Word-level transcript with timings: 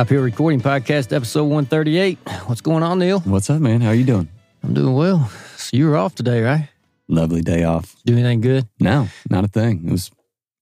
Top 0.00 0.08
Hill 0.08 0.22
Recording 0.22 0.62
Podcast, 0.62 1.14
episode 1.14 1.44
138. 1.44 2.18
What's 2.46 2.62
going 2.62 2.82
on, 2.82 3.00
Neil? 3.00 3.20
What's 3.20 3.50
up, 3.50 3.60
man? 3.60 3.82
How 3.82 3.90
are 3.90 3.94
you 3.94 4.04
doing? 4.04 4.30
I'm 4.64 4.72
doing 4.72 4.94
well. 4.94 5.30
So 5.58 5.76
you 5.76 5.86
were 5.90 5.98
off 5.98 6.14
today, 6.14 6.40
right? 6.40 6.70
Lovely 7.06 7.42
day 7.42 7.64
off. 7.64 7.94
Do 8.06 8.14
anything 8.14 8.40
good? 8.40 8.66
No, 8.80 9.08
not 9.28 9.44
a 9.44 9.48
thing. 9.48 9.84
It 9.86 9.92
was 9.92 10.10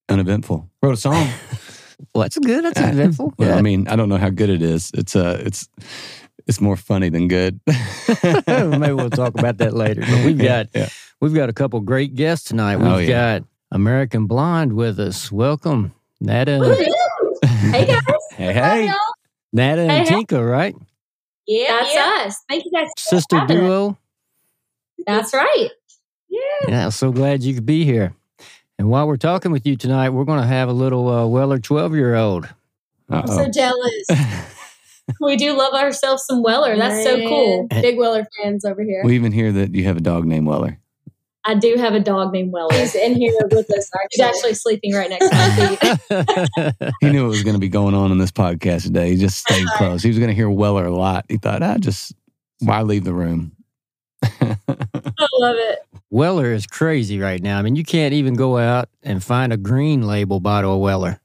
uneventful. 0.09 0.69
Wrote 0.83 0.95
a 0.95 0.97
song. 0.97 1.29
Well, 2.15 2.23
that's 2.23 2.39
good. 2.39 2.65
That's 2.65 2.81
eventful. 2.95 3.35
well, 3.39 3.57
I 3.57 3.63
mean, 3.63 3.87
I 3.87 3.95
don't 3.95 4.09
know 4.09 4.17
how 4.19 4.31
good 4.31 4.51
it 4.51 4.61
is. 4.63 4.91
It's 4.95 5.15
uh 5.15 5.41
it's 5.45 5.69
it's 6.49 6.61
more 6.61 6.77
funny 6.77 7.09
than 7.09 7.27
good. 7.29 7.61
Maybe 7.67 8.93
we'll 8.93 9.11
talk 9.11 9.39
about 9.39 9.59
that 9.59 9.75
later. 9.75 10.01
But 10.03 10.25
we've 10.25 10.39
got 10.39 10.67
yeah. 10.75 10.89
we've 11.21 11.35
got 11.35 11.49
a 11.49 11.53
couple 11.53 11.81
great 11.81 12.15
guests 12.17 12.49
tonight. 12.49 12.77
We've 12.77 12.87
Oh, 12.87 12.99
yeah. 12.99 13.39
got 13.41 13.49
American 13.73 14.27
Blonde 14.27 14.73
with 14.75 14.99
us. 15.01 15.31
Welcome, 15.31 15.93
Nata, 16.21 16.77
Hey 17.43 17.87
guys. 17.87 18.03
Hey, 18.37 18.53
Hi, 18.53 18.77
hey. 18.77 18.87
y'all. 18.87 18.95
Nata 19.53 19.83
and 19.83 19.91
Hey, 19.91 19.99
hey. 20.01 20.05
Tinka, 20.05 20.45
right? 20.45 20.75
Yeah, 21.47 21.81
that's 21.83 21.97
us. 22.27 22.45
Thank 22.49 22.65
you 22.67 22.73
guys. 22.73 22.89
Sister 22.99 23.39
having 23.39 23.57
us. 23.59 23.63
duo. 23.63 23.99
That's 25.07 25.33
right. 25.33 25.71
Yeah. 26.29 26.41
Yeah, 26.69 26.85
I'm 26.87 26.91
so 26.91 27.11
glad 27.11 27.43
you 27.43 27.55
could 27.55 27.65
be 27.67 27.85
here. 27.85 28.15
And 28.79 28.91
while 28.91 29.07
we're 29.09 29.17
talking 29.17 29.51
with 29.51 29.67
you 29.67 29.77
tonight, 29.77 30.11
we're 30.11 30.25
going 30.25 30.41
to 30.41 30.47
have 30.47 30.69
a 30.69 30.73
little 30.73 31.09
uh, 31.09 31.27
Weller 31.27 31.59
12 31.59 31.95
year 31.95 32.15
old. 32.15 32.49
I'm 33.09 33.27
so 33.27 33.49
jealous. 33.51 34.07
we 35.21 35.37
do 35.37 35.57
love 35.57 35.73
ourselves 35.73 36.25
some 36.27 36.43
Weller. 36.43 36.77
That's 36.77 37.03
so 37.03 37.17
cool. 37.27 37.67
Big 37.69 37.97
Weller 37.97 38.27
fans 38.43 38.65
over 38.67 38.83
here. 38.83 39.03
we 39.05 39.15
even 39.15 39.33
hear 39.33 39.51
that 39.53 39.75
you 39.75 39.85
have 39.85 39.97
a 39.97 40.01
dog 40.01 40.27
named 40.27 40.47
Weller. 40.47 40.79
I 41.49 41.55
do 41.55 41.77
have 41.79 41.95
a 41.95 42.01
dog 42.01 42.35
named 42.35 42.53
Weller. 42.53 42.75
He's 42.75 42.95
in 42.95 43.15
here 43.15 43.33
with 43.51 43.71
us. 43.71 43.91
He's 44.11 44.21
actually 44.21 44.53
sleeping 44.53 44.93
right 44.93 45.09
next 45.09 45.31
to 45.31 46.69
me. 46.69 46.93
He 47.01 47.11
knew 47.11 47.23
what 47.23 47.31
was 47.31 47.43
going 47.43 47.55
to 47.55 47.61
be 47.61 47.71
going 47.71 47.95
on 47.95 48.13
in 48.13 48.19
this 48.19 48.31
podcast 48.31 48.83
today. 48.83 49.13
He 49.13 49.17
just 49.17 49.39
stayed 49.39 49.67
close. 49.77 50.03
He 50.03 50.11
was 50.11 50.19
going 50.19 50.29
to 50.29 50.35
hear 50.35 50.51
Weller 50.51 50.85
a 50.85 50.95
lot. 50.95 51.25
He 51.31 51.39
thought, 51.39 51.63
I 51.63 51.79
just, 51.79 52.15
why 52.59 52.83
leave 52.83 53.05
the 53.05 53.15
room? 53.15 53.53
I 54.23 54.57
love 55.39 55.57
it. 55.57 55.79
Weller 56.11 56.53
is 56.53 56.67
crazy 56.67 57.19
right 57.19 57.43
now. 57.43 57.59
I 57.59 57.63
mean, 57.63 57.77
you 57.77 57.85
can't 57.85 58.13
even 58.13 58.35
go 58.35 58.59
out 58.59 58.91
and 59.03 59.25
find 59.25 59.51
a 59.51 59.57
green 59.57 60.03
label 60.03 60.41
bottle 60.41 60.75
of 60.75 60.81
Weller. 60.81 61.19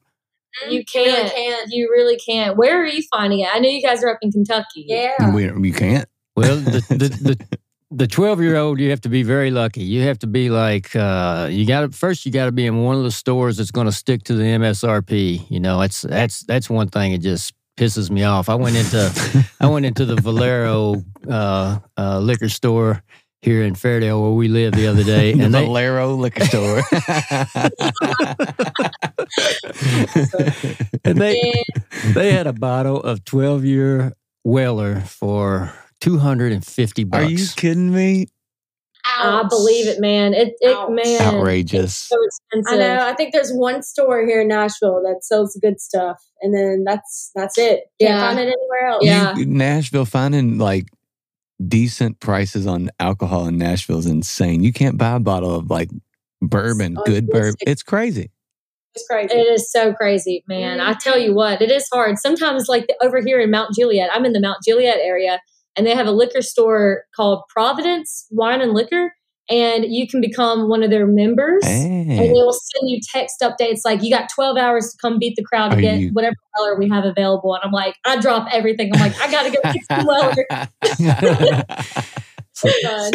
Mm-hmm. 0.63 0.71
You 0.71 0.85
can't. 0.85 1.33
You 1.67 1.89
really 1.91 2.17
can't. 2.17 2.55
Where 2.55 2.81
are 2.81 2.87
you 2.87 3.03
finding 3.11 3.41
it? 3.41 3.49
I 3.53 3.59
know 3.59 3.67
you 3.67 3.81
guys 3.81 4.01
are 4.01 4.09
up 4.09 4.19
in 4.21 4.31
Kentucky. 4.31 4.85
Yeah. 4.87 5.33
we, 5.33 5.51
you 5.67 5.73
can't. 5.73 6.07
Well, 6.35 6.57
the 6.57 6.79
the 6.89 7.09
the, 7.09 7.59
the 7.95 8.07
twelve 8.07 8.41
year 8.41 8.55
old, 8.55 8.79
you 8.79 8.89
have 8.89 9.01
to 9.01 9.09
be 9.09 9.23
very 9.23 9.51
lucky. 9.51 9.83
You 9.83 10.01
have 10.03 10.19
to 10.19 10.27
be 10.27 10.49
like 10.49 10.95
uh, 10.95 11.47
you 11.51 11.65
got 11.65 11.81
to 11.81 11.89
first. 11.89 12.25
You 12.25 12.31
got 12.31 12.45
to 12.45 12.51
be 12.51 12.65
in 12.65 12.83
one 12.83 12.95
of 12.95 13.03
the 13.03 13.11
stores 13.11 13.57
that's 13.57 13.71
going 13.71 13.85
to 13.85 13.91
stick 13.91 14.23
to 14.23 14.33
the 14.33 14.43
MSRP. 14.43 15.49
You 15.49 15.59
know, 15.59 15.79
that's 15.79 16.01
that's 16.01 16.43
that's 16.43 16.69
one 16.69 16.89
thing. 16.89 17.13
It 17.13 17.21
just 17.21 17.53
pisses 17.77 18.09
me 18.09 18.23
off. 18.23 18.49
I 18.49 18.55
went 18.55 18.75
into 18.75 19.45
I 19.59 19.67
went 19.67 19.85
into 19.85 20.05
the 20.05 20.15
Valero 20.15 21.03
uh, 21.29 21.79
uh, 21.97 22.19
liquor 22.19 22.49
store 22.49 23.03
here 23.41 23.63
in 23.63 23.73
Fairdale 23.73 24.21
where 24.21 24.31
we 24.31 24.47
live 24.47 24.73
the 24.73 24.87
other 24.87 25.03
day, 25.03 25.33
the 25.33 25.43
and 25.43 25.53
they 25.53 25.65
Valero 25.65 26.15
liquor 26.15 26.45
store. 26.45 26.81
and 31.03 31.17
they 31.17 31.63
they 32.13 32.31
had 32.31 32.47
a 32.47 32.53
bottle 32.53 33.01
of 33.01 33.23
twelve 33.25 33.65
year 33.65 34.13
Weller 34.43 35.01
for 35.01 35.73
two 36.03 36.17
hundred 36.17 36.51
and 36.51 36.65
fifty 36.65 37.03
bucks. 37.03 37.25
Are 37.25 37.29
you 37.29 37.47
kidding 37.55 37.93
me? 37.93 38.27
I 39.05 39.43
believe 39.49 39.87
it, 39.87 39.99
man. 39.99 40.33
It, 40.33 40.53
it 40.59 40.75
Ouch. 40.75 40.89
man. 40.89 41.35
Outrageous. 41.35 41.95
So 41.95 42.17
expensive. 42.23 42.73
I 42.73 42.77
know. 42.77 43.05
I 43.05 43.13
think 43.13 43.33
there's 43.33 43.51
one 43.51 43.83
store 43.83 44.25
here 44.25 44.41
in 44.41 44.47
Nashville 44.47 45.01
that 45.03 45.23
sells 45.23 45.57
good 45.61 45.79
stuff, 45.79 46.21
and 46.41 46.53
then 46.53 46.83
that's 46.85 47.31
that's 47.35 47.57
it. 47.57 47.85
Can't 47.99 48.11
Yeah. 48.11 48.27
find 48.27 48.39
it 48.39 48.43
anywhere 48.43 48.87
else. 48.89 49.05
Yeah. 49.05 49.33
Nashville 49.37 50.05
finding 50.05 50.57
like 50.57 50.87
decent 51.65 52.19
prices 52.19 52.65
on 52.65 52.89
alcohol 52.99 53.47
in 53.47 53.57
Nashville 53.57 53.99
is 53.99 54.05
insane. 54.05 54.63
You 54.63 54.73
can't 54.73 54.97
buy 54.97 55.15
a 55.15 55.19
bottle 55.19 55.55
of 55.55 55.69
like 55.69 55.89
bourbon, 56.41 56.97
Oh, 56.97 57.03
good 57.05 57.27
bourbon. 57.27 57.55
It's 57.61 57.83
crazy. 57.83 58.31
It's 58.95 59.05
crazy. 59.07 59.33
It 59.33 59.47
is 59.47 59.71
so 59.71 59.93
crazy, 59.93 60.43
man. 60.47 60.79
I 60.79 60.93
tell 60.93 61.17
you 61.17 61.29
mm-hmm. 61.29 61.35
what, 61.35 61.61
it 61.61 61.71
is 61.71 61.87
hard. 61.91 62.19
Sometimes, 62.19 62.67
like 62.69 62.87
the, 62.87 62.95
over 63.03 63.21
here 63.25 63.39
in 63.39 63.49
Mount 63.49 63.73
Juliet, 63.73 64.09
I'm 64.13 64.23
in 64.25 64.33
the 64.33 64.39
Mount 64.39 64.59
Juliet 64.65 64.99
area, 65.01 65.39
and 65.75 65.85
they 65.87 65.95
have 65.95 66.07
a 66.07 66.11
liquor 66.11 66.41
store 66.41 67.03
called 67.15 67.43
Providence 67.49 68.25
Wine 68.31 68.61
and 68.61 68.73
Liquor, 68.73 69.13
and 69.49 69.85
you 69.85 70.07
can 70.07 70.21
become 70.21 70.69
one 70.69 70.83
of 70.83 70.89
their 70.89 71.05
members. 71.07 71.63
And 71.65 72.09
they 72.09 72.29
will 72.31 72.53
send 72.53 72.89
you 72.89 72.99
text 73.13 73.37
updates 73.41 73.81
like 73.83 74.01
you 74.03 74.09
got 74.09 74.29
12 74.33 74.57
hours 74.57 74.91
to 74.91 74.97
come 75.01 75.19
beat 75.19 75.35
the 75.35 75.43
crowd 75.43 75.69
to 75.71 75.77
Are 75.77 75.81
get 75.81 75.99
you- 75.99 76.09
whatever 76.13 76.35
color 76.55 76.75
we 76.77 76.87
have 76.89 77.03
available. 77.05 77.53
And 77.55 77.61
I'm 77.63 77.71
like, 77.71 77.95
I 78.05 78.19
drop 78.19 78.47
everything. 78.53 78.91
I'm 78.93 78.99
like, 79.01 79.19
I 79.19 79.29
got 79.31 79.43
to 79.43 79.49
go 79.51 79.59
get 79.73 79.83
some 79.89 80.05
Weller. 81.61 81.63
So 82.55 82.69
fun. 82.83 83.11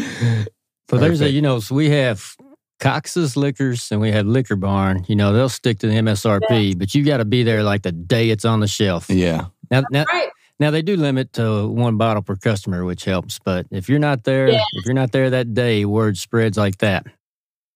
For 0.89 0.99
those 0.99 1.19
that 1.21 1.27
Perfect. 1.27 1.33
you 1.33 1.43
know, 1.43 1.61
so 1.61 1.75
we 1.75 1.91
have 1.91 2.35
Cox's 2.81 3.37
Liquors 3.37 3.91
and 3.93 4.01
we 4.01 4.11
have 4.11 4.27
Liquor 4.27 4.57
Barn. 4.57 5.05
You 5.07 5.15
know, 5.17 5.33
they'll 5.33 5.49
stick 5.49 5.79
to 5.81 5.87
the 5.87 5.95
MSRP, 5.95 6.77
but 6.79 6.93
you 6.95 7.05
got 7.05 7.19
to 7.19 7.25
be 7.25 7.43
there 7.45 7.63
like 7.63 7.83
the 7.83 7.93
day 7.93 8.31
it's 8.31 8.45
on 8.45 8.61
the 8.61 8.67
shelf. 8.67 9.09
yeah. 9.09 9.47
Now, 9.71 9.83
now, 9.93 10.05
Right. 10.11 10.29
Now 10.61 10.71
they 10.71 10.83
do 10.83 10.97
limit 10.97 11.33
to 11.35 11.69
one 11.69 11.97
bottle 11.97 12.23
per 12.23 12.37
customer, 12.37 12.85
which 12.85 13.05
helps. 13.05 13.39
But 13.39 13.67
if 13.71 13.89
you're 13.89 13.99
not 13.99 14.25
there, 14.25 14.49
Yeah. 14.49 14.61
if 14.75 14.85
you're 14.85 14.95
not 14.95 15.13
there 15.13 15.31
that 15.31 15.55
day, 15.55 15.85
word 15.85 16.17
spreads 16.19 16.57
like 16.59 16.79
that. 16.79 17.07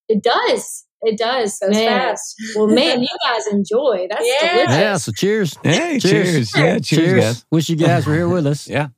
It 0.08 0.22
does. 0.22 0.84
It 1.02 1.18
does. 1.18 1.58
so 1.58 1.68
man. 1.68 1.88
fast. 1.88 2.36
Well, 2.54 2.68
man, 2.68 3.00
you 3.02 3.08
guys 3.24 3.46
enjoy. 3.48 4.06
That's 4.08 4.24
Yeah. 4.26 4.52
delicious. 4.54 4.74
Yeah. 4.76 4.96
So 4.98 5.12
cheers. 5.12 5.56
Hey, 5.62 5.98
Cheers. 5.98 6.02
cheers. 6.02 6.52
Yeah, 6.56 6.78
cheers, 6.78 7.20
guys. 7.24 7.44
Wish 7.50 7.68
you 7.68 7.76
guys 7.76 8.06
were 8.06 8.14
here 8.14 8.28
with 8.28 8.46
us. 8.46 8.68
Yeah. 8.68 8.88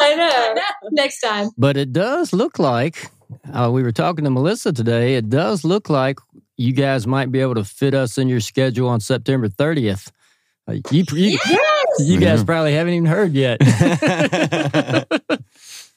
I 0.00 0.14
know. 0.14 0.54
Next 0.92 1.20
time. 1.20 1.50
But 1.58 1.76
it 1.76 1.92
does 1.92 2.32
look 2.32 2.58
like 2.58 3.10
uh, 3.52 3.70
we 3.72 3.82
were 3.82 3.92
talking 3.92 4.24
to 4.24 4.30
Melissa 4.30 4.72
today. 4.72 5.14
It 5.16 5.28
does 5.30 5.64
look 5.64 5.88
like 5.90 6.18
you 6.56 6.72
guys 6.72 7.06
might 7.06 7.30
be 7.32 7.40
able 7.40 7.54
to 7.56 7.64
fit 7.64 7.94
us 7.94 8.18
in 8.18 8.28
your 8.28 8.40
schedule 8.40 8.88
on 8.88 9.00
September 9.00 9.48
30th. 9.48 10.10
Uh, 10.68 10.74
you, 10.90 11.04
you, 11.12 11.38
you 11.98 12.18
guys 12.20 12.40
Yeah. 12.40 12.44
probably 12.44 12.74
haven't 12.74 12.94
even 12.94 13.06
heard 13.06 13.32
yet. 13.32 13.58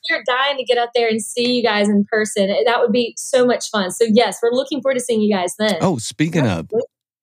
We're 0.09 0.23
dying 0.27 0.57
to 0.57 0.63
get 0.63 0.77
up 0.77 0.91
there 0.93 1.07
and 1.07 1.19
see 1.21 1.55
you 1.57 1.63
guys 1.63 1.89
in 1.89 2.05
person. 2.11 2.47
That 2.65 2.79
would 2.79 2.91
be 2.91 3.15
so 3.17 3.43
much 3.45 3.69
fun. 3.71 3.89
So 3.91 4.05
yes, 4.07 4.37
we're 4.41 4.51
looking 4.51 4.81
forward 4.81 4.95
to 4.95 4.99
seeing 4.99 5.19
you 5.21 5.33
guys 5.33 5.55
then. 5.57 5.77
oh, 5.81 5.97
speaking 5.97 6.45
of, 6.47 6.69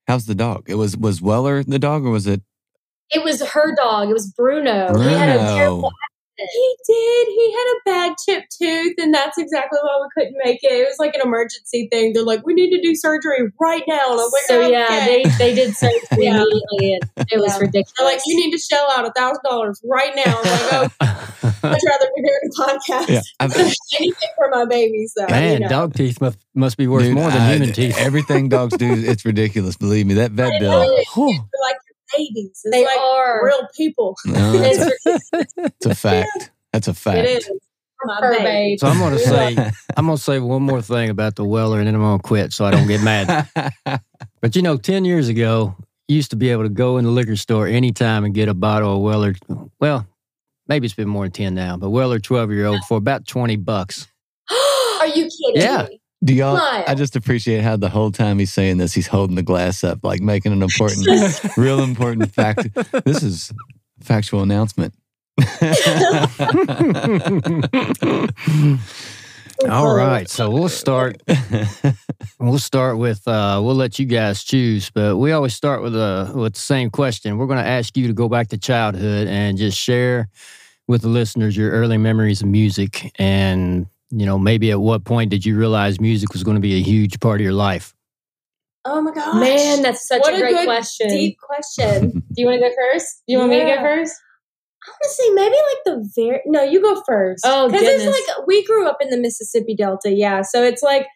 how's 0.09 0.27
the 0.27 0.35
dog? 0.35 0.65
It 0.69 0.75
was 0.75 0.97
was 0.97 1.23
Weller 1.23 1.63
the 1.63 1.79
dog 1.79 2.05
or 2.05 2.11
was 2.11 2.27
it 2.27 2.43
It 3.11 3.23
was 3.23 3.41
her 3.41 3.75
dog. 3.77 4.09
It 4.11 4.13
was 4.15 4.27
Bruno. 4.37 4.99
He 4.99 5.05
had 5.13 5.29
a 5.37 5.39
Bruno? 5.39 5.57
terrible 5.57 5.93
He 6.39 6.77
did. 6.87 7.29
He 7.29 7.53
had 7.53 7.67
a 7.67 7.79
bad 7.85 8.15
chipped 8.25 8.57
tooth, 8.59 8.95
and 8.99 9.13
that's 9.15 9.39
exactly 9.39 9.79
why 9.83 10.01
we 10.01 10.09
couldn't 10.15 10.39
make 10.45 10.61
it. 10.63 10.73
It 10.73 10.85
was 10.89 10.97
like 10.99 11.15
an 11.15 11.21
emergency 11.23 11.89
thing. 11.93 12.13
They're 12.15 12.25
like, 12.25 12.45
"We 12.47 12.55
need 12.55 12.71
to 12.71 12.81
do 12.81 12.95
surgery 12.97 13.53
right 13.61 13.83
now." 13.87 14.11
And 14.13 14.21
I 14.21 14.23
was 14.25 14.33
like, 14.33 14.43
so 14.45 14.63
"Oh, 14.63 14.69
yeah, 14.69 14.85
okay." 14.87 15.23
they, 15.25 15.31
they 15.39 15.55
did 15.55 15.77
surgery 15.77 16.01
Yeah. 16.19 16.37
immediately, 16.43 16.95
and 17.17 17.27
it 17.31 17.39
was 17.39 17.53
Yeah. 17.55 17.59
ridiculous. 17.61 17.93
They're 17.99 18.07
like, 18.07 18.21
"You 18.27 18.37
need 18.37 18.51
to 18.53 18.59
shell 18.59 18.89
out 18.97 19.05
a 19.07 19.13
thousand 19.13 19.43
dollars 19.45 19.81
right 19.85 20.13
now." 20.17 20.23
I 20.27 20.41
was 20.41 20.73
like, 20.73 20.93
"Oh, 21.03 21.49
I'd 21.65 21.79
rather 21.87 22.07
be 22.17 22.23
doing 22.23 22.41
a 22.45 22.63
podcast 22.63 23.09
Yeah, 23.09 23.21
I've- 23.39 23.53
than 23.55 23.67
anything 23.99 24.29
for 24.37 24.49
my 24.51 24.65
babies." 24.65 25.13
Though, 25.17 25.27
Man, 25.27 25.53
you 25.53 25.59
know. 25.61 25.69
dog 25.69 25.95
teeth 25.95 26.21
must, 26.21 26.39
must 26.55 26.77
be 26.79 26.87
worth 26.89 27.05
Dude, 27.05 27.15
more 27.15 27.31
than 27.31 27.41
I- 27.43 27.53
human 27.53 27.73
teeth. 27.73 27.97
Everything 27.99 28.49
dogs 28.49 28.77
do, 28.79 28.91
it's 28.93 29.25
ridiculous. 29.27 29.77
Believe 29.77 30.07
me, 30.07 30.15
that 30.15 30.31
vet 30.33 30.59
bill. 30.61 30.73
know 30.73 30.97
it. 30.97 31.07
whew, 31.15 31.29
They're 31.31 31.61
like 31.63 31.77
your 31.77 31.82
babies. 32.17 32.51
It's 32.65 32.71
they 32.71 32.85
like 32.85 32.99
are. 32.99 33.45
real 33.45 33.69
people. 33.77 34.17
no, 34.27 34.53
that's, 34.53 34.79
a, 34.79 34.93
It's, 35.35 35.53
it's 35.57 35.87
a 35.87 35.95
fact. 35.95 36.51
That's 36.73 36.89
a 36.89 36.95
fact. 36.95 37.19
it 37.19 37.39
is. 37.39 37.51
My 38.05 38.19
Fur 38.21 38.33
baby. 38.33 38.45
babe. 38.45 38.79
So 38.81 38.89
I'm 38.89 38.99
gonna 38.99 39.19
say 39.19 39.57
I'm 39.97 40.07
gonna 40.07 40.19
say 40.19 40.39
one 40.41 40.63
more 40.63 40.83
thing 40.83 41.09
about 41.11 41.37
the 41.37 41.45
Weller, 41.45 41.79
and 41.79 41.87
then 41.87 41.95
I'm 41.95 42.01
gonna 42.01 42.19
quit 42.23 42.53
so 42.53 42.65
I 42.65 42.71
don't 42.73 42.87
get 42.89 43.03
mad. 43.03 43.49
But 44.41 44.57
you 44.57 44.63
know, 44.63 44.77
ten 44.77 45.05
years 45.05 45.29
ago, 45.29 45.77
you 46.09 46.17
used 46.17 46.31
to 46.31 46.37
be 46.37 46.51
able 46.51 46.65
to 46.65 46.69
go 46.69 46.99
in 46.99 47.05
the 47.05 47.13
liquor 47.13 47.37
store 47.37 47.69
anytime 47.69 48.25
and 48.25 48.35
get 48.35 48.49
a 48.49 48.55
bottle 48.55 48.97
of 48.97 49.03
Weller. 49.03 49.35
Well, 49.79 50.05
maybe 50.67 50.85
it's 50.87 50.97
been 50.97 51.07
more 51.09 51.25
than 51.27 51.31
ten 51.31 51.55
now, 51.55 51.77
but 51.77 51.91
Weller 51.91 52.19
twelve 52.19 52.51
year 52.51 52.67
old 52.67 52.81
for 52.89 52.97
about 52.99 53.25
twenty 53.29 53.55
bucks. 53.55 54.09
Are 55.01 55.07
you 55.07 55.29
kidding 55.31 55.63
Yeah. 55.63 55.87
me? 55.89 56.01
Do 56.25 56.35
y'all? 56.35 56.55
What? 56.55 56.89
I 56.89 56.95
just 56.95 57.17
appreciate 57.17 57.63
how 57.63 57.77
the 57.77 57.89
whole 57.89 58.13
time 58.13 58.39
he's 58.39 58.53
saying 58.53 58.79
this, 58.79 58.95
he's 58.95 59.09
holding 59.09 59.35
the 59.35 59.43
glass 59.43 59.83
up, 59.83 60.05
like 60.05 60.21
making 60.21 60.53
an 60.53 60.63
important, 60.63 61.07
real 61.57 61.81
important 61.81 62.33
fact. 62.33 62.69
This 63.05 63.23
is 63.23 63.53
factual 64.01 64.43
announcement. 64.43 64.95
All 69.69 69.95
right, 69.95 70.29
so 70.29 70.51
we'll 70.51 70.69
start. 70.69 71.23
We'll 72.39 72.59
start 72.59 72.99
with. 72.99 73.27
Uh, 73.27 73.61
we'll 73.63 73.75
let 73.75 73.99
you 73.99 74.07
guys 74.07 74.45
choose, 74.45 74.91
but 74.91 75.17
we 75.17 75.33
always 75.33 75.55
start 75.55 75.83
with 75.83 75.95
a 75.95 76.33
with 76.35 76.55
the 76.55 76.61
same 76.61 76.91
question. 76.91 77.39
We're 77.39 77.47
going 77.47 77.63
to 77.63 77.69
ask 77.69 77.97
you 77.97 78.07
to 78.09 78.13
go 78.13 78.29
back 78.29 78.49
to 78.49 78.59
childhood 78.59 79.29
and 79.29 79.57
just 79.57 79.79
share 79.79 80.29
with 80.89 81.03
the 81.03 81.09
listeners 81.09 81.57
your 81.57 81.71
early 81.71 81.99
memories 81.99 82.43
of 82.43 82.49
music, 82.49 83.13
and 83.19 83.87
you 84.13 84.27
know 84.27 84.39
maybe 84.39 84.71
at 84.71 84.81
what 84.81 85.05
point 85.05 85.31
did 85.31 85.45
you 85.45 85.57
realize 85.57 86.01
music 86.01 86.33
was 86.33 86.45
going 86.45 86.57
to 86.57 86.61
be 86.61 86.75
a 86.75 86.83
huge 86.83 87.19
part 87.21 87.41
of 87.41 87.45
your 87.45 87.53
life? 87.55 87.95
Oh 88.85 89.01
my 89.01 89.13
gosh. 89.13 89.35
Man, 89.35 89.83
that's 89.83 90.07
such 90.07 90.21
What 90.21 90.35
a 90.35 90.37
a 90.37 90.41
great 90.41 90.55
good, 90.55 90.65
question. 90.67 91.09
Deep 91.09 91.37
question. 91.41 92.11
Do 92.11 92.23
you 92.37 92.47
want 92.47 92.61
to 92.61 92.69
go 92.69 92.75
first? 92.75 93.23
Do 93.27 93.33
you 93.33 93.39
want 93.39 93.51
me 93.51 93.61
to 93.61 93.65
go 93.65 93.77
first? 93.81 94.15
I 94.85 94.91
want 94.91 95.03
to 95.03 95.09
say 95.09 95.31
maybe 95.31 95.55
like 95.55 95.85
the 95.85 96.11
very 96.17 96.41
no, 96.47 96.63
you 96.65 96.83
go 96.83 97.01
first. 97.07 97.45
Oh, 97.47 97.69
because 97.69 97.87
it's 97.87 98.05
like 98.05 98.47
we 98.47 98.65
grew 98.65 98.89
up 98.89 98.99
in 99.01 99.11
the 99.11 99.17
Mississippi 99.19 99.77
Delta, 99.77 100.11
yeah. 100.13 100.43
So 100.43 100.65
it's 100.65 100.83
like 100.83 101.07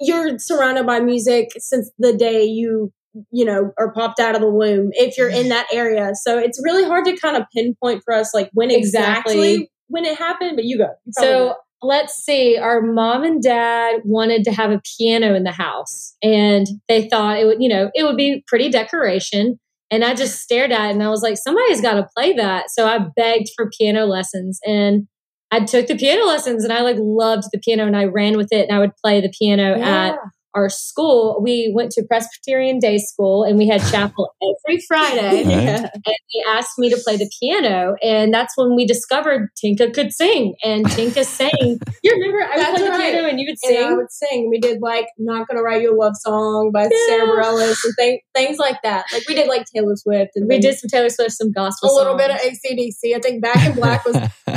you're 0.00 0.38
surrounded 0.38 0.86
by 0.86 1.00
music 1.00 1.50
since 1.58 1.90
the 1.98 2.16
day 2.16 2.44
you 2.44 2.92
you 3.30 3.44
know 3.44 3.72
are 3.78 3.92
popped 3.92 4.18
out 4.20 4.34
of 4.34 4.40
the 4.40 4.50
womb. 4.50 4.88
If 4.92 5.18
you're 5.18 5.28
in 5.28 5.50
that 5.50 5.66
area, 5.72 6.12
so 6.14 6.38
it's 6.38 6.58
really 6.64 6.84
hard 6.84 7.04
to 7.04 7.16
kind 7.18 7.36
of 7.36 7.44
pinpoint 7.54 8.02
for 8.06 8.14
us 8.14 8.32
like 8.32 8.48
when 8.54 8.70
exactly, 8.70 9.34
Exactly. 9.34 9.70
when 9.88 10.06
it 10.06 10.16
happened. 10.16 10.52
But 10.56 10.64
you 10.64 10.78
go. 10.78 10.88
You 11.04 11.12
So 11.12 11.22
go. 11.22 11.54
Let's 11.86 12.14
see. 12.14 12.56
Our 12.56 12.80
mom 12.80 13.24
and 13.24 13.42
dad 13.42 14.00
wanted 14.04 14.44
to 14.44 14.52
have 14.52 14.70
a 14.70 14.80
piano 14.98 15.34
in 15.34 15.44
the 15.44 15.52
house, 15.52 16.16
and 16.22 16.66
they 16.88 17.08
thought 17.08 17.38
it 17.38 17.46
would, 17.46 17.62
you 17.62 17.68
know, 17.68 17.90
it 17.94 18.04
would 18.04 18.16
be 18.16 18.44
pretty 18.46 18.70
decoration. 18.70 19.58
And 19.90 20.04
I 20.04 20.14
just 20.14 20.40
stared 20.40 20.72
at 20.72 20.88
it 20.88 20.94
and 20.94 21.02
I 21.02 21.08
was 21.08 21.22
like, 21.22 21.36
somebody's 21.36 21.80
got 21.80 21.94
to 21.94 22.08
play 22.16 22.32
that. 22.32 22.70
So 22.70 22.86
I 22.86 22.98
begged 23.14 23.50
for 23.54 23.70
piano 23.78 24.06
lessons 24.06 24.58
and 24.66 25.06
I 25.52 25.60
took 25.60 25.86
the 25.86 25.94
piano 25.94 26.24
lessons 26.24 26.64
and 26.64 26.72
I 26.72 26.80
like 26.80 26.96
loved 26.98 27.44
the 27.52 27.60
piano 27.60 27.86
and 27.86 27.96
I 27.96 28.06
ran 28.06 28.36
with 28.36 28.48
it 28.50 28.68
and 28.68 28.76
I 28.76 28.80
would 28.80 28.96
play 28.96 29.20
the 29.20 29.28
piano 29.28 29.80
at 29.80 30.16
our 30.54 30.68
school. 30.68 31.40
We 31.42 31.72
went 31.74 31.90
to 31.92 32.02
Presbyterian 32.04 32.78
Day 32.78 32.98
School 32.98 33.42
and 33.44 33.58
we 33.58 33.66
had 33.66 33.80
chapel 33.90 34.34
every 34.42 34.80
Friday. 34.86 35.44
Right. 35.44 35.78
and 35.84 35.90
they 36.04 36.42
asked 36.48 36.78
me 36.78 36.90
to 36.90 36.96
play 37.04 37.16
the 37.16 37.30
piano, 37.40 37.96
and 38.02 38.32
that's 38.32 38.56
when 38.56 38.74
we 38.76 38.86
discovered 38.86 39.48
Tinka 39.56 39.90
could 39.90 40.12
sing. 40.12 40.54
And 40.62 40.88
Tinka 40.90 41.24
sang. 41.38 41.78
You 42.02 42.12
remember 42.12 42.42
I 42.42 42.56
would 42.56 42.58
That's 42.66 42.78
play 42.80 42.88
the 42.88 42.96
piano 43.12 43.28
and 43.28 43.40
you 43.40 43.46
would 43.50 43.58
sing? 43.58 43.76
And 43.76 43.86
I 43.86 43.92
would 43.94 44.10
sing. 44.12 44.48
We 44.50 44.60
did 44.60 44.80
like 44.80 45.06
"Not 45.18 45.48
Gonna 45.48 45.62
Write 45.62 45.82
You 45.82 45.94
a 45.94 45.96
Love 45.98 46.16
Song" 46.16 46.70
by 46.72 46.82
Yeah. 46.84 46.88
Sara 47.08 47.26
Bareilles 47.26 47.76
and 47.84 47.94
th- 47.98 48.20
things 48.34 48.58
like 48.58 48.80
that. 48.82 49.06
Like 49.12 49.24
we 49.28 49.34
did 49.34 49.48
like 49.48 49.64
Taylor 49.74 49.96
Swift 49.96 50.32
and 50.36 50.48
We 50.48 50.58
did 50.58 50.76
some 50.78 50.88
Taylor 50.88 51.08
Swift, 51.10 51.32
some 51.32 51.52
gospel, 51.52 51.90
a 51.90 51.94
little 51.94 52.16
bit 52.16 52.30
of 52.30 52.38
songs. 52.40 52.58
ACDC. 52.64 53.14
I 53.16 53.18
think 53.20 53.42
Back 53.42 53.66
in 53.66 53.74
Black 53.74 54.04
was 54.04 54.14
that 54.14 54.30
I 54.46 54.52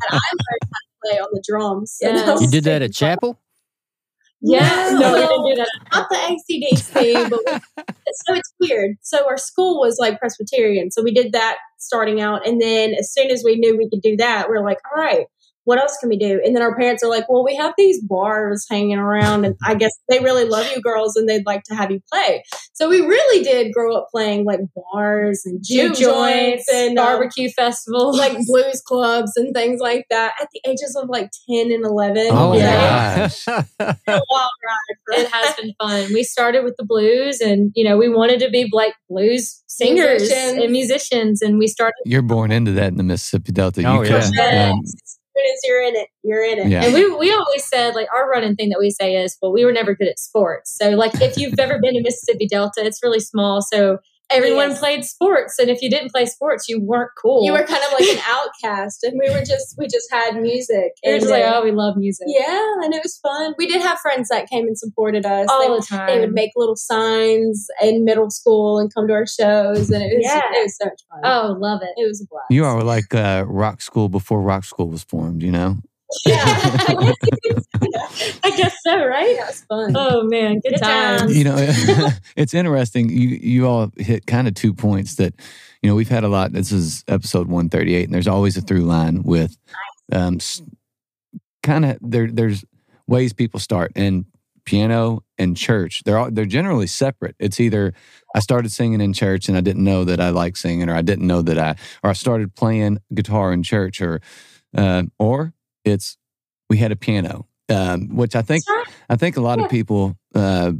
how 0.00 0.78
to 0.80 0.96
play 1.04 1.18
on 1.18 1.28
the 1.32 1.42
drums. 1.46 1.96
And 2.02 2.16
Yes. 2.16 2.40
You 2.40 2.48
did 2.48 2.64
that 2.64 2.82
at 2.82 2.92
chapel? 2.92 3.38
Yeah, 4.42 4.90
No. 4.92 4.98
no, 4.98 5.12
we 5.14 5.20
didn't 5.20 5.46
do 5.46 5.54
that. 5.56 5.68
Not 5.92 6.08
the 6.10 6.16
ACDC, 6.16 7.30
but 7.30 7.40
we- 7.46 7.84
so 8.26 8.34
it's 8.34 8.52
weird. 8.60 8.96
So 9.02 9.26
our 9.26 9.38
school 9.38 9.78
was 9.80 9.98
like 9.98 10.18
Presbyterian, 10.18 10.90
so 10.90 11.02
we 11.02 11.12
did 11.12 11.32
that 11.32 11.56
starting 11.78 12.20
out, 12.20 12.46
and 12.46 12.60
then 12.60 12.94
as 12.98 13.12
soon 13.12 13.30
as 13.30 13.42
we 13.44 13.56
knew 13.56 13.76
we 13.76 13.88
could 13.88 14.02
do 14.02 14.16
that, 14.16 14.50
we 14.50 14.56
are 14.56 14.64
like, 14.64 14.78
all 14.94 15.02
right. 15.02 15.26
What 15.64 15.78
else 15.78 15.96
can 15.98 16.08
we 16.08 16.18
do? 16.18 16.40
And 16.44 16.54
then 16.54 16.62
our 16.62 16.76
parents 16.76 17.02
are 17.02 17.10
like, 17.10 17.28
well, 17.28 17.44
we 17.44 17.54
have 17.56 17.72
these 17.78 18.02
bars 18.02 18.66
hanging 18.70 18.98
around, 18.98 19.44
and 19.44 19.56
I 19.64 19.74
guess 19.74 19.92
they 20.08 20.20
really 20.20 20.44
love 20.44 20.70
you 20.74 20.80
girls 20.80 21.16
and 21.16 21.28
they'd 21.28 21.46
like 21.46 21.62
to 21.64 21.74
have 21.74 21.90
you 21.90 22.00
play. 22.12 22.42
So 22.72 22.88
we 22.88 23.00
really 23.00 23.44
did 23.44 23.72
grow 23.72 23.96
up 23.96 24.08
playing 24.10 24.44
like 24.44 24.60
bars 24.74 25.42
and 25.44 25.62
juke 25.62 25.94
Juke 25.94 26.10
joints 26.10 26.68
and 26.72 26.98
um, 26.98 27.04
barbecue 27.04 27.50
festivals, 27.50 28.18
like 28.18 28.36
blues 28.46 28.82
clubs 28.84 29.32
and 29.36 29.54
things 29.54 29.80
like 29.80 30.06
that 30.10 30.32
at 30.40 30.48
the 30.52 30.60
ages 30.68 30.96
of 31.00 31.08
like 31.08 31.30
10 31.48 31.70
and 31.70 31.84
11. 31.84 32.28
Oh, 32.30 32.54
yeah. 32.54 33.28
gosh. 33.28 33.46
A 33.48 33.56
wild 34.06 34.50
ride 34.64 34.92
it 35.12 35.28
has 35.30 35.54
been 35.56 35.74
fun. 35.80 36.12
We 36.12 36.22
started 36.22 36.64
with 36.64 36.76
the 36.76 36.84
blues, 36.84 37.40
and 37.40 37.72
you 37.74 37.84
know, 37.84 37.96
we 37.96 38.08
wanted 38.08 38.40
to 38.40 38.50
be 38.50 38.68
like 38.72 38.94
blues 39.08 39.62
singers 39.66 40.22
Musicians. 40.22 40.62
and 40.62 40.72
musicians, 40.72 41.42
and 41.42 41.58
we 41.58 41.66
started. 41.66 42.02
You're 42.04 42.22
born 42.22 42.52
into 42.52 42.72
that 42.72 42.88
in 42.88 42.96
the 42.96 43.02
Mississippi 43.02 43.52
Delta. 43.52 43.82
Oh, 43.84 44.02
you 44.02 44.08
yeah. 44.08 44.20
couldn't, 44.20 44.34
Yes. 44.34 45.18
Soon 45.42 45.52
as 45.52 45.60
you're 45.64 45.82
in 45.82 45.96
it, 45.96 46.08
you're 46.22 46.44
in 46.44 46.58
it. 46.58 46.68
Yeah. 46.68 46.84
And 46.84 46.94
we 46.94 47.14
we 47.16 47.32
always 47.32 47.64
said 47.64 47.94
like 47.94 48.08
our 48.14 48.28
running 48.28 48.54
thing 48.54 48.70
that 48.70 48.78
we 48.78 48.90
say 48.90 49.16
is, 49.16 49.36
well, 49.40 49.52
we 49.52 49.64
were 49.64 49.72
never 49.72 49.94
good 49.94 50.08
at 50.08 50.18
sports. 50.18 50.76
So 50.76 50.90
like 50.90 51.20
if 51.20 51.36
you've 51.36 51.58
ever 51.58 51.78
been 51.80 51.94
to 51.94 52.02
Mississippi 52.02 52.46
Delta, 52.46 52.84
it's 52.84 53.02
really 53.02 53.20
small. 53.20 53.60
So 53.62 53.98
everyone 54.32 54.70
Yes. 54.70 54.78
played 54.78 55.04
sports, 55.04 55.58
and 55.58 55.68
if 55.70 55.80
you 55.82 55.90
didn't 55.90 56.10
play 56.10 56.26
sports, 56.26 56.68
you 56.68 56.80
weren't 56.80 57.10
cool. 57.20 57.44
You 57.44 57.52
were 57.52 57.62
kind 57.64 57.82
of 57.84 57.92
like 57.92 58.08
an 58.08 58.22
outcast, 58.26 59.04
and 59.04 59.18
we 59.22 59.30
were 59.30 59.44
just 59.44 59.74
we 59.78 59.86
just 59.86 60.10
had 60.10 60.36
music. 60.36 60.92
and 61.02 61.06
We 61.06 61.12
were 61.12 61.18
just 61.18 61.30
like, 61.30 61.44
oh, 61.46 61.62
we 61.62 61.70
love 61.72 61.96
music 61.96 62.26
yeah, 62.28 62.74
and 62.82 62.92
it 62.94 63.00
was 63.02 63.18
fun. 63.22 63.54
We 63.58 63.66
did 63.66 63.80
have 63.82 63.98
friends 64.00 64.28
that 64.28 64.48
came 64.48 64.66
and 64.66 64.78
supported 64.78 65.24
us. 65.26 65.46
all 65.50 65.60
they, 65.60 65.76
the 65.80 65.86
time. 65.86 66.06
they 66.06 66.20
would 66.20 66.32
make 66.32 66.50
little 66.56 66.76
signs 66.76 67.66
in 67.82 68.04
middle 68.04 68.30
school 68.30 68.78
and 68.78 68.92
come 68.92 69.06
to 69.08 69.12
our 69.14 69.26
shows, 69.26 69.90
and 69.90 70.02
it 70.02 70.16
was 70.16 70.24
Yeah. 70.24 70.40
it 70.52 70.62
was 70.64 70.76
so 70.76 70.84
much 70.86 71.02
fun. 71.10 71.20
oh, 71.24 71.56
love 71.58 71.80
it. 71.82 71.90
it 71.96 72.06
was 72.06 72.20
a 72.20 72.26
blast. 72.26 72.46
you 72.50 72.64
are 72.64 72.82
like 72.82 73.14
uh, 73.14 73.44
rock 73.46 73.80
school 73.80 74.08
before 74.08 74.40
rock 74.40 74.64
school 74.64 74.88
was 74.88 75.02
formed, 75.02 75.42
you 75.42 75.50
know? 75.52 75.76
Yeah, 76.26 76.42
I 76.44 76.94
guess 76.94 77.16
you 77.22 77.54
could 77.54 77.64
say 77.64 77.88
that. 77.92 78.40
I 78.44 78.56
guess 78.56 78.76
so, 78.84 79.06
right? 79.06 79.28
Yeah, 79.36 79.44
it 79.44 79.46
was 79.46 79.60
fun. 79.68 79.92
Oh 79.96 80.22
man, 80.24 80.60
good, 80.60 80.74
Good 80.74 80.80
times. 80.82 81.22
times. 81.22 81.36
you 81.38 81.44
know 81.44 81.56
it's 82.36 82.54
interesting 82.54 83.08
you 83.08 83.28
you 83.42 83.66
all 83.66 83.90
hit 83.96 84.26
kind 84.26 84.48
of 84.48 84.54
two 84.54 84.72
points 84.74 85.16
that 85.16 85.34
you 85.82 85.88
know 85.88 85.94
we've 85.96 86.08
had 86.08 86.24
a 86.24 86.28
lot 86.28 86.52
this 86.52 86.72
is 86.72 87.04
episode 87.08 87.48
138 87.48 88.04
and 88.04 88.14
there's 88.14 88.28
always 88.28 88.56
a 88.56 88.60
through 88.60 88.82
line 88.82 89.22
with 89.22 89.56
um 90.12 90.38
kind 91.62 91.84
of 91.84 91.98
there 92.00 92.30
there's 92.30 92.64
ways 93.06 93.32
people 93.32 93.60
start 93.60 93.92
and 93.96 94.24
piano 94.64 95.24
and 95.38 95.56
church 95.56 96.02
they're 96.04 96.18
all 96.18 96.30
they're 96.30 96.44
generally 96.44 96.86
separate 96.86 97.34
it's 97.40 97.58
either 97.58 97.92
i 98.36 98.38
started 98.40 98.70
singing 98.70 99.00
in 99.00 99.12
church 99.12 99.48
and 99.48 99.56
i 99.58 99.60
didn't 99.60 99.82
know 99.82 100.04
that 100.04 100.20
i 100.20 100.30
like 100.30 100.56
singing 100.56 100.88
or 100.88 100.94
i 100.94 101.02
didn't 101.02 101.26
know 101.26 101.42
that 101.42 101.58
i 101.58 101.74
or 102.04 102.10
i 102.10 102.12
started 102.12 102.54
playing 102.54 102.98
guitar 103.12 103.52
in 103.52 103.62
church 103.64 104.00
or 104.00 104.20
uh, 104.76 105.02
or 105.18 105.52
it's 105.84 106.16
we 106.70 106.76
had 106.78 106.92
a 106.92 106.96
piano 106.96 107.46
um, 107.68 108.14
which 108.16 108.34
i 108.36 108.42
think. 108.42 108.64
I 109.10 109.16
think 109.16 109.36
a 109.36 109.40
lot 109.40 109.60
of 109.60 109.70
people 109.70 110.16
uh, 110.34 110.72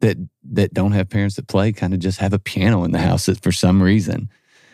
that 0.00 0.16
that 0.52 0.72
don't 0.74 0.92
have 0.92 1.08
parents 1.08 1.36
that 1.36 1.46
play 1.48 1.72
kind 1.72 1.92
of 1.94 2.00
just 2.00 2.18
have 2.18 2.32
a 2.32 2.38
piano 2.38 2.84
in 2.84 2.92
the 2.92 2.98
house 2.98 3.26
that 3.26 3.40
for 3.42 3.52
some 3.52 3.82
reason. 3.82 4.28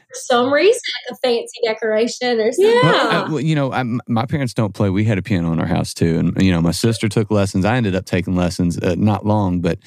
For 0.09 0.15
some 0.15 0.53
reason, 0.53 0.81
a 1.11 1.17
fancy 1.17 1.59
decoration 1.65 2.39
or 2.41 2.53
something. 2.53 2.73
Yeah. 2.75 2.83
Well, 2.83 3.11
I- 3.11 3.29
well, 3.31 3.41
you 3.41 3.55
know, 3.55 3.73
I, 3.73 3.83
my 4.09 4.25
parents 4.25 4.55
don't 4.55 4.73
play. 4.75 4.89
We 4.89 5.05
had 5.05 5.19
a 5.19 5.23
piano 5.23 5.53
in 5.53 5.61
our 5.61 5.67
house 5.67 5.93
too, 5.93 6.19
and 6.19 6.43
you 6.43 6.53
know, 6.53 6.63
my 6.63 6.71
sister 6.71 7.09
took 7.09 7.31
lessons. 7.31 7.65
I 7.65 7.77
ended 7.77 7.95
up 7.95 8.05
taking 8.05 8.37
lessons, 8.37 8.79
uh, 8.79 8.95
not 8.97 9.27
long, 9.27 9.61
but 9.61 9.79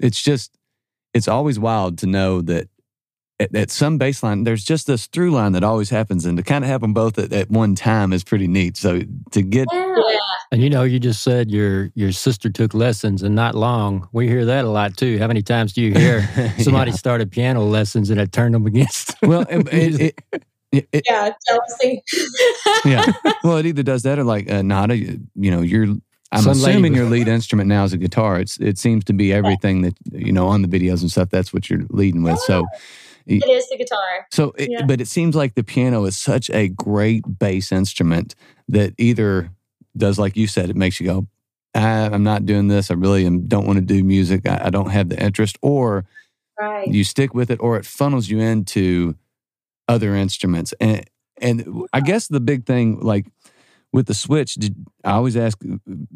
it's 0.00 0.20
just 0.22 0.56
it's 1.14 1.28
always 1.28 1.58
wild 1.58 1.98
to 1.98 2.06
know 2.06 2.40
that 2.42 2.68
at, 3.38 3.54
at 3.54 3.70
some 3.70 3.98
baseline, 3.98 4.44
there's 4.44 4.64
just 4.64 4.86
this 4.86 5.06
through 5.06 5.30
line 5.30 5.52
that 5.52 5.62
always 5.64 5.90
happens, 5.90 6.24
and 6.24 6.36
to 6.38 6.42
kind 6.42 6.64
of 6.64 6.70
have 6.70 6.80
them 6.80 6.94
both 6.94 7.18
at, 7.18 7.32
at 7.32 7.50
one 7.50 7.74
time 7.74 8.12
is 8.12 8.24
pretty 8.24 8.46
neat. 8.46 8.76
So 8.76 9.02
to 9.32 9.42
get 9.42 9.68
Yeah. 9.72 9.94
yeah. 9.96 10.18
And 10.52 10.62
you 10.62 10.70
know, 10.70 10.84
you 10.84 10.98
just 11.00 11.22
said 11.22 11.50
your 11.50 11.90
your 11.94 12.12
sister 12.12 12.48
took 12.48 12.72
lessons, 12.72 13.22
and 13.22 13.34
not 13.34 13.54
long. 13.54 14.08
We 14.12 14.28
hear 14.28 14.44
that 14.44 14.64
a 14.64 14.68
lot 14.70 14.96
too. 14.96 15.18
How 15.18 15.26
many 15.26 15.42
times 15.42 15.72
do 15.72 15.82
you 15.82 15.92
hear 15.92 16.22
somebody 16.58 16.92
Yeah. 16.92 16.96
started 16.96 17.30
piano 17.32 17.64
lessons 17.64 18.10
and 18.10 18.20
it 18.20 18.32
turned 18.32 18.54
them 18.54 18.66
against? 18.66 19.14
well, 19.22 19.42
it, 19.50 19.68
it, 19.72 20.00
it, 20.32 20.42
It- 20.72 20.88
it- 20.92 21.04
Yeah, 21.08 21.30
jealousy. 21.46 22.02
yeah. 22.84 23.12
Well, 23.44 23.58
it 23.58 23.66
either 23.66 23.82
does 23.84 24.02
that 24.02 24.18
or 24.18 24.24
like 24.24 24.50
uh, 24.50 24.62
Nata. 24.62 24.96
You 24.96 25.20
you 25.34 25.50
know, 25.50 25.60
you're. 25.60 25.86
I'm 26.32 26.42
Some 26.42 26.52
assuming 26.52 26.92
with- 26.92 27.00
your 27.00 27.08
lead 27.08 27.28
instrument 27.28 27.68
now 27.68 27.84
is 27.84 27.92
a 27.92 27.96
guitar. 27.98 28.40
It's 28.40 28.58
it 28.58 28.78
seems 28.78 29.04
to 29.04 29.12
be 29.12 29.32
everything 29.32 29.82
that 29.82 29.94
you 30.12 30.32
know 30.32 30.48
on 30.48 30.62
the 30.62 30.68
videos 30.68 31.00
and 31.02 31.10
stuff. 31.10 31.28
That's 31.30 31.52
what 31.52 31.70
you're 31.70 31.84
leading 31.90 32.22
with. 32.24 32.38
So, 32.40 32.66
It 33.26 33.48
is 33.48 33.68
the 33.68 33.76
guitar. 33.76 34.26
so, 34.30 34.52
it, 34.56 34.70
Yeah. 34.70 34.84
but 34.86 35.00
it 35.00 35.08
seems 35.08 35.34
like 35.34 35.54
the 35.54 35.64
piano 35.64 36.04
is 36.04 36.16
such 36.16 36.48
a 36.50 36.68
great 36.68 37.24
bass 37.38 37.72
instrument 37.72 38.34
that 38.68 38.94
either 38.98 39.50
does, 39.96 40.18
like 40.18 40.36
you 40.36 40.46
said, 40.46 40.70
it 40.70 40.76
makes 40.76 41.00
you 41.00 41.06
go, 41.06 41.26
"Ah, 41.74 42.08
"I'm 42.12 42.22
not 42.22 42.46
doing 42.46 42.68
this. 42.68 42.90
I 42.90 42.94
really 42.94 43.26
am, 43.26 43.46
don't 43.48 43.66
want 43.66 43.78
to 43.78 43.84
do 43.84 44.04
music. 44.04 44.46
I, 44.48 44.66
I 44.66 44.70
don't 44.70 44.90
have 44.90 45.08
the 45.08 45.22
interest," 45.22 45.58
or 45.62 46.04
Right. 46.58 46.88
you 46.88 47.04
stick 47.04 47.34
with 47.34 47.50
it 47.50 47.58
or 47.60 47.76
it 47.76 47.84
funnels 47.84 48.30
you 48.30 48.38
into 48.40 49.14
other 49.88 50.16
instruments 50.16 50.72
and 50.80 51.04
and 51.40 51.84
i 51.92 52.00
guess 52.00 52.28
the 52.28 52.40
big 52.40 52.64
thing 52.64 52.98
like 53.00 53.26
with 53.92 54.06
the 54.06 54.14
switch 54.14 54.54
did, 54.54 54.74
i 55.04 55.10
always 55.12 55.36
ask 55.36 55.58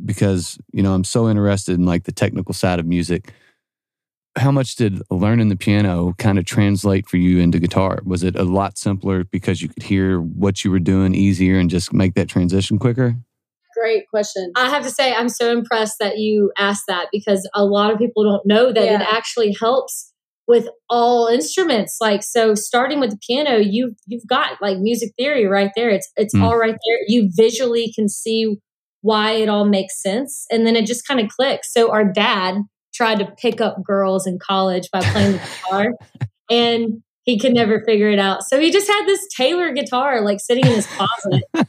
because 0.06 0.58
you 0.72 0.82
know 0.82 0.94
i'm 0.94 1.04
so 1.04 1.28
interested 1.28 1.74
in 1.74 1.84
like 1.84 2.04
the 2.04 2.10
technical 2.12 2.54
side 2.54 2.78
of 2.80 2.86
music 2.86 3.34
how 4.36 4.50
much 4.52 4.76
did 4.76 5.02
learning 5.10 5.48
the 5.48 5.56
piano 5.56 6.14
kind 6.18 6.38
of 6.38 6.44
translate 6.44 7.08
for 7.08 7.16
you 7.16 7.38
into 7.38 7.58
guitar 7.58 7.98
was 8.04 8.22
it 8.22 8.36
a 8.36 8.44
lot 8.44 8.78
simpler 8.78 9.24
because 9.24 9.60
you 9.60 9.68
could 9.68 9.82
hear 9.82 10.20
what 10.20 10.64
you 10.64 10.70
were 10.70 10.78
doing 10.78 11.14
easier 11.14 11.58
and 11.58 11.68
just 11.70 11.92
make 11.92 12.14
that 12.14 12.28
transition 12.28 12.78
quicker 12.78 13.16
Great 13.80 14.10
question. 14.10 14.52
I 14.56 14.68
have 14.68 14.82
to 14.82 14.90
say, 14.90 15.14
I'm 15.14 15.28
so 15.30 15.50
impressed 15.52 16.00
that 16.00 16.18
you 16.18 16.50
asked 16.58 16.82
that 16.88 17.06
because 17.12 17.48
a 17.54 17.64
lot 17.64 17.92
of 17.92 17.98
people 17.98 18.24
don't 18.24 18.44
know 18.44 18.72
that 18.72 18.82
it 18.84 19.00
actually 19.00 19.56
helps 19.58 20.12
with 20.48 20.68
all 20.90 21.28
instruments. 21.28 21.96
Like, 22.00 22.22
so 22.24 22.54
starting 22.56 22.98
with 23.00 23.10
the 23.12 23.18
piano, 23.26 23.56
you 23.58 23.94
you've 24.06 24.26
got 24.26 24.60
like 24.60 24.78
music 24.78 25.12
theory 25.16 25.46
right 25.46 25.70
there. 25.76 25.88
It's 25.88 26.10
it's 26.16 26.34
Mm. 26.34 26.42
all 26.42 26.58
right 26.58 26.74
there. 26.86 26.98
You 27.06 27.30
visually 27.34 27.90
can 27.94 28.08
see 28.08 28.58
why 29.02 29.32
it 29.34 29.48
all 29.48 29.64
makes 29.64 30.02
sense, 30.02 30.46
and 30.50 30.66
then 30.66 30.74
it 30.76 30.84
just 30.84 31.06
kind 31.06 31.20
of 31.20 31.28
clicks. 31.28 31.72
So 31.72 31.90
our 31.92 32.04
dad 32.04 32.56
tried 32.94 33.18
to 33.20 33.26
pick 33.38 33.60
up 33.60 33.82
girls 33.84 34.26
in 34.26 34.38
college 34.38 34.88
by 34.92 35.00
playing 35.00 35.32
the 35.32 35.38
guitar, 35.38 35.92
and 36.50 37.02
he 37.24 37.38
could 37.38 37.52
never 37.54 37.82
figure 37.86 38.10
it 38.10 38.18
out. 38.18 38.42
So 38.44 38.58
he 38.58 38.70
just 38.72 38.88
had 38.88 39.04
this 39.06 39.26
Taylor 39.36 39.72
guitar 39.72 40.22
like 40.22 40.40
sitting 40.40 40.66
in 40.66 40.72
his 40.72 40.86
closet. 40.86 41.42
and 41.54 41.66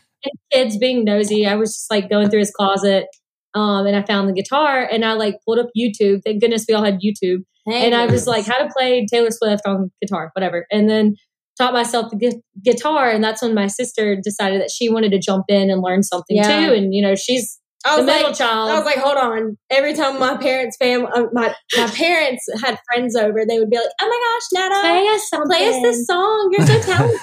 kids 0.52 0.78
being 0.78 1.04
nosy, 1.04 1.46
I 1.48 1.56
was 1.56 1.74
just 1.74 1.92
like 1.92 2.10
going 2.10 2.30
through 2.30 2.40
his 2.40 2.52
closet, 2.52 3.08
um, 3.54 3.86
and 3.86 3.96
I 3.96 4.04
found 4.04 4.30
the 4.30 4.34
guitar, 4.34 4.88
and 4.90 5.04
I 5.04 5.14
like 5.14 5.36
pulled 5.46 5.60
up 5.60 5.68
YouTube. 5.78 6.22
Thank 6.26 6.42
goodness 6.42 6.66
we 6.68 6.74
all 6.76 6.84
had 6.84 7.00
YouTube, 7.02 7.44
and 7.66 7.94
I 7.96 8.06
was 8.06 8.28
like, 8.28 8.46
how 8.46 8.58
to 8.60 8.70
play 8.76 9.06
Taylor 9.12 9.32
Swift 9.32 9.64
on 9.66 9.92
guitar, 10.02 10.32
whatever, 10.34 10.66
and 10.72 10.90
then 10.90 11.16
taught 11.58 11.74
myself 11.74 12.10
the 12.12 12.18
gu- 12.18 12.42
guitar, 12.64 13.10
and 13.10 13.24
that's 13.24 13.42
when 13.42 13.54
my 13.54 13.68
sister 13.68 14.16
decided 14.16 14.62
that 14.62 14.72
she 14.72 14.90
wanted 14.90 15.12
to 15.12 15.20
jump 15.20 15.46
in 15.50 15.70
and 15.70 15.82
learn 15.82 16.02
something 16.04 16.38
Yeah. 16.38 16.68
too, 16.68 16.74
and 16.74 16.94
you 16.94 17.02
know 17.02 17.14
she's 17.16 17.60
I 17.84 17.96
the 17.96 18.04
was 18.04 18.06
middle 18.06 18.28
like, 18.30 18.38
child. 18.38 18.70
I 18.70 18.76
was 18.78 18.86
like, 18.86 18.98
hold 18.98 19.18
on. 19.18 19.58
Every 19.70 19.94
time 19.94 20.20
my 20.20 20.38
parents' 20.38 20.78
fam, 20.78 21.06
uh, 21.06 21.24
my 21.34 21.54
my 21.78 21.88
parents 21.88 22.48
had 22.62 22.78
friends 22.86 23.16
over, 23.16 23.44
they 23.48 23.58
would 23.60 23.70
be 23.70 23.78
like, 23.78 23.90
"Oh 24.00 24.08
my 24.08 24.20
gosh, 24.28 24.48
Nata, 24.54 24.82
play 24.82 25.08
us 25.08 25.30
something. 25.30 25.50
play 25.50 25.68
us 25.68 25.82
this 25.82 26.06
song. 26.06 26.50
You're 26.52 26.68
so 26.68 26.80
talented." 26.82 27.22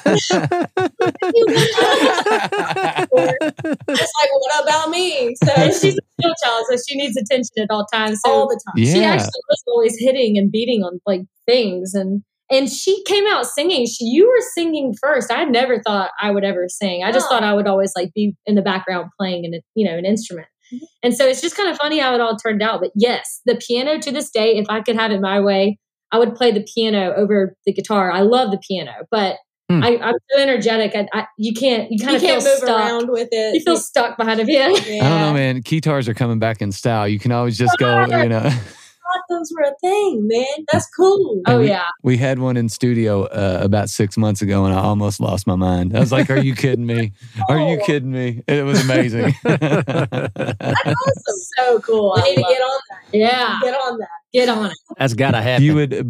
It's 3.89 4.13
like, 4.19 4.31
what 4.33 4.63
about 4.65 4.91
me? 4.91 5.35
So 5.45 5.53
she's 5.71 5.97
a 5.97 6.03
middle 6.19 6.35
child, 6.43 6.65
so 6.71 6.77
she 6.89 6.97
needs 6.97 7.17
attention 7.17 7.53
at 7.59 7.71
all 7.71 7.87
times. 7.93 8.21
So 8.25 8.31
all 8.31 8.49
the 8.49 8.61
time. 8.67 8.85
she 8.85 9.05
actually 9.05 9.43
was 9.49 9.63
always 9.67 9.97
hitting 9.99 10.39
and 10.39 10.51
beating 10.51 10.83
on 10.83 11.01
like 11.07 11.23
things 11.47 11.95
and 11.95 12.23
and 12.51 12.69
she 12.71 13.03
came 13.05 13.27
out 13.27 13.47
singing 13.47 13.87
she 13.87 14.05
you 14.07 14.27
were 14.27 14.43
singing 14.55 14.95
first 15.01 15.31
i 15.33 15.45
never 15.45 15.81
thought 15.83 16.11
i 16.21 16.31
would 16.31 16.45
ever 16.45 16.67
sing 16.69 17.03
i 17.05 17.13
just 17.13 17.27
Oh. 17.27 17.31
thought 17.31 17.45
i 17.45 17.53
would 17.55 17.67
always 17.67 17.93
like 17.97 18.13
be 18.15 18.35
in 18.47 18.55
the 18.55 18.63
background 18.63 19.11
playing 19.19 19.45
an 19.45 19.61
you 19.75 19.89
know 19.89 19.97
an 19.97 20.05
instrument 20.05 20.49
Mm-hmm. 20.71 20.85
and 21.03 21.15
so 21.17 21.27
it's 21.27 21.41
just 21.41 21.57
kind 21.57 21.71
of 21.71 21.79
funny 21.79 21.99
how 21.99 22.15
it 22.15 22.21
all 22.21 22.37
turned 22.37 22.61
out 22.61 22.81
but 22.83 22.91
yes 22.95 23.41
the 23.47 23.55
piano 23.57 23.99
to 24.01 24.11
this 24.11 24.29
day 24.31 24.57
if 24.57 24.67
i 24.69 24.83
could 24.83 24.97
have 24.97 25.11
it 25.13 25.19
my 25.23 25.41
way 25.41 25.79
i 26.13 26.19
would 26.19 26.35
play 26.35 26.53
the 26.53 26.63
piano 26.75 27.15
over 27.17 27.57
the 27.65 27.73
guitar 27.73 28.11
i 28.13 28.21
love 28.21 28.51
the 28.51 28.59
piano 28.59 28.93
but 29.11 29.37
Hmm. 29.71 29.83
I, 29.85 29.99
i'm 29.99 30.15
so 30.31 30.41
energetic 30.41 30.95
I, 30.97 31.07
I, 31.19 31.27
you 31.37 31.53
can't 31.53 31.91
you 31.91 31.99
kind 32.03 32.17
of 32.17 32.23
feel 32.23 32.31
can't 32.33 32.45
move 32.45 32.57
stuck 32.57 32.69
around 32.81 33.11
with 33.11 33.29
it. 33.33 33.55
you 33.55 33.61
feel 33.61 33.77
stuck 33.77 34.17
behind 34.17 34.41
a 34.41 34.47
piano 34.47 34.75
yeah. 34.87 35.05
I 35.05 35.09
don't 35.11 35.21
know, 35.21 35.35
man. 35.35 35.61
Guitars 35.61 36.09
are 36.09 36.15
coming 36.15 36.39
back 36.39 36.63
in 36.63 36.73
style. 36.73 37.07
You 37.07 37.19
can 37.19 37.33
always 37.33 37.59
just 37.59 37.77
go, 37.77 38.07
you 38.07 38.31
know. 38.31 38.51
I 39.09 39.13
thought 39.13 39.25
those 39.29 39.53
were 39.57 39.63
a 39.63 39.75
thing, 39.81 40.29
man. 40.29 40.45
That's 40.73 40.89
cool. 40.95 41.43
oh 41.47 41.59
we- 41.61 41.69
yeah 41.69 41.87
We 42.03 42.17
had 42.19 42.39
one 42.39 42.57
in 42.57 42.69
studio 42.69 43.25
uh, 43.25 43.61
about 43.63 43.89
six 43.91 44.17
months 44.17 44.43
ago, 44.43 44.65
and 44.65 44.75
I 44.75 44.79
almost 44.83 45.21
lost 45.21 45.47
my 45.47 45.57
mind. 45.57 45.97
I 45.97 46.01
was 46.01 46.13
like, 46.13 46.31
"Are 46.31 46.39
you 46.39 46.55
kidding 46.55 46.87
me? 46.87 47.13
Are 47.49 47.59
you 47.59 47.79
Oh. 47.83 47.85
kidding 47.87 48.11
me?" 48.11 48.43
It 48.47 48.65
was 48.65 48.83
amazing. 48.85 49.35
That's 49.45 50.29
awesome. 50.87 51.41
so 51.57 51.81
cool 51.81 52.13
We 52.17 52.23
I 52.23 52.25
need 52.25 52.37
to 52.37 52.43
get 52.43 52.61
on 52.61 52.81
that. 52.91 52.99
Yeah, 53.13 53.59
Get 53.63 53.75
on 53.75 53.99
that. 53.99 54.09
get 54.33 54.49
on 54.49 54.67
it. 54.67 54.79
That's 54.99 55.15
got 55.15 55.31
to 55.33 55.41
happen. 55.43 55.65
you 55.65 55.75
would 55.75 55.95
uh, 55.95 56.03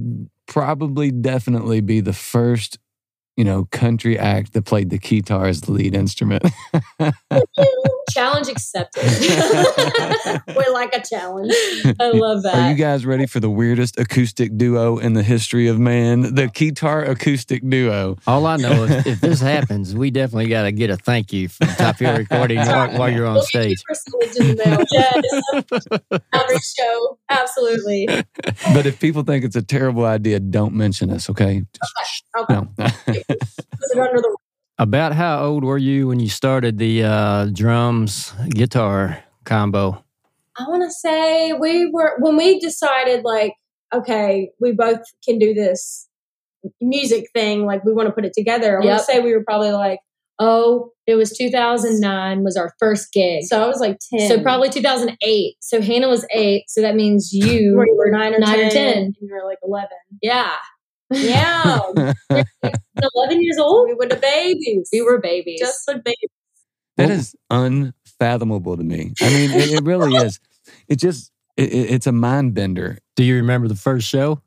probably 0.47 1.11
definitely 1.11 1.81
be 1.81 2.01
the 2.01 2.13
first, 2.13 2.79
you 3.37 3.45
know, 3.45 3.67
country 3.71 4.19
act 4.19 4.53
that 4.55 4.65
played 4.65 4.91
the 4.91 4.99
guitar 4.99 5.47
as 5.47 5.61
the 5.63 5.73
lead 5.73 5.95
instrument. 5.95 6.43
Challenge 8.11 8.49
accepted. 8.49 9.03
We're 10.57 10.73
like 10.73 10.95
a 10.95 11.03
challenge. 11.03 11.53
I 12.01 12.11
love 12.11 12.43
that. 12.43 12.55
Are 12.55 12.71
you 12.71 12.77
guys 12.77 13.05
ready 13.07 13.27
for 13.27 13.41
the 13.41 13.51
weirdest 13.51 13.99
acoustic 13.99 14.57
duo 14.57 14.99
in 14.99 15.13
the 15.15 15.23
history 15.23 15.69
of 15.69 15.79
man? 15.79 16.35
The 16.35 16.49
guitar 16.49 17.05
acoustic 17.05 17.69
duo. 17.69 18.17
All 18.27 18.47
I 18.47 18.57
know 18.57 18.85
is 18.85 19.07
if 19.07 19.21
this 19.21 19.41
happens, 19.41 19.95
we 19.95 20.11
definitely 20.11 20.49
got 20.49 20.63
to 20.63 20.73
get 20.73 20.91
a 20.91 20.97
thank 20.97 21.33
you 21.33 21.49
from 21.49 21.69
Top 21.69 21.99
Hill 21.99 22.17
Recording 22.17 22.59
while, 22.59 22.99
while 22.99 23.11
you're 23.11 23.27
on 23.27 23.35
We'll 23.35 23.47
give 23.53 23.69
you 23.71 23.77
stage. 23.77 23.85
percentage 23.85 24.37
in 24.51 24.57
the 24.57 24.65
mail. 24.65 24.85
Yes. 26.11 26.21
Every 26.33 26.59
show. 26.59 27.19
Absolutely. 27.31 28.07
But 28.73 28.87
if 28.87 28.99
people 29.01 29.23
think 29.23 29.45
it's 29.45 29.57
a 29.57 29.63
terrible 29.63 30.05
idea, 30.05 30.41
don't 30.41 30.75
mention 30.75 31.11
us, 31.11 31.29
okay? 31.31 31.63
Just, 31.75 32.25
Okay. 32.39 32.55
no. 32.55 32.69
Put 32.77 32.89
it 33.17 33.99
under 33.99 34.21
the 34.21 34.37
About 34.81 35.13
how 35.13 35.45
old 35.45 35.65
were 35.65 35.79
you 35.79 36.07
when 36.07 36.21
you 36.21 36.29
started 36.29 36.79
the 36.79 37.03
uh, 37.03 37.47
drums 37.47 38.33
guitar 38.51 39.25
combo? 39.45 40.05
I 40.57 40.65
want 40.69 40.85
to 40.85 40.91
say 40.91 41.53
we 41.53 41.91
were 41.91 42.15
when 42.21 42.37
we 42.37 42.61
decided 42.61 43.25
like, 43.25 43.55
okay, 43.93 44.51
we 44.61 44.73
both 44.73 45.01
can 45.25 45.39
do 45.39 45.53
this 45.53 46.09
music 46.81 47.27
thing. 47.35 47.67
Like 47.67 47.85
we 47.85 47.93
want 47.93 48.07
to 48.07 48.13
put 48.13 48.25
it 48.25 48.33
together. 48.33 48.81
I 48.81 48.85
want 48.85 48.99
to 48.99 49.05
say 49.05 49.21
we 49.21 49.33
were 49.33 49.45
probably 49.45 49.73
like, 49.73 49.99
Oh, 50.41 50.93
it 51.09 51.17
was 51.17 51.37
2009 51.37 52.45
was 52.45 52.57
our 52.57 52.73
first 52.79 53.13
gig. 53.13 53.43
So, 53.43 53.57
so 53.57 53.65
I 53.65 53.67
was 53.67 53.81
like 53.81 53.99
ten. 54.13 54.29
so 54.29 54.41
probably 54.41 54.71
2008. 54.71 55.57
So 55.61 55.83
Hannah 55.83 56.09
was 56.09 56.25
eight. 56.33 56.65
So 56.69 56.81
that 56.83 56.95
means 56.95 57.33
you 57.33 57.75
were 57.75 57.87
you 57.87 57.97
were 57.97 58.11
nine 58.11 58.35
or 58.35 58.39
nine 58.39 58.59
10, 58.59 58.67
or 58.67 58.71
10. 58.71 58.99
and 58.99 59.17
you 59.21 59.29
were 59.33 59.45
like 59.45 59.59
eleven. 59.65 59.99
Yeah. 60.23 60.55
Yeah, 61.11 61.79
11 63.15 63.43
years 63.43 63.59
old. 63.59 63.89
we 63.89 63.95
were 63.95 64.07
the 64.07 64.17
babies. 64.17 64.89
We 64.93 65.03
were 65.03 65.19
babies. 65.19 65.61
just 65.61 65.87
the 65.87 65.95
babies. 65.97 66.31
That 66.97 67.11
is 67.11 67.35
unfathomable 67.51 68.77
to 68.77 68.83
me. 68.83 69.13
I 69.21 69.29
mean, 69.31 69.51
it, 69.53 69.71
it 69.73 69.85
really 69.85 70.15
is. 70.17 70.41
It 70.89 70.97
just, 70.97 71.31
it, 71.57 71.73
it- 71.73 71.91
it's 71.93 72.07
a 72.07 72.13
mind 72.13 72.55
bender. 72.55 72.99
Do 73.17 73.25
you 73.25 73.37
remember 73.37 73.69
the 73.69 73.77
first 73.77 74.09
show? 74.09 74.43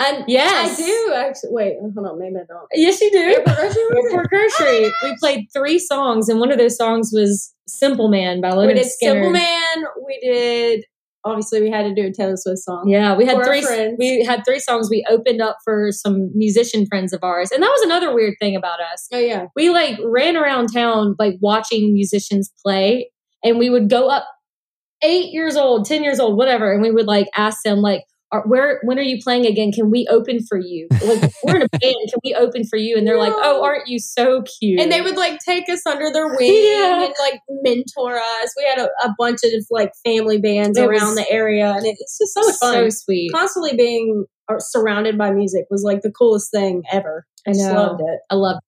And 0.00 0.24
Yes. 0.28 0.80
I 0.80 0.86
do 0.86 1.12
actually. 1.14 1.50
Wait, 1.52 1.76
hold 1.80 2.06
on. 2.06 2.18
Maybe 2.20 2.36
I 2.36 2.44
don't. 2.48 2.66
yes, 2.72 3.00
you 3.00 3.10
do. 3.10 3.18
Airport 3.18 3.56
Grocery 3.56 3.66
was 3.90 4.04
it? 4.04 4.12
Airport 4.12 4.28
Grocery. 4.30 4.86
Ah! 4.86 4.98
We 5.08 5.16
played 5.18 5.46
three 5.52 5.78
songs, 5.80 6.28
and 6.28 6.38
one 6.38 6.52
of 6.52 6.58
those 6.58 6.76
songs 6.76 7.10
was 7.12 7.52
"Simple 7.66 8.08
Man" 8.08 8.40
by 8.40 8.50
We 8.50 8.62
Lynyrd 8.64 8.74
did 8.76 8.86
Skynyrd. 8.86 8.98
Simple 9.00 9.30
Man. 9.32 9.84
We 10.06 10.20
did. 10.22 10.84
Obviously, 11.28 11.60
we 11.60 11.70
had 11.70 11.82
to 11.82 11.94
do 11.94 12.08
a 12.08 12.12
Taylor 12.12 12.36
Swift 12.36 12.58
song. 12.58 12.88
Yeah, 12.88 13.16
we 13.16 13.26
had 13.26 13.42
three. 13.44 13.62
friends. 13.62 13.96
We 13.98 14.24
had 14.24 14.44
three 14.44 14.58
songs. 14.58 14.88
We 14.90 15.04
opened 15.08 15.40
up 15.40 15.58
for 15.64 15.92
some 15.92 16.30
musician 16.34 16.86
friends 16.86 17.12
of 17.12 17.20
ours, 17.22 17.50
and 17.50 17.62
that 17.62 17.68
was 17.68 17.82
another 17.82 18.14
weird 18.14 18.34
thing 18.40 18.56
about 18.56 18.80
us. 18.80 19.06
Oh 19.12 19.18
yeah. 19.18 19.46
We 19.54 19.70
like 19.70 19.98
ran 20.04 20.36
around 20.36 20.68
town, 20.72 21.16
like 21.18 21.34
watching 21.40 21.92
musicians 21.92 22.50
play, 22.64 23.10
and 23.44 23.58
we 23.58 23.70
would 23.70 23.88
go 23.88 24.08
up 24.08 24.26
eight 25.02 25.30
years 25.32 25.56
old, 25.56 25.84
ten 25.84 26.02
years 26.02 26.18
old, 26.20 26.36
whatever, 26.36 26.72
and 26.72 26.82
we 26.82 26.90
would 26.90 27.06
like 27.06 27.28
ask 27.34 27.62
them 27.64 27.78
like. 27.78 28.04
Are, 28.30 28.42
where 28.46 28.78
when 28.84 28.98
are 28.98 29.02
you 29.02 29.18
playing 29.22 29.46
again? 29.46 29.72
Can 29.72 29.90
we 29.90 30.06
open 30.10 30.40
for 30.46 30.58
you? 30.58 30.86
Like 31.02 31.32
we're 31.42 31.56
in 31.56 31.62
a 31.62 31.68
band. 31.68 31.96
Can 32.10 32.20
we 32.22 32.34
open 32.34 32.64
for 32.64 32.76
you? 32.76 32.96
And 32.98 33.06
they're 33.06 33.16
like, 33.18 33.32
"Oh, 33.34 33.64
aren't 33.64 33.88
you 33.88 33.98
so 33.98 34.42
cute?" 34.42 34.80
And 34.80 34.92
they 34.92 35.00
would 35.00 35.16
like 35.16 35.38
take 35.38 35.68
us 35.70 35.86
under 35.86 36.12
their 36.12 36.28
wing 36.36 36.52
Yeah. 36.52 37.04
and 37.04 37.14
like 37.18 37.40
mentor 37.62 38.16
us. 38.16 38.54
We 38.56 38.64
had 38.64 38.78
a, 38.78 38.88
a 39.04 39.14
bunch 39.18 39.38
of 39.44 39.50
like 39.70 39.92
family 40.04 40.38
bands 40.38 40.76
It 40.76 40.82
around 40.84 41.14
was 41.14 41.16
the 41.16 41.30
area, 41.30 41.72
and 41.72 41.86
it, 41.86 41.96
it's 41.98 42.18
just 42.18 42.34
so 42.34 42.40
much 42.42 42.54
so 42.56 42.88
sweet. 42.90 43.32
Constantly 43.32 43.74
being 43.76 44.26
uh, 44.50 44.58
surrounded 44.58 45.16
by 45.16 45.30
music 45.30 45.64
was 45.70 45.82
like 45.82 46.02
the 46.02 46.10
coolest 46.12 46.50
thing 46.50 46.82
ever. 46.92 47.26
I 47.46 47.52
Just 47.52 47.64
know. 47.64 47.74
loved 47.74 48.00
it. 48.02 48.20
I 48.28 48.34
love. 48.34 48.56
It. 48.56 48.62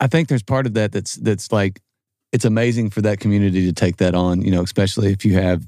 I 0.00 0.06
think 0.06 0.28
there's 0.28 0.42
part 0.42 0.66
of 0.66 0.72
that 0.74 0.92
that's 0.92 1.16
that's 1.16 1.52
like 1.52 1.80
it's 2.34 2.44
amazing 2.44 2.90
for 2.90 3.00
that 3.00 3.20
community 3.20 3.64
to 3.64 3.72
take 3.72 3.98
that 3.98 4.14
on. 4.16 4.42
You 4.42 4.50
know, 4.50 4.62
especially 4.62 5.12
if 5.12 5.24
you 5.24 5.34
have 5.34 5.66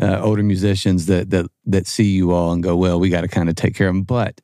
uh, 0.00 0.18
older 0.22 0.42
musicians 0.42 1.06
that 1.06 1.28
that 1.30 1.46
that 1.66 1.86
see 1.86 2.10
you 2.10 2.32
all 2.32 2.52
and 2.52 2.62
go, 2.62 2.74
"Well, 2.74 2.98
we 2.98 3.10
got 3.10 3.20
to 3.20 3.28
kind 3.28 3.50
of 3.50 3.54
take 3.54 3.74
care 3.74 3.88
of 3.88 3.94
them." 3.94 4.02
But 4.02 4.40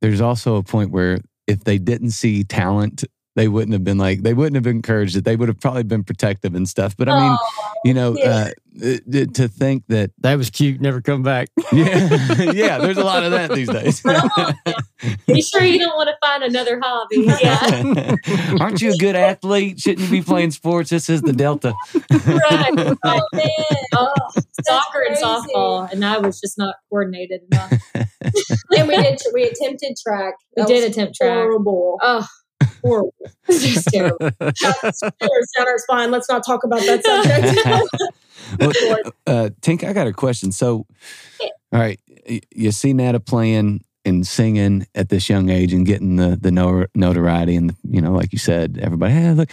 there's 0.00 0.20
also 0.20 0.54
a 0.54 0.62
point 0.62 0.92
where 0.92 1.18
if 1.48 1.64
they 1.64 1.78
didn't 1.78 2.12
see 2.12 2.44
talent 2.44 3.04
they 3.36 3.48
wouldn't 3.48 3.72
have 3.72 3.84
been 3.84 3.98
like 3.98 4.22
they 4.22 4.34
wouldn't 4.34 4.56
have 4.56 4.66
encouraged 4.66 5.16
it. 5.16 5.24
They 5.24 5.36
would 5.36 5.48
have 5.48 5.60
probably 5.60 5.84
been 5.84 6.04
protective 6.04 6.54
and 6.54 6.68
stuff. 6.68 6.96
But 6.96 7.08
I 7.08 7.20
mean, 7.20 7.38
Oh, 7.40 7.72
you 7.84 7.94
know, 7.94 8.16
yeah. 8.16 8.50
uh, 8.82 8.98
to 9.34 9.48
think 9.48 9.84
that 9.88 10.10
That 10.18 10.36
was 10.36 10.50
cute. 10.50 10.80
Never 10.80 11.00
come 11.00 11.22
back. 11.22 11.48
yeah, 11.72 12.50
yeah, 12.52 12.78
there's 12.78 12.98
a 12.98 13.04
lot 13.04 13.22
of 13.24 13.30
that 13.32 13.52
these 13.52 13.68
days. 13.68 14.02
You 15.26 15.42
sure 15.42 15.62
you 15.62 15.78
don't 15.78 15.96
want 15.96 16.10
to 16.10 16.16
find 16.20 16.42
another 16.42 16.78
hobby? 16.82 17.24
Yeah. 17.40 18.16
Aren't 18.60 18.82
you 18.82 18.92
a 18.92 18.96
good 18.98 19.16
athlete? 19.16 19.80
Shouldn't 19.80 20.06
you 20.06 20.10
be 20.10 20.22
playing 20.22 20.50
sports? 20.50 20.90
This 20.90 21.08
is 21.08 21.22
the 21.22 21.32
Delta. 21.32 21.72
right. 21.94 22.96
oh 23.04 23.20
man, 23.32 23.50
Oh, 23.94 24.12
soccer 24.62 25.00
and 25.08 25.16
softball, 25.16 25.90
and 25.90 26.04
I 26.04 26.18
was 26.18 26.38
just 26.38 26.58
not 26.58 26.74
coordinated 26.90 27.40
enough. 27.50 27.72
and 27.94 28.88
we 28.88 28.96
did. 28.96 29.20
We 29.32 29.44
attempted 29.44 29.96
track. 30.06 30.34
We 30.56 30.64
did 30.64 30.84
was 30.84 30.90
attempt 30.94 31.14
track. 31.16 31.32
Horrible. 31.32 31.98
Oh, 32.02 32.26
horrible. 32.82 33.14
just 33.50 33.88
terrible. 33.88 34.30
That's 34.38 35.00
down 35.00 35.68
our 35.68 35.78
spine. 35.78 36.10
Let's 36.10 36.28
not 36.28 36.44
talk 36.44 36.64
about 36.64 36.80
that 36.80 37.04
subject. 37.04 38.02
Well, 38.58 38.70
uh, 39.26 39.50
Tink, 39.60 39.84
I 39.84 39.92
got 39.92 40.06
a 40.06 40.12
question. 40.12 40.52
So, 40.52 40.86
all 41.40 41.80
right, 41.80 42.00
you 42.54 42.72
see 42.72 42.92
Nata 42.92 43.20
playing 43.20 43.84
and 44.04 44.26
singing 44.26 44.86
at 44.94 45.08
this 45.08 45.28
young 45.28 45.50
age 45.50 45.72
and 45.72 45.86
getting 45.86 46.16
the 46.16 46.38
the 46.40 46.50
notoriety, 46.94 47.56
and 47.56 47.74
you 47.88 48.00
know, 48.00 48.12
like 48.12 48.32
you 48.32 48.38
said, 48.38 48.78
everybody, 48.80 49.12
hey, 49.12 49.32
look. 49.32 49.50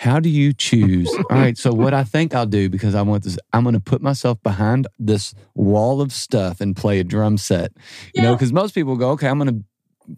How 0.00 0.20
do 0.20 0.28
you 0.28 0.52
choose? 0.52 1.12
All 1.28 1.36
right, 1.36 1.58
so 1.58 1.72
what 1.72 1.92
I 1.92 2.04
think 2.04 2.32
I'll 2.32 2.46
do 2.46 2.68
because 2.68 2.94
I 2.94 3.02
want 3.02 3.24
this, 3.24 3.36
I'm 3.52 3.64
going 3.64 3.74
to 3.74 3.80
put 3.80 4.00
myself 4.00 4.40
behind 4.44 4.86
this 5.00 5.34
wall 5.56 6.00
of 6.00 6.12
stuff 6.12 6.60
and 6.60 6.76
play 6.76 7.00
a 7.00 7.04
drum 7.04 7.36
set. 7.36 7.72
You 8.14 8.22
know, 8.22 8.32
because 8.32 8.52
most 8.52 8.76
people 8.76 8.94
go, 8.94 9.10
okay, 9.10 9.26
I'm 9.26 9.40
going 9.40 9.58
to 9.58 9.64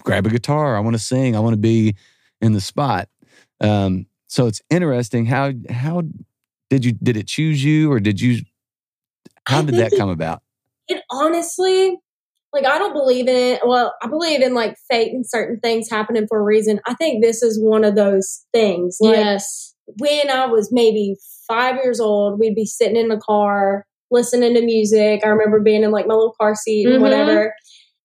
grab 0.05 0.27
a 0.27 0.29
guitar, 0.29 0.77
I 0.77 0.81
want 0.81 0.97
to 0.97 1.03
sing, 1.03 1.35
I 1.35 1.41
want 1.41 1.55
to 1.55 1.59
be 1.59 1.97
in 2.41 2.53
the 2.53 2.61
spot. 2.61 3.09
Um, 3.61 4.07
so 4.29 4.47
it's 4.47 4.63
interesting. 4.71 5.27
How 5.27 5.53
how 5.69 6.03
did 6.69 6.85
you 6.85 6.93
did 6.93 7.17
it 7.17 7.27
choose 7.27 7.63
you 7.63 7.91
or 7.91 8.01
did 8.01 8.21
you? 8.21 8.43
How 9.47 9.63
did 9.63 9.77
that 9.77 9.93
come 9.97 10.09
about? 10.09 10.43
it 10.91 11.03
honestly 11.11 11.97
like 12.53 12.67
i 12.67 12.77
don't 12.79 12.93
believe 12.93 13.29
in 13.29 13.37
it 13.37 13.61
well 13.65 13.95
i 14.03 14.07
believe 14.09 14.43
in 14.43 14.55
like 14.55 14.77
fate 14.91 15.13
and 15.13 15.25
certain 15.29 15.59
things 15.61 15.89
happening 15.89 16.27
for 16.29 16.41
a 16.41 16.43
reason 16.43 16.81
i 16.87 16.95
think 16.95 17.23
this 17.23 17.43
is 17.43 17.63
one 17.63 17.85
of 17.85 17.95
those 17.95 18.45
things 18.53 18.99
like 19.01 19.17
yes. 19.17 19.75
when 20.01 20.29
i 20.31 20.47
was 20.47 20.71
maybe 20.73 21.17
five 21.47 21.77
years 21.77 22.01
old 22.01 22.39
we'd 22.39 22.55
be 22.55 22.67
sitting 22.67 22.97
in 22.97 23.09
the 23.09 23.19
car 23.19 23.87
listening 24.11 24.55
to 24.55 24.63
music 24.63 25.21
i 25.25 25.29
remember 25.29 25.61
being 25.61 25.85
in 25.85 25.93
like 25.93 26.07
my 26.07 26.15
little 26.15 26.35
car 26.41 26.55
seat 26.55 26.87
and 26.87 26.97
Mhm. 26.97 27.03
whatever 27.03 27.55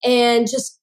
and 0.04 0.48
just 0.48 0.80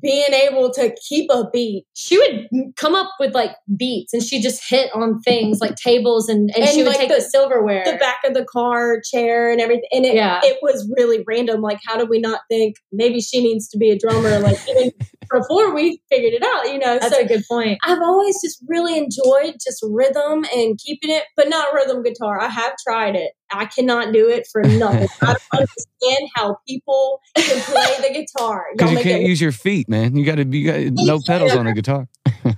being 0.00 0.32
able 0.32 0.70
to 0.72 0.94
keep 1.08 1.30
a 1.30 1.44
beat 1.52 1.84
She 1.94 2.18
would 2.18 2.48
come 2.76 2.94
up 2.94 3.10
with 3.20 3.34
like 3.34 3.52
beats 3.76 4.12
and 4.12 4.22
she 4.22 4.40
just 4.40 4.62
hit 4.68 4.90
on 4.94 5.20
things 5.22 5.60
like 5.60 5.76
tables 5.76 6.28
and, 6.28 6.50
and, 6.54 6.64
And, 6.64 6.68
she 6.70 6.82
would 6.82 6.88
like, 6.88 6.98
take 6.98 7.08
the- 7.08 7.16
the, 7.16 7.20
silverware. 7.22 7.84
the 7.84 7.96
back 7.98 8.18
of 8.24 8.34
the 8.34 8.44
car 8.44 9.00
chair 9.00 9.50
and 9.50 9.60
everything 9.60 9.88
and 9.92 10.04
it, 10.04 10.14
Yeah. 10.14 10.40
it 10.42 10.58
was 10.62 10.90
really 10.96 11.24
random 11.26 11.60
like 11.62 11.78
how 11.86 11.96
did 11.96 12.08
we 12.08 12.18
not 12.18 12.40
think 12.50 12.76
maybe 12.92 13.20
she 13.20 13.42
needs 13.42 13.68
to 13.68 13.78
be 13.78 13.90
a 13.90 13.98
drummer 13.98 14.38
like 14.40 14.58
even 14.68 14.92
before 15.30 15.74
we 15.74 16.00
figured 16.10 16.32
it 16.32 16.42
out 16.42 16.72
you 16.72 16.78
know 16.78 16.98
That's 16.98 17.14
so 17.14 17.22
a 17.22 17.26
good 17.26 17.44
point. 17.48 17.78
I've 17.82 18.00
always 18.02 18.40
just 18.42 18.62
really 18.66 18.96
enjoyed 18.98 19.54
just 19.54 19.84
rhythm 19.88 20.44
and 20.54 20.78
keeping 20.78 21.10
it, 21.10 21.24
but 21.36 21.48
not 21.48 21.72
rhythm 21.72 22.02
guitar. 22.02 22.40
I 22.40 22.48
have 22.48 22.74
tried 22.86 23.16
it. 23.16 23.32
I 23.50 23.66
cannot 23.66 24.12
do 24.12 24.28
it 24.28 24.46
for 24.50 24.62
nothing. 24.62 25.08
I 25.22 25.26
don't 25.26 25.42
understand 25.52 26.30
how 26.34 26.58
people 26.68 27.20
can 27.36 27.60
play 27.62 28.08
the 28.08 28.14
guitar. 28.14 28.66
Because 28.76 28.92
you 28.92 28.98
can't 28.98 29.22
it 29.22 29.28
use 29.28 29.40
your 29.40 29.52
feet, 29.52 29.88
man. 29.88 30.16
You 30.16 30.24
got 30.24 30.36
to 30.36 30.44
be 30.44 30.64
got 30.64 30.80
no 30.92 31.20
pedals 31.24 31.54
on 31.54 31.66
a 31.66 31.72
guitar. 31.72 32.08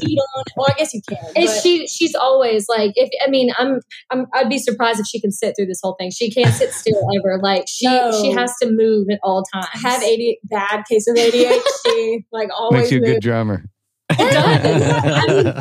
beat 0.06 0.18
on. 0.18 0.44
Well, 0.56 0.66
I 0.70 0.74
guess 0.78 0.94
you 0.94 1.00
can. 1.08 1.18
And 1.36 1.46
but 1.46 1.60
she 1.62 1.86
she's 1.86 2.14
always 2.14 2.68
like 2.68 2.92
if 2.96 3.08
I 3.26 3.30
mean 3.30 3.50
I'm 3.58 3.80
I'm 4.10 4.26
I'd 4.34 4.48
be 4.48 4.58
surprised 4.58 5.00
if 5.00 5.06
she 5.06 5.20
can 5.20 5.30
sit 5.32 5.54
through 5.56 5.66
this 5.66 5.80
whole 5.82 5.94
thing. 5.98 6.10
She 6.10 6.30
can't 6.30 6.54
sit 6.54 6.72
still 6.72 7.08
ever. 7.18 7.38
Like 7.42 7.64
she 7.68 7.86
No. 7.86 8.10
she 8.20 8.30
has 8.32 8.52
to 8.62 8.70
move 8.70 9.08
at 9.10 9.18
all 9.22 9.44
times. 9.52 9.66
I 9.74 9.78
have 9.78 10.02
AD, 10.02 10.20
bad 10.44 10.84
case 10.88 11.06
of 11.08 11.16
ADHD. 11.16 12.24
like 12.32 12.50
always 12.56 12.82
Makes 12.82 12.92
you 12.92 12.98
a 12.98 13.06
good 13.06 13.20
drummer. 13.22 13.64
I 14.18 15.26
mean, 15.28 15.54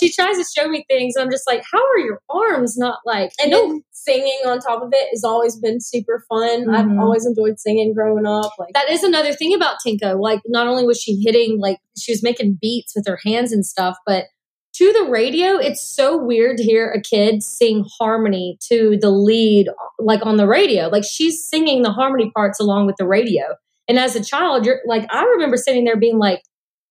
she 0.00 0.12
tries 0.12 0.36
to 0.36 0.44
show 0.56 0.68
me 0.68 0.84
things. 0.88 1.14
I'm 1.18 1.30
just 1.30 1.46
like, 1.46 1.62
how 1.70 1.78
are 1.78 1.98
your 1.98 2.20
arms 2.28 2.76
not 2.76 2.98
like? 3.06 3.32
and 3.42 3.52
then 3.52 3.82
singing 3.92 4.40
on 4.46 4.58
top 4.60 4.82
of 4.82 4.90
it 4.92 5.08
has 5.10 5.24
always 5.24 5.56
been 5.56 5.80
super 5.80 6.24
fun. 6.28 6.70
I've 6.70 6.86
Mhm. 6.86 7.00
always 7.00 7.26
enjoyed 7.26 7.58
singing 7.60 7.92
growing 7.94 8.26
up. 8.26 8.52
Like 8.58 8.72
that 8.74 8.88
is 8.90 9.02
another 9.02 9.32
thing 9.32 9.54
about 9.54 9.76
Tinka. 9.84 10.14
Like, 10.18 10.40
not 10.46 10.66
only 10.66 10.84
was 10.86 11.00
she 11.00 11.20
hitting, 11.24 11.58
like, 11.60 11.78
she 11.98 12.12
was 12.12 12.22
making 12.22 12.58
beats 12.60 12.92
with 12.96 13.06
her 13.06 13.18
hands 13.24 13.52
and 13.52 13.64
stuff, 13.64 13.96
but 14.06 14.24
to 14.74 14.92
the 14.92 15.10
radio, 15.10 15.56
it's 15.56 15.82
so 15.86 16.16
weird 16.16 16.56
to 16.58 16.62
hear 16.62 16.90
a 16.90 17.02
kid 17.02 17.42
sing 17.42 17.84
harmony 17.98 18.56
to 18.70 18.96
the 19.00 19.10
lead, 19.10 19.68
like 19.98 20.24
on 20.24 20.36
the 20.36 20.46
radio. 20.46 20.88
Like, 20.88 21.04
she's 21.04 21.44
singing 21.44 21.82
the 21.82 21.90
harmony 21.92 22.30
parts 22.34 22.58
along 22.60 22.86
with 22.86 22.96
the 22.96 23.06
radio. 23.06 23.42
And 23.88 23.98
as 23.98 24.14
a 24.16 24.24
child, 24.24 24.64
you're 24.64 24.80
like, 24.86 25.06
I 25.12 25.24
remember 25.24 25.56
sitting 25.56 25.84
there 25.84 25.96
being 25.96 26.18
like, 26.18 26.42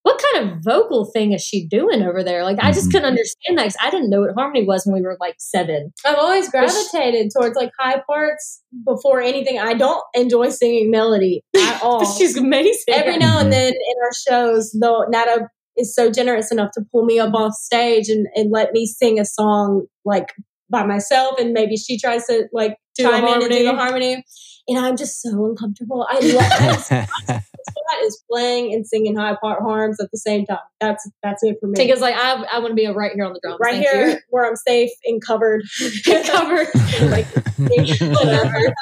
what 0.10 0.22
kind 0.34 0.50
of 0.52 0.58
vocal 0.64 1.06
thing 1.06 1.34
is 1.34 1.42
she 1.42 1.66
doing 1.68 2.02
over 2.02 2.24
there? 2.24 2.44
Like, 2.44 2.58
I 2.60 2.72
just 2.72 2.88
Mhm. 2.90 2.92
couldn't 2.94 3.06
understand 3.10 3.58
that 3.58 3.64
'cause 3.64 3.76
I 3.82 3.90
didn't 3.90 4.10
know 4.10 4.22
what 4.22 4.32
harmony 4.36 4.66
was 4.66 4.86
when 4.86 4.96
we 4.96 5.02
were 5.02 5.18
like 5.20 5.36
seven. 5.40 5.94
I've 6.06 6.18
always 6.18 6.50
gravitated 6.50 7.32
towards 7.36 7.56
like 7.56 7.72
high 7.80 8.02
parts 8.08 8.62
before 8.86 9.22
anything. 9.22 9.60
I 9.60 9.74
don't 9.74 10.04
enjoy 10.14 10.50
singing 10.50 10.92
melody 10.92 11.44
at 11.56 11.82
all. 11.84 12.06
She's 12.18 12.38
amazing. 12.38 12.94
Every 12.94 13.18
now 13.18 13.40
and 13.40 13.52
then 13.54 13.74
in 13.74 13.96
our 14.04 14.14
shows, 14.28 14.72
though, 14.80 15.06
Nata 15.10 15.48
is 15.78 15.96
so 15.96 16.12
generous 16.12 16.52
enough 16.52 16.72
to 16.74 16.82
pull 16.92 17.06
me 17.06 17.20
up 17.20 17.34
off 17.34 17.54
stage 17.54 18.10
and, 18.10 18.28
and 18.36 18.52
let 18.52 18.74
me 18.74 18.86
sing 18.86 19.20
a 19.20 19.26
song 19.26 19.86
like 20.06 20.28
by 20.70 20.84
myself, 20.86 21.40
and 21.40 21.52
maybe 21.54 21.76
she 21.78 21.98
tries 21.98 22.26
to 22.28 22.48
like 22.54 22.76
Do 22.96 23.04
the 23.04 23.10
chime 23.10 23.24
in 23.26 23.34
and 23.34 23.42
do 23.44 23.48
the 23.64 23.74
harmony. 23.74 23.78
harmony. 24.14 24.24
And 24.68 24.78
I'm 24.78 24.98
just 24.98 25.22
so 25.22 25.46
uncomfortable. 25.46 26.06
I 26.08 26.20
love 27.30 27.42
that 27.68 28.04
is 28.06 28.24
playing 28.32 28.74
and 28.74 28.86
singing 28.86 29.16
high 29.16 29.36
part 29.42 29.62
harms 29.62 30.00
at 30.02 30.10
the 30.12 30.18
same 30.18 30.46
time. 30.46 30.60
That's 30.80 31.10
that's 31.24 31.44
it 31.44 31.58
for 31.60 31.68
me. 31.68 31.76
Tinka's 31.76 32.02
like, 32.02 32.16
I, 32.16 32.44
I 32.52 32.60
want 32.60 32.72
to 32.72 32.76
be 32.76 32.88
right 32.88 33.12
here 33.14 33.26
on 33.26 33.34
the 33.34 33.40
drums. 33.42 33.60
right 33.62 33.74
Thank 33.76 33.88
here 33.88 34.08
you. 34.10 34.18
where 34.30 34.46
I'm 34.48 34.56
safe 34.56 34.92
and 35.06 35.22
covered. 35.26 35.64
covered. 36.26 36.68
like 37.10 37.28
whatever. 37.58 38.74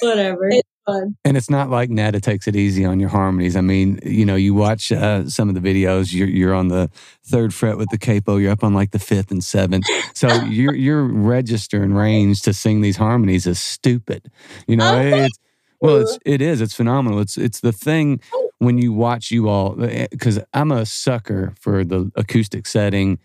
Whatever. 0.00 0.48
It's 0.50 0.68
fun. 0.86 1.16
And 1.24 1.36
it's 1.36 1.48
not 1.48 1.70
like 1.70 1.88
Nata 1.90 2.20
takes 2.20 2.48
it 2.48 2.56
easy 2.56 2.84
on 2.84 2.98
your 3.00 3.08
harmonies. 3.08 3.56
I 3.56 3.60
mean, 3.60 4.00
you 4.02 4.26
know, 4.26 4.34
you 4.34 4.54
watch 4.54 4.90
uh, 4.90 5.28
some 5.28 5.48
of 5.48 5.54
the 5.54 5.60
videos. 5.60 6.12
You're 6.12 6.28
you're 6.28 6.54
on 6.54 6.68
the 6.68 6.90
third 7.26 7.54
fret 7.54 7.78
with 7.78 7.88
the 7.90 7.98
capo. 7.98 8.36
You're 8.36 8.52
up 8.52 8.64
on 8.64 8.74
like 8.74 8.90
the 8.90 8.98
fifth 8.98 9.30
and 9.30 9.42
seventh. 9.42 9.84
So 10.14 10.28
your 10.44 10.74
your 10.74 11.04
register 11.04 11.82
and 11.82 11.96
range 11.96 12.42
to 12.42 12.52
sing 12.52 12.80
these 12.80 12.96
harmonies 12.96 13.46
is 13.46 13.58
stupid. 13.60 14.30
You 14.66 14.76
know, 14.76 14.94
Oh, 14.94 15.00
it's 15.24 15.38
well, 15.84 15.96
it's 16.00 16.18
it 16.24 16.40
is. 16.42 16.60
It's 16.60 16.74
phenomenal. 16.74 17.20
It's 17.20 17.36
it's 17.36 17.60
the 17.60 17.72
thing 17.72 18.20
when 18.58 18.78
you 18.78 18.92
watch 18.92 19.30
you 19.30 19.48
all 19.48 19.74
because 19.76 20.38
I'm 20.52 20.72
a 20.72 20.86
sucker 20.86 21.54
for 21.60 21.84
the 21.84 22.10
acoustic 22.16 22.66
setting. 22.66 23.18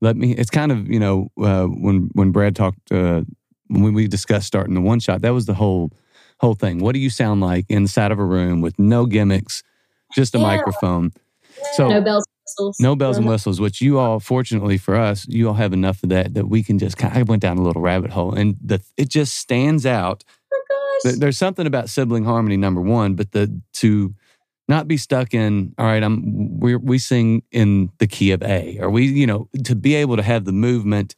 Let 0.00 0.16
me. 0.16 0.32
It's 0.32 0.50
kind 0.50 0.72
of 0.72 0.88
you 0.88 1.00
know 1.00 1.28
uh, 1.42 1.66
when 1.66 2.10
when 2.14 2.30
Brad 2.30 2.54
talked 2.56 2.90
uh, 2.92 3.22
when 3.68 3.94
we 3.94 4.06
discussed 4.06 4.46
starting 4.46 4.74
the 4.74 4.80
one 4.80 5.00
shot. 5.00 5.22
That 5.22 5.30
was 5.34 5.46
the 5.46 5.54
whole 5.54 5.92
whole 6.40 6.54
thing. 6.54 6.78
What 6.80 6.92
do 6.94 6.98
you 6.98 7.10
sound 7.10 7.40
like 7.40 7.64
inside 7.68 8.12
of 8.12 8.18
a 8.18 8.24
room 8.24 8.60
with 8.60 8.78
no 8.78 9.06
gimmicks, 9.06 9.62
just 10.14 10.34
a 10.34 10.38
Yeah. 10.38 10.44
microphone? 10.44 11.12
So 11.76 11.88
No 11.88 12.00
bells 12.00 12.24
and 12.26 12.34
whistles. 12.44 12.76
no 12.80 12.96
bells 12.96 13.16
and 13.16 13.26
whistles, 13.26 13.60
which 13.60 13.80
you 13.80 13.98
all, 13.98 14.18
fortunately 14.20 14.76
for 14.76 14.96
us, 14.96 15.26
you 15.28 15.46
all 15.48 15.54
have 15.54 15.72
enough 15.72 16.02
of 16.02 16.08
that 16.10 16.34
that 16.34 16.48
we 16.48 16.62
can 16.64 16.78
just 16.78 16.96
kind 16.98 17.16
I 17.16 17.22
went 17.22 17.40
down 17.42 17.56
a 17.58 17.62
little 17.62 17.80
rabbit 17.80 18.10
hole 18.10 18.34
and 18.34 18.56
the 18.62 18.80
it 18.96 19.08
just 19.08 19.34
stands 19.38 19.86
out. 19.86 20.24
Oh. 21.04 21.08
There- 21.08 21.18
There's 21.18 21.38
something 21.38 21.66
about 21.66 21.88
sibling 21.90 22.24
harmony, 22.24 22.56
number 22.56 22.80
one, 22.80 23.14
but 23.14 23.32
the 23.32 23.60
to 23.74 24.14
not 24.68 24.88
be 24.88 24.96
stuck 24.96 25.34
in, 25.34 25.74
all 25.78 25.84
right, 25.86 26.02
I'm 26.02 26.58
we 26.58 26.76
we 26.76 26.98
sing 26.98 27.42
in 27.52 27.90
the 27.98 28.06
key 28.06 28.30
of 28.32 28.42
A, 28.42 28.78
or 28.80 28.90
we, 28.90 29.04
you 29.06 29.26
know, 29.26 29.48
to 29.64 29.74
be 29.74 29.94
able 29.94 30.16
to 30.16 30.22
have 30.22 30.44
the 30.46 30.52
movement 30.52 31.14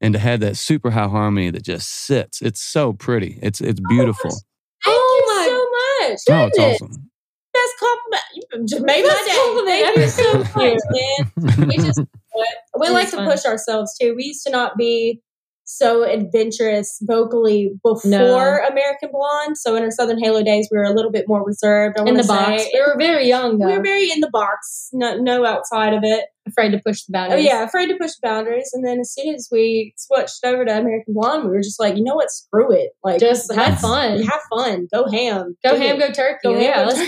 and 0.00 0.12
to 0.14 0.20
have 0.20 0.40
that 0.40 0.56
super 0.56 0.90
high 0.90 1.08
harmony 1.08 1.50
that 1.50 1.62
just 1.64 1.88
sits. 1.90 2.40
It's 2.42 2.60
so 2.62 2.92
pretty. 2.92 3.38
It's 3.42 3.60
it's 3.60 3.80
oh, 3.84 3.88
beautiful. 3.88 4.30
Thank 4.30 4.42
Oh 4.86 5.20
you 5.20 5.34
my 5.34 6.16
so 6.16 6.34
much. 6.36 6.42
Oh, 6.42 6.46
it's 6.46 6.58
awesome. 6.58 7.10
Best 7.52 7.74
compliment. 7.78 8.22
You 8.34 8.66
just 8.66 8.82
made 8.84 9.04
my 9.04 9.24
day. 9.26 9.36
compliment 9.36 9.84
Thank 9.84 9.96
you 9.96 10.08
so 10.08 10.38
much, 10.60 11.58
man. 11.58 11.68
We 11.68 11.76
just 11.78 12.00
we 12.78 12.88
like 12.90 13.04
is 13.06 13.10
to 13.12 13.16
fun. 13.18 13.30
push 13.30 13.44
ourselves 13.44 13.96
too. 14.00 14.14
We 14.16 14.24
used 14.26 14.44
to 14.44 14.50
not 14.52 14.76
be 14.76 15.20
so 15.64 16.04
adventurous 16.04 16.98
vocally 17.02 17.70
before 17.82 18.10
No. 18.10 18.36
American 18.70 19.10
Blonde. 19.12 19.56
So 19.58 19.74
in 19.76 19.82
our 19.82 19.90
Southern 19.90 20.18
Halo 20.18 20.42
days, 20.42 20.68
we 20.70 20.78
were 20.78 20.84
a 20.84 20.92
little 20.92 21.10
bit 21.10 21.26
more 21.26 21.44
reserved. 21.44 21.96
I 21.98 22.02
in 22.02 22.06
wanna 22.08 22.22
the 22.22 22.28
box. 22.28 22.64
We 22.72 22.80
were 22.80 22.96
very 22.98 23.26
young 23.26 23.58
though. 23.58 23.66
We 23.66 23.76
were 23.76 23.82
very 23.82 24.10
in 24.10 24.20
the 24.20 24.30
box. 24.30 24.90
No, 24.92 25.16
no 25.16 25.44
outside 25.44 25.94
of 25.94 26.00
it. 26.04 26.26
afraid 26.46 26.70
to 26.72 26.80
push 26.84 27.02
the 27.04 27.12
boundaries. 27.12 27.44
Oh 27.44 27.48
yeah, 27.48 27.64
afraid 27.64 27.86
to 27.88 27.96
push 27.96 28.12
boundaries. 28.22 28.70
And 28.74 28.84
then 28.86 29.00
as 29.00 29.12
soon 29.12 29.34
as 29.34 29.48
we 29.50 29.94
switched 29.96 30.44
over 30.44 30.64
to 30.64 30.70
American 30.78 31.14
Blonde, 31.14 31.44
we 31.44 31.50
were 31.50 31.62
just 31.62 31.80
like, 31.80 31.96
you 31.96 32.04
know 32.04 32.14
what? 32.14 32.30
Screw 32.30 32.70
it. 32.70 32.90
Like 33.02 33.18
Just 33.20 33.52
have 33.54 33.80
fun. 33.80 34.22
Have 34.22 34.40
fun. 34.50 34.88
Go 34.92 35.08
ham. 35.10 35.56
Go 35.64 35.74
Do 35.74 35.80
ham, 35.80 35.96
it. 35.96 35.98
go 36.00 36.12
turkey. 36.12 36.38
Go 36.44 36.54
ham, 36.54 36.62
yeah, 36.62 36.84
go 36.84 36.90
let's 36.90 37.06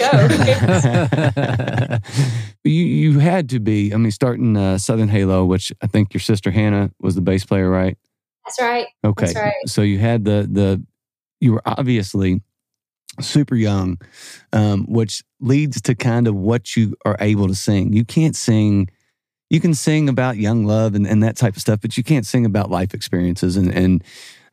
go. 1.93 1.99
you 2.65 2.85
you 2.85 3.19
had 3.19 3.51
to 3.51 3.61
be. 3.61 3.93
I 3.93 3.97
mean, 3.99 4.11
starting 4.11 4.57
uh, 4.57 4.79
Southern 4.79 5.09
Halo, 5.09 5.45
which 5.45 5.73
I 5.83 5.87
think 5.87 6.15
your 6.15 6.21
sister 6.23 6.51
Hannah 6.51 6.91
was 7.01 7.15
the 7.15 7.21
bass 7.21 7.45
player, 7.45 7.69
right? 7.69 7.99
That's 8.47 8.61
right. 8.61 8.87
Okay. 9.05 9.27
That's 9.27 9.37
right. 9.37 9.55
So 9.67 9.83
you 9.83 9.99
had 9.99 10.25
the 10.25 10.49
the 10.51 10.85
you 11.41 11.53
were 11.53 11.63
obviously 11.67 12.41
super 13.21 13.55
young, 13.55 13.99
um, 14.53 14.85
which 14.89 15.23
leads 15.41 15.81
to 15.83 15.95
kind 15.95 16.29
of 16.29 16.35
what 16.35 16.77
you 16.77 16.95
are 17.05 17.17
able 17.21 17.49
to 17.49 17.55
sing. 17.55 17.93
You 17.93 18.05
can't 18.05 18.37
sing. 18.37 18.89
You 19.51 19.61
can 19.61 19.75
sing 19.75 20.09
about 20.09 20.39
young 20.39 20.65
love 20.65 20.95
and, 20.95 21.07
and 21.07 21.23
that 21.23 21.37
type 21.37 21.55
of 21.55 21.63
stuff, 21.63 21.81
but 21.81 21.97
you 21.97 22.03
can't 22.03 22.27
sing 22.27 22.45
about 22.45 22.71
life 22.71 22.95
experiences 22.95 23.57
and 23.57 23.73
and 23.73 24.05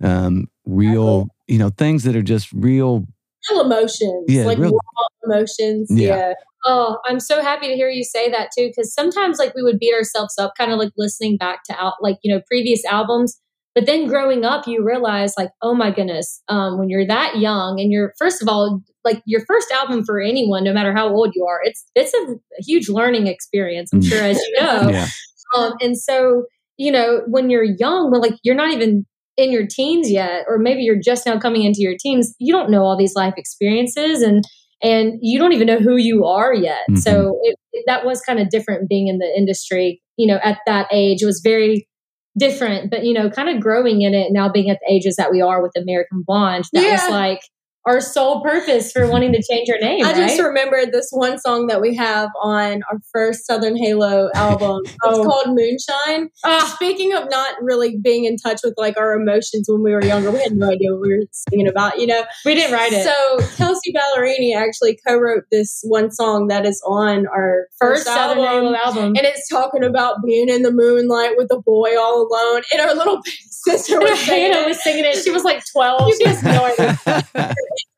um, 0.02 0.48
real, 0.66 1.28
you 1.48 1.58
know, 1.58 1.70
things 1.70 2.04
that 2.04 2.16
are 2.16 2.22
just 2.22 2.52
real. 2.54 3.08
Real 3.52 3.62
emotions. 3.62 4.26
Yeah, 4.28 4.46
like 4.46 4.58
real- 4.58 4.78
emotions. 5.24 5.88
Yeah. 5.90 6.08
Yeah. 6.16 6.34
Oh, 6.66 7.00
I'm 7.06 7.20
so 7.20 7.42
happy 7.42 7.68
to 7.68 7.76
hear 7.76 7.90
you 7.90 8.06
say 8.06 8.30
that 8.32 8.50
too, 8.58 8.68
because 8.68 8.94
sometimes 8.94 9.38
like 9.38 9.54
we 9.54 9.64
would 9.64 9.80
beat 9.80 9.94
ourselves 9.94 10.38
up, 10.38 10.54
kind 10.58 10.72
of 10.72 10.80
like 10.80 10.92
listening 10.98 11.36
back 11.38 11.64
to 11.66 11.76
out 11.76 11.96
like 12.02 12.18
you 12.24 12.34
know 12.34 12.42
previous 12.48 12.86
albums. 12.86 13.40
But 13.76 13.86
then 13.88 14.08
growing 14.08 14.46
up, 14.46 14.68
you 14.68 14.84
realize 14.86 15.34
like, 15.38 15.50
oh 15.62 15.74
my 15.74 15.90
goodness, 15.92 16.42
um, 16.48 16.78
when 16.78 16.90
you're 16.90 17.08
that 17.08 17.38
young 17.40 17.80
and 17.80 17.92
you're 17.92 18.14
first 18.20 18.42
of 18.42 18.48
all 18.48 18.82
like 19.04 19.22
your 19.26 19.44
first 19.46 19.72
album 19.72 20.04
for 20.06 20.22
anyone, 20.22 20.64
no 20.64 20.74
matter 20.74 20.94
how 20.94 21.10
old 21.10 21.32
you 21.36 21.46
are, 21.46 21.60
it's 21.64 21.84
it's 21.96 22.14
a, 22.14 22.36
huge 22.60 22.88
learning 22.90 23.28
experience. 23.28 23.92
I'm 23.92 24.02
Mm. 24.02 24.10
sure, 24.10 24.22
as 24.24 24.38
you 24.40 24.62
know. 24.62 24.90
Yeah. 24.90 25.08
Um, 25.56 25.74
and 25.82 25.98
so, 25.98 26.44
you 26.78 26.92
know, 26.92 27.22
when 27.28 27.50
you're 27.50 27.64
young, 27.80 28.12
when 28.12 28.22
like 28.22 28.36
you're 28.44 28.56
not 28.56 28.72
even 28.72 29.06
in 29.38 29.52
your 29.52 29.66
teens 29.68 30.10
yet, 30.12 30.46
or 30.48 30.58
maybe 30.60 30.82
you're 30.84 31.02
just 31.04 31.26
now 31.26 31.40
coming 31.40 31.64
into 31.64 31.82
your 31.82 31.96
teens, 32.00 32.36
you 32.40 32.54
don't 32.54 32.70
know 32.70 32.84
all 32.84 32.96
these 32.98 33.16
life 33.16 33.34
experiences 33.38 34.22
and 34.22 34.44
and 34.84 35.14
you 35.22 35.40
don't 35.40 35.54
even 35.54 35.66
know 35.68 35.80
who 35.80 35.96
you 35.98 36.26
are 36.26 36.54
yet. 36.54 36.82
Mhm. 36.92 36.98
So 37.00 37.40
it- 37.44 37.56
that 37.88 38.06
was 38.06 38.22
kind 38.22 38.40
of 38.40 38.50
different 38.50 38.88
being 38.88 39.08
in 39.08 39.18
the 39.18 39.26
industry. 39.36 40.02
You 40.18 40.28
know, 40.28 40.40
at 40.44 40.60
that 40.68 40.88
age, 40.92 41.24
it 41.24 41.26
was 41.26 41.42
very 41.44 41.88
different. 42.38 42.90
But 42.90 43.04
you 43.04 43.14
know, 43.14 43.30
kind 43.30 43.50
of 43.50 43.62
growing 43.62 44.02
in 44.02 44.14
it 44.14 44.32
now, 44.32 44.50
being 44.50 44.70
at 44.70 44.80
the 44.86 44.94
ages 44.94 45.16
that 45.18 45.32
we 45.32 45.42
are 45.42 45.62
with 45.62 45.74
American 45.78 46.24
Blonde, 46.26 46.66
that 46.74 46.92
was 46.92 47.12
like 47.12 47.42
our 47.86 48.00
sole 48.00 48.42
purpose 48.42 48.92
for 48.92 49.08
wanting 49.10 49.34
to 49.34 49.42
change 49.50 49.70
our 49.70 49.78
name. 49.80 50.06
I 50.06 50.14
just 50.14 50.42
remembered 50.42 50.92
this 50.92 51.10
one 51.12 51.38
song 51.40 51.68
that 51.68 51.82
we 51.82 51.96
have 51.96 52.30
on 52.42 52.82
our 52.92 53.00
first 53.12 53.46
Southern 53.46 53.76
Halo 53.76 54.30
album. 54.36 54.82
It's 54.86 54.96
Oh. 55.04 55.24
called 55.24 55.56
Moonshine. 55.56 56.30
Ah, 56.46 56.72
Speaking 56.76 57.14
of 57.14 57.30
not 57.30 57.56
really 57.62 57.98
being 57.98 58.24
in 58.26 58.38
touch 58.38 58.62
with 58.64 58.74
like 58.78 58.98
our 58.98 59.14
emotions 59.14 59.68
when 59.70 59.84
we 59.84 59.92
were 59.92 60.04
younger, 60.04 60.32
we 60.32 60.40
had 60.42 60.54
no 60.54 60.70
idea 60.70 60.92
what 60.94 61.02
we 61.02 61.10
were 61.18 61.24
singing 61.32 61.68
about, 61.68 62.00
you 62.00 62.08
know. 62.08 62.24
we 62.46 62.56
didn't 62.56 62.72
write 62.74 62.94
it. 62.94 63.04
So 63.04 63.56
Kelsea 63.58 63.92
Ballerini 63.94 64.56
actually 64.56 64.98
co-wrote 65.06 65.44
this 65.52 65.82
one 65.84 66.12
song 66.12 66.48
that 66.48 66.66
is 66.66 66.82
on 66.88 67.28
our 67.28 67.68
First 67.80 68.06
first, 68.06 68.16
Southern 68.16 68.40
album. 68.40 68.64
Halo 68.64 68.76
album. 68.78 69.06
And 69.18 69.20
it's 69.26 69.48
talking 69.50 69.84
about 69.84 70.24
being 70.26 70.48
in 70.50 70.62
the 70.62 70.72
moonlight 70.72 71.34
with 71.38 71.52
a 71.52 71.60
boy 71.60 71.98
all 72.00 72.28
alone. 72.32 72.62
And 72.72 72.82
our 72.82 72.96
little 72.96 73.22
sister 73.50 74.00
was 74.00 74.20
singing 74.20 74.52
Hannah 74.54 74.66
it. 74.66 74.68
was 74.70 74.84
singing 74.84 75.04
it. 75.06 75.16
She 75.18 75.32
was 75.32 75.44
like 75.44 75.64
12. 75.72 76.08
You 76.08 76.18
She 76.18 76.28
has 76.30 76.44
no 76.44 76.66
idea. 76.66 77.24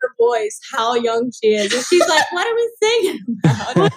Her 0.02 0.10
voice 0.18 0.60
how 0.72 0.96
young 0.96 1.32
she 1.32 1.50
is. 1.54 1.74
And 1.74 1.84
she's 1.86 2.08
like, 2.08 2.32
What 2.32 2.48
are 2.48 2.56
we 2.56 2.72
singing 2.82 3.20
about? 3.44 3.92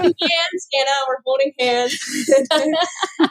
hands, 0.00 0.68
Hannah, 0.72 1.04
we're 1.08 1.22
holding 1.24 1.52
hands. 1.58 1.98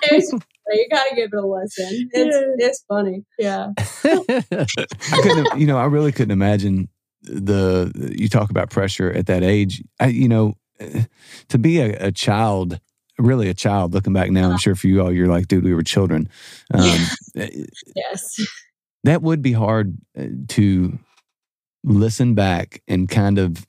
You 0.71 0.88
gotta 0.89 1.13
give 1.13 1.29
it 1.33 1.38
a 1.38 1.45
listen. 1.45 2.09
It's 2.13 2.38
it's 2.63 2.86
funny. 2.88 3.25
Yeah. 3.38 3.71
I 3.77 5.19
couldn't, 5.21 5.59
you 5.59 5.67
know, 5.67 5.77
I 5.77 5.86
really 5.86 6.13
couldn't 6.13 6.31
imagine 6.31 6.88
the. 7.21 7.91
You 8.17 8.29
talk 8.29 8.49
about 8.49 8.69
pressure 8.69 9.12
at 9.12 9.25
that 9.27 9.43
age. 9.43 9.83
I, 9.99 10.07
you 10.07 10.29
know, 10.29 10.53
to 11.49 11.57
be 11.57 11.79
a, 11.81 12.07
a 12.07 12.12
child, 12.13 12.79
really 13.19 13.49
a 13.49 13.53
child. 13.53 13.93
Looking 13.93 14.13
back 14.13 14.31
now, 14.31 14.49
I'm 14.51 14.57
sure 14.57 14.75
for 14.75 14.88
you 14.88 15.01
all, 15.01 15.12
you're 15.12 15.27
like, 15.27 15.49
dude, 15.49 15.65
we 15.65 15.73
were 15.73 15.83
children. 15.83 16.29
Um, 16.73 16.97
Yes. 17.95 18.39
that 19.03 19.21
would 19.21 19.41
be 19.41 19.51
hard 19.51 19.97
uh, 20.17 20.27
to 20.49 20.97
listen 21.83 22.33
back 22.35 22.81
and 22.87 23.09
kind 23.09 23.37
of. 23.39 23.65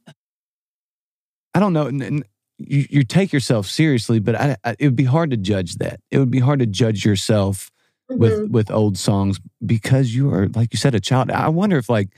I 1.54 1.60
don't 1.60 1.72
know. 1.72 1.86
n- 1.86 2.02
n- 2.02 2.24
You, 2.58 2.86
you 2.88 3.02
take 3.04 3.32
yourself 3.32 3.66
seriously, 3.66 4.20
but 4.20 4.36
I, 4.36 4.56
I, 4.64 4.76
it 4.78 4.84
would 4.86 4.94
be 4.96 5.04
hard 5.04 5.30
to 5.30 5.36
judge 5.36 5.74
that. 5.76 5.98
It 6.12 6.18
would 6.18 6.30
be 6.30 6.38
hard 6.38 6.60
to 6.60 6.66
judge 6.66 7.04
yourself 7.04 7.70
with 8.08 8.32
Mhm. 8.32 8.50
with 8.50 8.70
old 8.70 8.96
songs 8.96 9.40
because 9.64 10.14
you 10.14 10.32
are 10.32 10.48
like 10.54 10.72
you 10.72 10.76
said 10.78 10.94
a 10.94 11.00
child. 11.00 11.30
I 11.32 11.48
wonder 11.48 11.76
if 11.78 11.88
like 11.88 12.10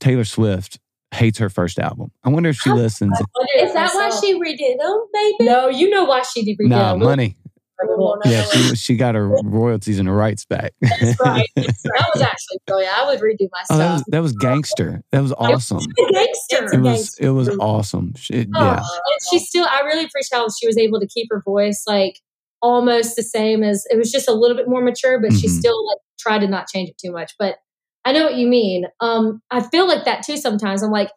Taylor 0.00 0.24
Swift 0.24 0.80
hates 1.14 1.38
her 1.38 1.48
first 1.48 1.78
album. 1.78 2.10
I 2.24 2.30
wonder 2.30 2.48
if 2.48 2.56
she 2.56 2.70
listens. 2.70 3.16
Is 3.58 3.72
that 3.74 3.94
why 3.94 4.10
she 4.20 4.34
redid 4.34 4.78
them, 4.78 5.04
maybe? 5.12 5.36
No, 5.40 5.68
you 5.68 5.88
know 5.88 6.04
why 6.04 6.22
she 6.22 6.44
did 6.44 6.56
Nah, 6.60 6.94
redid 6.94 6.98
money. 7.04 7.36
Well, 7.84 8.18
no, 8.24 8.30
Yeah, 8.30 8.42
she 8.44 8.74
she 8.76 8.96
got 8.96 9.14
her 9.14 9.28
royalties 9.44 9.98
and 9.98 10.08
her 10.08 10.14
rights 10.14 10.44
back. 10.46 10.72
That's 10.80 11.20
right. 11.20 11.46
that 11.56 12.10
was 12.14 12.22
actually 12.22 12.58
brilliant. 12.66 12.98
I 12.98 13.06
would 13.06 13.20
redo 13.20 13.48
my 13.52 13.62
Oh, 13.70 13.76
that 13.78 13.84
stuff. 13.86 13.92
was 13.92 14.04
that 14.08 14.22
was 14.22 14.32
gangster. 14.34 15.02
That 15.12 15.20
was 15.22 15.32
awesome. 15.32 15.80
gangster. 16.12 16.72
It 16.74 16.80
was 16.80 17.18
it 17.18 17.30
was 17.30 17.48
awesome. 17.60 18.14
She- 18.16 18.46
Oh, 18.54 18.64
yeah, 18.64 18.76
and 18.78 19.18
she 19.30 19.38
still, 19.38 19.66
I 19.66 19.80
really 19.80 20.04
appreciate 20.04 20.38
how 20.38 20.46
she 20.48 20.66
was 20.66 20.78
able 20.78 21.00
to 21.00 21.06
keep 21.06 21.28
her 21.30 21.42
voice 21.44 21.82
like 21.86 22.20
almost 22.62 23.16
the 23.16 23.22
same 23.22 23.62
as 23.62 23.84
it 23.90 23.96
was 23.98 24.10
just 24.10 24.28
a 24.28 24.32
little 24.32 24.56
bit 24.56 24.68
more 24.68 24.80
mature, 24.82 25.20
but 25.20 25.32
she 25.32 25.46
Mhm. 25.46 25.58
still 25.58 25.86
like 25.86 25.98
tried 26.18 26.38
to 26.40 26.48
not 26.48 26.66
change 26.68 26.88
it 26.88 26.96
too 26.98 27.12
much. 27.12 27.34
But 27.38 27.56
I 28.04 28.12
know 28.12 28.24
what 28.24 28.36
you 28.36 28.46
mean. 28.46 28.86
Um, 29.00 29.42
I 29.50 29.60
feel 29.60 29.86
like 29.86 30.04
that 30.06 30.22
too 30.24 30.36
sometimes. 30.36 30.82
I'm 30.82 30.90
like, 30.90 31.10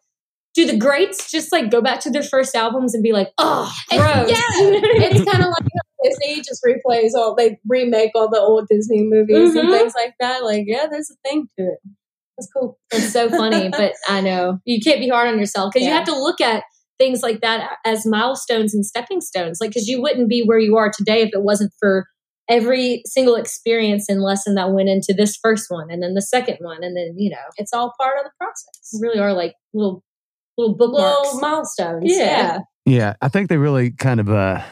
do 0.54 0.66
the 0.66 0.76
greats 0.76 1.30
just 1.30 1.52
like 1.52 1.70
go 1.70 1.80
back 1.80 2.00
to 2.00 2.10
their 2.10 2.24
first 2.24 2.54
albums 2.56 2.92
and 2.94 3.02
be 3.02 3.12
like, 3.12 3.32
oh, 3.38 3.72
gross? 3.90 4.28
Yeah, 4.28 4.36
it's 4.48 5.30
kind 5.30 5.42
of 5.44 5.48
like 5.50 5.62
how 5.62 5.80
Disney 6.02 6.36
just 6.42 6.62
replays 6.64 7.10
all 7.14 7.34
they 7.34 7.58
remake 7.68 8.12
all 8.14 8.28
the 8.30 8.40
old 8.40 8.66
Disney 8.68 9.02
movies 9.02 9.54
and 9.54 9.68
Mhm. 9.68 9.78
things 9.78 9.92
like 9.96 10.14
that. 10.20 10.44
Like, 10.44 10.64
yeah, 10.66 10.86
there's 10.90 11.10
a 11.10 11.16
thing 11.28 11.48
to 11.58 11.64
it. 11.66 11.78
That's 12.38 12.48
cool. 12.56 12.78
It's 12.90 13.12
so 13.12 13.28
funny, 13.28 13.68
but 13.68 13.92
I 14.08 14.20
know 14.20 14.58
you 14.64 14.80
can't 14.80 15.00
be 15.00 15.08
hard 15.08 15.28
on 15.28 15.38
yourself 15.38 15.72
because 15.72 15.86
you 15.86 15.92
have 15.92 16.06
to 16.06 16.14
look 16.18 16.40
at 16.40 16.64
things 16.98 17.22
like 17.22 17.40
that 17.40 17.76
as 17.84 18.06
milestones 18.06 18.74
and 18.74 18.84
stepping 18.84 19.20
stones. 19.20 19.58
Like, 19.60 19.70
because 19.70 19.88
you 19.88 20.00
wouldn't 20.02 20.28
be 20.28 20.42
where 20.42 20.58
you 20.58 20.76
are 20.76 20.90
today 20.94 21.22
if 21.22 21.30
it 21.34 21.42
wasn't 21.42 21.72
for 21.78 22.06
every 22.48 23.02
single 23.06 23.36
experience 23.36 24.06
and 24.08 24.20
lesson 24.22 24.54
that 24.56 24.72
went 24.72 24.88
into 24.88 25.14
this 25.16 25.36
first 25.36 25.66
one 25.70 25.90
and 25.90 26.02
then 26.02 26.14
the 26.14 26.22
second 26.22 26.56
one. 26.60 26.82
And 26.82 26.96
then, 26.96 27.14
you 27.16 27.30
know, 27.30 27.36
It's 27.58 27.72
all 27.72 27.92
part 28.00 28.16
of 28.18 28.24
the 28.24 28.30
process. 28.38 28.98
really 29.00 29.20
are 29.20 29.32
like 29.32 29.54
little, 29.72 30.02
little 30.58 30.74
bookmarks. 30.76 31.26
Little 31.34 31.40
milestones. 31.40 32.02
Yeah. 32.06 32.16
Yeah. 32.16 32.58
yeah. 32.86 33.14
I 33.22 33.28
think 33.28 33.48
they 33.50 33.56
really 33.58 33.92
kind 33.92 34.18
of 34.20 34.28
uh, 34.30 34.62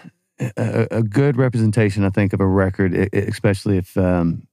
a, 0.40 0.86
a 0.90 1.02
good 1.02 1.36
representation. 1.36 2.04
I 2.04 2.10
think 2.10 2.32
of 2.32 2.40
a 2.40 2.46
record, 2.46 2.94
especially 3.12 3.78
if 3.78 3.96
um, 3.96 4.46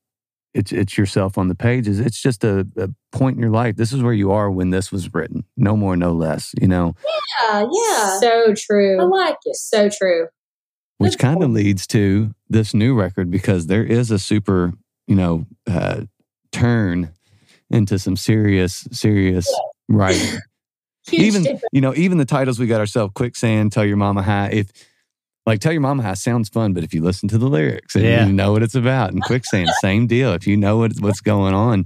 it's 0.54 0.72
it's 0.72 0.98
yourself 0.98 1.38
on 1.38 1.48
the 1.48 1.56
pages. 1.56 2.00
It's 2.00 2.22
just 2.22 2.44
a, 2.44 2.68
a 2.78 2.90
point 3.12 3.36
in 3.36 3.42
your 3.42 3.52
life. 3.52 3.76
This 3.76 3.92
is 3.92 4.02
where 4.02 4.14
you 4.14 4.32
are 4.32 4.50
when 4.50 4.70
this 4.70 4.92
was 4.92 5.14
written. 5.14 5.44
No 5.58 5.76
more, 5.76 5.96
no 5.96 6.14
less. 6.14 6.54
You 6.60 6.68
know, 6.68 6.96
Yeah. 7.44 7.68
Yeah. 7.72 8.20
So 8.20 8.54
true. 8.58 9.00
I 9.00 9.04
like 9.04 9.38
it. 9.46 9.56
so 9.56 9.90
true. 9.90 10.28
which 10.98 11.18
kind 11.18 11.44
of 11.44 11.48
cool. 11.50 11.56
leads 11.56 11.86
to 11.88 12.34
this 12.50 12.74
new 12.74 12.96
record 12.96 13.30
because 13.30 13.68
there 13.68 13.84
is 13.84 14.12
a 14.12 14.20
super, 14.20 14.74
you 15.08 15.16
know, 15.16 15.46
uh, 15.68 16.04
turn 16.52 17.12
into 17.70 18.00
some 18.00 18.16
serious, 18.16 18.88
serious 18.92 19.54
writing. 19.90 20.40
Huge 21.08 21.22
even 21.22 21.44
difference. 21.44 21.64
you 21.72 21.82
know, 21.82 21.94
even 21.96 22.18
the 22.18 22.26
titles 22.26 22.58
we 22.58 22.66
got 22.66 22.80
ourselves, 22.80 23.12
quicksand, 23.14 23.72
tell 23.72 23.86
your 23.86 23.98
mama 23.98 24.24
hi. 24.24 24.50
If 24.52 24.72
like 25.46 25.60
tell 25.60 25.72
your 25.72 25.82
mama 25.82 26.04
hi 26.04 26.14
sounds 26.16 26.50
fun, 26.50 26.74
but 26.74 26.84
if 26.84 26.94
you 26.94 27.02
listen 27.02 27.30
to 27.30 27.38
the 27.38 27.48
lyrics 27.48 27.96
and 27.96 28.04
Yeah. 28.04 28.26
you 28.26 28.34
know 28.34 28.52
what 28.52 28.64
it's 28.64 28.76
about, 28.76 29.12
and 29.12 29.22
quicksand, 29.22 29.70
same 29.82 30.08
deal. 30.08 30.34
If 30.34 30.48
you 30.48 30.58
know 30.58 30.78
what, 30.78 30.94
what's 31.00 31.22
going 31.22 31.54
on, 31.54 31.86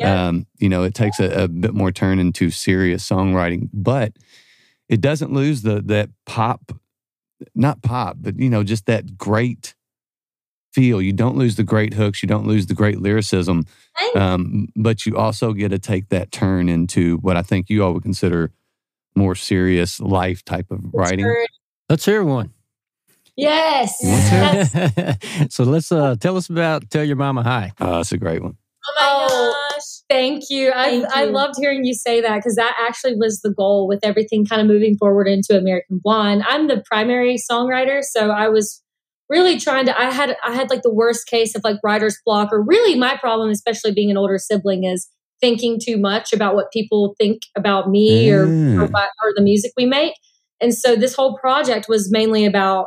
Yeah. 0.00 0.28
um, 0.28 0.46
you 0.58 0.68
know, 0.68 0.82
it 0.82 0.94
takes 0.94 1.20
a, 1.20 1.44
a 1.44 1.48
bit 1.48 1.72
more 1.74 1.92
turn 1.92 2.18
into 2.18 2.50
serious 2.50 3.08
songwriting, 3.08 3.68
but 3.72 4.12
it 4.88 5.00
doesn't 5.00 5.32
lose 5.32 5.62
the 5.62 5.80
that 5.86 6.10
pop, 6.26 6.72
not 7.54 7.82
pop, 7.82 8.16
but 8.20 8.38
you 8.38 8.48
know, 8.50 8.62
just 8.64 8.86
that 8.86 9.16
great 9.18 9.74
feel. 10.72 11.00
You 11.00 11.12
don't 11.12 11.36
lose 11.36 11.56
the 11.56 11.62
great 11.64 11.94
hooks. 11.94 12.22
You 12.22 12.26
don't 12.28 12.46
lose 12.46 12.66
the 12.66 12.74
great 12.74 13.00
lyricism. 13.00 13.64
Um, 14.14 14.68
but 14.76 15.06
you 15.06 15.16
also 15.16 15.52
get 15.54 15.70
to 15.70 15.78
take 15.78 16.08
that 16.10 16.30
turn 16.32 16.68
into 16.68 17.16
what 17.18 17.36
I 17.36 17.42
think 17.42 17.70
you 17.70 17.82
all 17.82 17.94
would 17.94 18.02
consider 18.02 18.50
more 19.14 19.34
serious 19.34 19.98
life 20.00 20.44
type 20.44 20.70
of 20.70 20.80
writing. 20.92 21.26
Let's 21.88 22.04
hear 22.04 22.22
one. 22.22 22.52
Yes. 23.36 23.96
You 24.02 24.08
want 24.10 24.22
to? 24.70 24.92
That's- 24.96 25.54
so 25.54 25.64
let's 25.64 25.92
uh, 25.92 26.16
tell 26.18 26.36
us 26.36 26.48
about 26.48 26.90
Tell 26.90 27.04
Your 27.04 27.16
Mama 27.16 27.42
Hi. 27.42 27.72
Uh, 27.78 27.98
that's 27.98 28.12
a 28.12 28.18
great 28.18 28.42
one. 28.42 28.56
Oh 28.98 29.26
Oh, 29.28 29.70
gosh. 29.74 29.82
Thank 30.08 30.44
you. 30.48 30.70
I, 30.74 30.90
Thank 31.02 31.16
I 31.16 31.24
you. 31.24 31.30
loved 31.32 31.54
hearing 31.58 31.84
you 31.84 31.92
say 31.92 32.20
that 32.20 32.36
because 32.36 32.54
that 32.54 32.76
actually 32.88 33.16
was 33.16 33.40
the 33.40 33.52
goal 33.52 33.88
with 33.88 34.00
everything 34.04 34.46
kind 34.46 34.60
of 34.62 34.68
moving 34.68 34.96
forward 34.96 35.26
into 35.26 35.58
American 35.58 36.00
Blonde. 36.02 36.44
I'm 36.46 36.68
the 36.68 36.82
primary 36.86 37.36
songwriter, 37.50 38.02
so 38.02 38.30
I 38.30 38.48
was 38.48 38.82
really 39.28 39.58
trying 39.58 39.86
to. 39.86 40.00
I 40.00 40.10
had 40.12 40.36
I 40.44 40.54
had 40.54 40.70
like 40.70 40.82
the 40.82 40.94
worst 40.94 41.26
case 41.26 41.56
of 41.56 41.64
like 41.64 41.78
writer's 41.82 42.16
block, 42.24 42.50
or 42.52 42.62
really 42.62 42.96
my 42.96 43.16
problem, 43.16 43.50
especially 43.50 43.92
being 43.92 44.10
an 44.10 44.16
older 44.16 44.38
sibling, 44.38 44.84
is 44.84 45.08
thinking 45.40 45.78
too 45.84 45.98
much 45.98 46.32
about 46.32 46.54
what 46.54 46.70
people 46.72 47.14
think 47.18 47.42
about 47.56 47.90
me 47.90 48.30
or 48.30 48.46
Mm. 48.46 48.80
or, 48.80 48.86
what, 48.86 49.10
or 49.24 49.32
the 49.34 49.42
music 49.42 49.72
we 49.76 49.84
make. 49.86 50.14
And 50.60 50.72
so 50.72 50.94
this 50.96 51.14
whole 51.14 51.36
project 51.36 51.86
was 51.88 52.10
mainly 52.10 52.46
about 52.46 52.86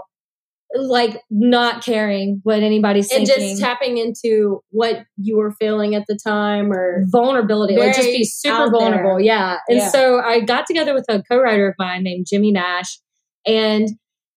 like 0.75 1.21
not 1.31 1.83
caring 1.83 2.41
what 2.43 2.61
anybody's 2.61 3.11
and 3.11 3.25
thinking. 3.25 3.49
just 3.55 3.61
tapping 3.61 3.97
into 3.97 4.61
what 4.69 5.03
you 5.17 5.37
were 5.37 5.51
feeling 5.53 5.95
at 5.95 6.05
the 6.07 6.15
time 6.23 6.71
or 6.71 7.03
vulnerability, 7.07 7.75
like 7.75 7.95
just 7.95 8.07
be 8.07 8.23
super 8.23 8.55
out 8.55 8.71
there. 8.71 8.79
vulnerable. 8.79 9.19
Yeah. 9.19 9.57
And 9.67 9.79
Yeah. 9.79 9.89
so 9.89 10.19
I 10.19 10.41
got 10.41 10.65
together 10.67 10.93
with 10.93 11.05
a 11.09 11.23
co-writer 11.23 11.67
of 11.69 11.75
mine 11.79 12.03
named 12.03 12.27
Jimmy 12.29 12.51
Nash, 12.51 12.99
and 13.47 13.87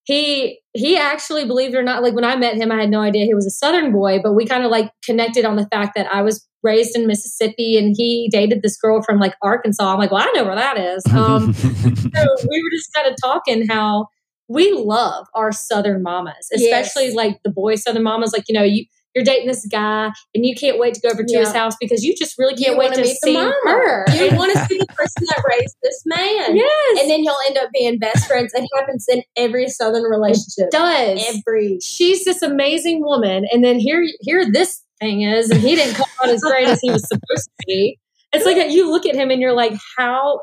he 0.05 0.61
he 0.75 0.97
actually, 0.97 1.45
believed 1.45 1.75
it 1.75 1.79
or 1.79 1.83
not, 1.83 2.03
like 2.03 2.15
when 2.15 2.25
I 2.25 2.35
met 2.35 2.57
him, 2.57 2.73
I 2.73 2.81
had 2.81 2.89
no 2.91 3.01
idea 3.03 3.27
he 3.27 3.35
was 3.35 3.45
a 3.47 3.51
Southern 3.51 3.93
boy, 3.93 4.21
but 4.23 4.33
we 4.33 4.47
kind 4.47 4.65
of 4.65 4.71
like 4.71 4.91
connected 5.05 5.45
on 5.45 5.57
the 5.57 5.67
fact 5.71 5.93
that 5.97 6.07
I 6.11 6.23
was 6.23 6.49
raised 6.63 6.97
in 6.97 7.07
Mississippi 7.07 7.77
and 7.77 7.95
he 7.95 8.31
dated 8.33 8.63
this 8.63 8.79
girl 8.79 9.03
from 9.03 9.19
like 9.19 9.35
Arkansas. 9.43 9.93
I'm 9.93 9.99
like, 9.99 10.11
well, 10.11 10.23
I 10.27 10.33
know 10.35 10.45
where 10.45 10.55
that 10.57 10.79
is. 10.79 11.05
Um, 11.13 11.53
so 11.55 11.67
we 12.49 12.63
were 12.63 12.71
just 12.75 12.91
kind 12.95 13.07
of 13.07 13.17
talking 13.23 13.67
how 13.69 14.07
we 14.53 14.73
love 14.73 15.27
our 15.35 15.53
southern 15.53 16.03
mamas, 16.03 16.49
especially 16.53 17.07
Yes. 17.07 17.15
like 17.15 17.43
the 17.43 17.51
boy 17.51 17.75
southern 17.77 18.03
mamas. 18.03 18.33
Like, 18.33 18.45
you 18.49 18.55
know, 18.55 18.63
you 18.65 18.85
you're 19.15 19.25
dating 19.25 19.47
this 19.47 19.67
guy 19.71 20.07
and 20.35 20.47
you 20.47 20.55
can't 20.55 20.79
wait 20.79 20.95
to 20.95 21.01
go 21.03 21.11
over 21.11 21.23
to 21.23 21.39
his 21.39 21.53
house 21.53 21.77
because 21.79 22.03
you 22.03 22.15
just 22.17 22.39
really 22.39 22.55
can't 22.55 22.73
you 22.73 22.79
wait 22.79 22.95
to 22.95 23.05
see 23.05 23.35
her. 23.35 24.07
You 24.11 24.35
want 24.35 24.55
to 24.55 24.65
see 24.65 24.79
the 24.79 24.87
person 24.87 25.27
that 25.27 25.43
raised 25.47 25.77
this 25.83 26.03
man. 26.07 26.57
yes. 26.57 27.01
And 27.01 27.11
then 27.11 27.23
you'll 27.23 27.37
end 27.47 27.59
up 27.59 27.69
being 27.75 27.99
best 27.99 28.27
friends. 28.27 28.53
It 28.55 28.67
happens 28.75 29.07
in 29.13 29.23
every 29.37 29.69
southern 29.69 30.05
relationship. 30.05 30.71
does. 30.71 31.23
Every 31.37 31.79
She's 31.83 32.25
this 32.25 32.41
amazing 32.41 33.03
woman. 33.03 33.45
And 33.53 33.63
then 33.63 33.79
here 33.79 34.03
here 34.23 34.51
this 34.51 34.83
thing 34.99 35.21
is, 35.21 35.51
and 35.51 35.61
he 35.61 35.77
didn't 35.77 35.97
come 35.97 36.07
out 36.23 36.31
as 36.31 36.41
great 36.41 36.69
as 36.69 36.81
he 36.81 36.91
was 36.91 37.07
supposed 37.07 37.51
to 37.61 37.67
be. 37.67 37.99
It's 38.33 38.47
like 38.47 38.71
you 38.73 38.91
look 38.91 39.05
at 39.05 39.15
him 39.15 39.31
and 39.31 39.43
you're 39.43 39.53
like, 39.53 39.75
how 39.99 40.41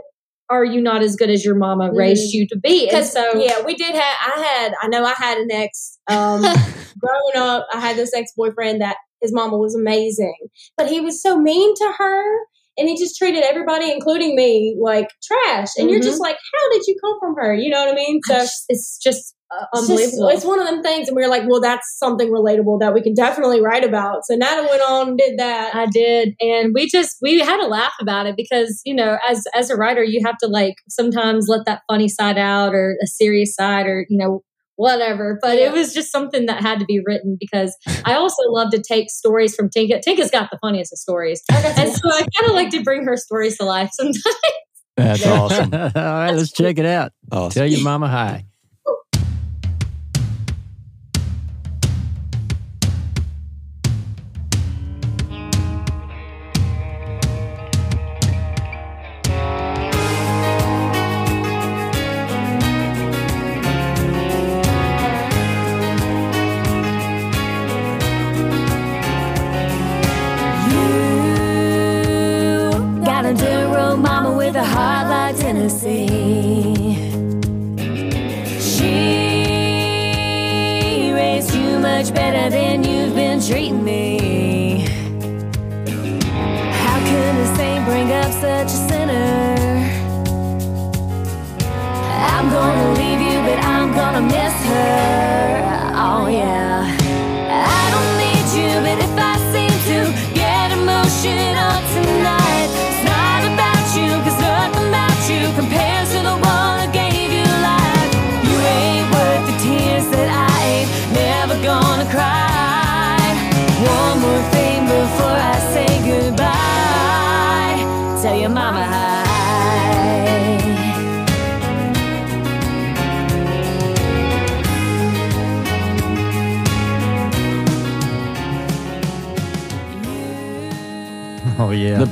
are 0.49 0.65
you 0.65 0.81
not 0.81 1.01
as 1.01 1.15
good 1.15 1.29
as 1.29 1.45
your 1.45 1.55
mama 1.55 1.91
raised 1.93 2.33
you 2.33 2.47
to 2.47 2.57
be? 2.57 2.81
And 2.81 2.89
because 2.89 3.13
so 3.13 3.39
yeah, 3.39 3.63
we 3.63 3.75
did 3.75 3.93
have. 3.93 4.17
I 4.35 4.41
had. 4.41 4.73
I 4.81 4.88
know 4.88 5.03
I 5.03 5.13
had 5.13 5.38
an 5.38 5.51
ex. 5.51 5.99
Um, 6.07 6.41
growing 6.99 7.35
up, 7.35 7.67
I 7.73 7.79
had 7.79 7.95
this 7.95 8.13
ex 8.13 8.33
boyfriend 8.35 8.81
that 8.81 8.97
his 9.21 9.33
mama 9.33 9.57
was 9.57 9.75
amazing, 9.75 10.35
but 10.77 10.89
he 10.89 10.99
was 11.01 11.21
so 11.21 11.38
mean 11.38 11.75
to 11.75 11.93
her, 11.97 12.38
and 12.80 12.89
he 12.89 12.98
just 12.98 13.18
treated 13.18 13.44
everybody, 13.44 13.92
including 13.92 14.36
me, 14.36 14.76
like 14.82 15.10
trash. 15.24 15.70
And 15.78 15.89
you're 15.89 16.00
Mhm. 16.00 16.04
just 16.04 16.22
like, 16.22 16.36
how 16.54 16.72
did 16.72 16.88
you 16.88 16.96
come 17.04 17.20
from 17.20 17.36
her? 17.36 17.54
You 17.54 17.70
know 17.70 17.80
what 17.86 17.92
I 17.92 17.96
mean? 17.96 18.20
So 18.26 18.38
it's, 18.38 18.65
it's 18.70 18.98
just 18.98 19.36
uh, 19.52 19.65
It's, 19.74 19.88
just- 19.88 19.92
unbelievable. 20.13 20.30
it's 20.30 20.46
one 20.46 20.60
of 20.62 20.68
them 20.68 20.84
things, 20.84 21.08
and 21.08 21.15
we 21.18 21.24
were 21.24 21.28
like, 21.28 21.42
"Well, 21.50 21.60
that's 21.60 21.98
something 21.98 22.30
relatable 22.30 22.82
that 22.82 22.94
we 22.94 23.02
can 23.02 23.15
definitely 23.15 23.62
write 23.62 23.84
about." 23.84 24.24
So 24.26 24.36
Nana 24.36 24.68
went 24.70 24.82
on 24.88 25.08
and 25.10 25.18
did 25.18 25.39
that. 25.39 25.74
I 25.74 25.88
did, 25.88 26.36
and 26.39 26.72
we 26.76 26.88
just 26.88 27.18
we 27.20 27.39
had 27.39 27.60
a 27.60 27.65
laugh 27.68 27.94
about 28.00 28.28
it 28.28 28.36
because 28.38 28.80
you 28.86 28.94
know, 28.94 29.18
as 29.28 29.46
as 29.56 29.72
a 29.72 29.76
writer, 29.76 30.04
you 30.04 30.22
have 30.24 30.38
to 30.44 30.48
like 30.48 30.76
sometimes 30.88 31.48
let 31.48 31.65
that 31.65 31.82
funny 31.89 32.08
side 32.08 32.38
out 32.38 32.76
or 32.76 32.96
a 33.04 33.08
serious 33.08 33.56
side 33.56 33.88
or 33.88 34.06
you 34.08 34.18
know 34.20 34.44
whatever. 34.80 35.38
But 35.42 35.58
Yeah. 35.58 35.68
it 35.68 35.74
was 35.74 35.94
just 35.94 36.12
something 36.12 36.46
that 36.48 36.62
had 36.62 36.80
to 36.80 36.86
be 36.86 37.02
written 37.06 37.38
because 37.39 37.76
I 38.06 38.13
also 38.15 38.44
love 38.50 38.72
to 38.72 38.82
take 38.82 39.10
stories 39.10 39.54
from 39.56 39.70
Tinka. 39.70 40.00
Tinka's 40.00 40.32
got 40.32 40.50
the 40.52 40.58
funniest 40.62 40.94
of 40.94 41.00
stories, 41.00 41.44
oh, 41.52 41.74
and 41.78 41.92
so 41.92 42.10
I 42.10 42.20
kind 42.22 42.50
of 42.50 42.54
like 42.56 42.70
to 42.72 42.82
bring 42.84 43.04
her 43.06 43.18
stories 43.18 43.58
to 43.58 43.65
life 43.65 43.89
sometimes. 43.94 44.24
That's 44.98 45.26
awesome. 45.26 45.74
All 45.74 45.92
right, 45.94 46.32
let's 46.32 46.52
check 46.52 46.78
it 46.78 46.86
out. 46.86 47.13
Awesome. 47.32 47.62
Tell 47.62 47.68
your 47.70 47.82
mama 47.84 48.08
hi. 48.10 48.46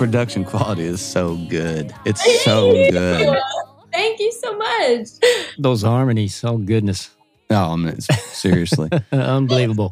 Production 0.07 0.45
quality 0.45 0.83
is 0.83 1.01
so 1.01 1.35
good. 1.49 1.93
It's 2.05 2.45
so 2.45 2.71
good. 2.71 3.37
Thank 3.91 4.21
you 4.21 4.31
so 4.31 4.57
much. 4.57 5.07
Those 5.57 5.81
harmonies. 5.81 6.41
Oh 6.45 6.57
goodness. 6.57 7.09
Oh, 7.49 7.73
I 7.73 7.75
mean, 7.75 7.99
seriously. 7.99 8.89
Unbelievable. 9.11 9.91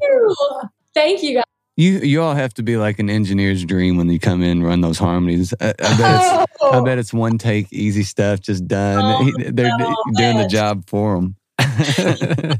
Thank 0.93 1.21
you 1.21 1.35
guys. 1.35 1.43
You 1.75 1.99
you 1.99 2.21
all 2.21 2.33
have 2.33 2.53
to 2.53 2.63
be 2.63 2.77
like 2.77 2.99
an 2.99 3.09
engineer's 3.09 3.65
dream 3.65 3.97
when 3.97 4.09
you 4.09 4.17
come 4.17 4.41
in 4.41 4.51
and 4.51 4.63
run 4.65 4.79
those 4.79 4.97
harmonies. 4.97 5.53
I, 5.59 5.71
I 5.71 5.97
bet 5.97 6.21
it's 6.21 6.61
I 6.61 6.79
bet 6.79 6.97
it's 6.97 7.13
one 7.13 7.37
take, 7.37 7.67
easy 7.73 8.03
stuff, 8.03 8.39
just 8.39 8.65
done. 8.69 9.03
Oh, 9.03 9.51
They're 9.51 9.77
no, 9.77 9.95
doing 10.15 10.37
the 10.37 10.47
job 10.49 10.87
for 10.87 11.15
them. 11.15 11.35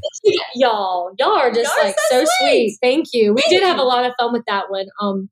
y'all 0.54 1.14
y'all 1.18 1.38
are 1.38 1.50
just 1.50 1.70
Y'all 1.74 1.84
are 1.84 1.86
like 1.86 1.96
so 2.10 2.24
so, 2.24 2.30
sweet. 2.40 2.48
sweet. 2.48 2.78
thank 2.82 3.06
you 3.12 3.32
we 3.34 3.42
Thank 3.42 3.52
did 3.52 3.62
have 3.62 3.78
a 3.78 3.82
lot 3.82 4.04
of 4.06 4.12
fun 4.18 4.32
with 4.32 4.44
that 4.46 4.70
one 4.70 4.86
um 5.00 5.28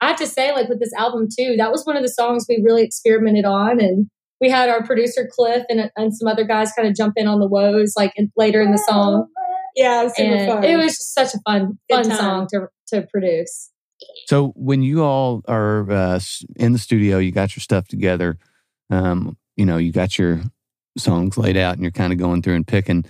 i 0.00 0.08
have 0.08 0.16
to 0.16 0.26
say 0.26 0.52
like 0.52 0.68
with 0.68 0.80
this 0.80 0.92
album 0.94 1.26
too 1.38 1.54
that 1.56 1.70
was 1.70 1.84
one 1.84 1.96
of 1.96 2.02
the 2.02 2.08
songs 2.08 2.46
we 2.48 2.60
really 2.64 2.82
experimented 2.82 3.44
on 3.44 3.80
and 3.80 4.08
we 4.40 4.48
had 4.48 4.68
our 4.68 4.84
producer 4.86 5.28
cliff 5.30 5.64
and, 5.68 5.90
and 5.96 6.14
some 6.16 6.28
other 6.28 6.44
guys 6.44 6.72
kind 6.72 6.86
of 6.88 6.94
jump 6.94 7.14
in 7.16 7.26
on 7.26 7.40
the 7.40 7.48
woes 7.48 7.94
like 7.96 8.12
in, 8.16 8.30
later 8.36 8.60
in 8.62 8.70
the 8.70 8.78
song 8.78 9.26
Yeah, 9.76 10.00
it 10.00 10.04
was 10.04 10.16
super 10.16 10.46
fun. 10.46 10.64
it 10.64 10.76
was 10.76 10.92
just 10.96 11.14
such 11.14 11.34
a 11.34 11.38
fun 11.44 11.78
Good 11.90 12.06
fun 12.06 12.08
time. 12.08 12.18
song 12.18 12.46
to 12.52 12.66
to 12.88 13.06
produce 13.12 13.70
So 14.26 14.52
when 14.54 14.82
you 14.82 15.02
all 15.02 15.42
are 15.48 15.90
uh, 15.90 16.20
in 16.56 16.72
the 16.72 16.78
studio, 16.78 17.18
you 17.18 17.32
got 17.32 17.56
your 17.56 17.62
stuff 17.62 17.88
together. 17.88 18.38
Um, 18.90 19.36
you 19.56 19.66
know, 19.66 19.76
you 19.76 19.90
got 19.92 20.16
your 20.18 20.40
songs 20.96 21.36
laid 21.36 21.56
out, 21.56 21.74
and 21.74 21.82
you're 21.82 21.90
kind 21.90 22.12
of 22.12 22.18
going 22.18 22.42
through 22.42 22.54
and 22.54 22.66
picking. 22.66 23.04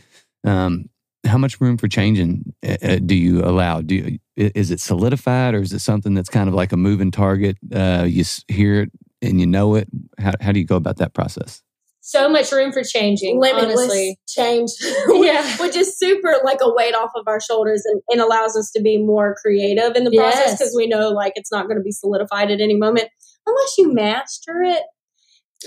Um, 0.44 0.87
how 1.26 1.38
much 1.38 1.61
room 1.61 1.76
for 1.76 1.88
changing 1.88 2.54
uh, 2.66 2.76
uh, 2.83 2.96
do 3.04 3.14
you 3.14 3.44
allow? 3.44 3.81
Do 3.81 3.94
you, 3.94 4.18
is 4.37 4.70
it 4.70 4.81
solidified, 4.81 5.54
or 5.54 5.61
is 5.61 5.72
it 5.72 5.81
something 5.81 6.14
that's 6.14 6.28
kind 6.28 6.48
of 6.48 6.54
like 6.54 6.72
a 6.72 6.76
moving 6.76 7.11
target? 7.11 7.57
Uh, 7.74 8.04
you 8.09 8.24
hear 8.48 8.83
it 8.83 8.92
and 9.20 9.40
you 9.40 9.46
know 9.46 9.74
it. 9.74 9.88
How, 10.18 10.33
how 10.40 10.52
do 10.52 10.61
you 10.61 10.66
go 10.66 10.76
about 10.76 10.96
that 10.98 11.14
process? 11.14 11.62
so 12.00 12.26
much 12.26 12.50
room 12.52 12.72
for 12.72 12.83
changing 12.83 13.38
limitless 13.38 13.76
honestly 13.78 14.18
change. 14.26 14.70
Yeah. 15.11 15.57
which 15.59 15.76
is 15.76 15.98
super 15.98 16.37
like 16.42 16.59
a 16.62 16.72
weight 16.72 16.94
off 16.94 17.11
of 17.14 17.24
our 17.28 17.38
shoulders 17.38 17.83
and, 17.85 18.00
and 18.09 18.20
allows 18.22 18.57
us 18.57 18.70
to 18.76 18.81
be 18.83 18.96
more 18.96 19.37
creative 19.42 19.94
in 19.94 20.04
the 20.04 20.11
process 20.16 20.46
Yes. 20.46 20.59
because 20.59 20.74
we 20.74 20.87
know 20.87 21.11
like 21.11 21.35
it's 21.37 21.52
not 21.52 21.66
going 21.66 21.76
to 21.76 21.83
be 21.83 21.92
solidified 21.92 22.50
at 22.50 22.62
any 22.62 22.76
moment 22.76 23.09
unless 23.46 23.76
you 23.76 23.92
master 23.92 24.62
it. 24.62 24.85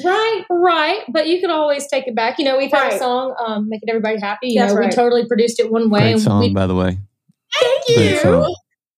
Right. 0.04 0.44
Right, 0.50 1.02
but 1.12 1.28
you 1.28 1.42
can 1.42 1.52
always 1.52 1.88
take 1.88 2.08
it 2.08 2.16
back. 2.16 2.40
You 2.40 2.46
know, 2.46 2.58
we've 2.58 2.72
had 2.72 2.94
a 2.94 2.98
song, 2.98 3.36
um, 3.46 3.68
"Making 3.70 3.90
Everybody 3.90 4.20
Happy." 4.22 4.48
You 4.50 4.60
That's 4.62 4.74
know, 4.74 4.80
right. 4.80 4.90
we 4.90 4.96
totally 4.96 5.28
produced 5.28 5.60
it 5.60 5.70
one 5.72 5.90
way, 5.90 6.00
Great 6.00 6.12
and 6.14 6.22
song, 6.22 6.40
we 6.40 6.54
by 6.54 6.66
the 6.68 6.76
way. 6.76 6.98
Thank 7.60 7.86
Great 7.88 8.12
you. 8.12 8.18
song. 8.20 8.56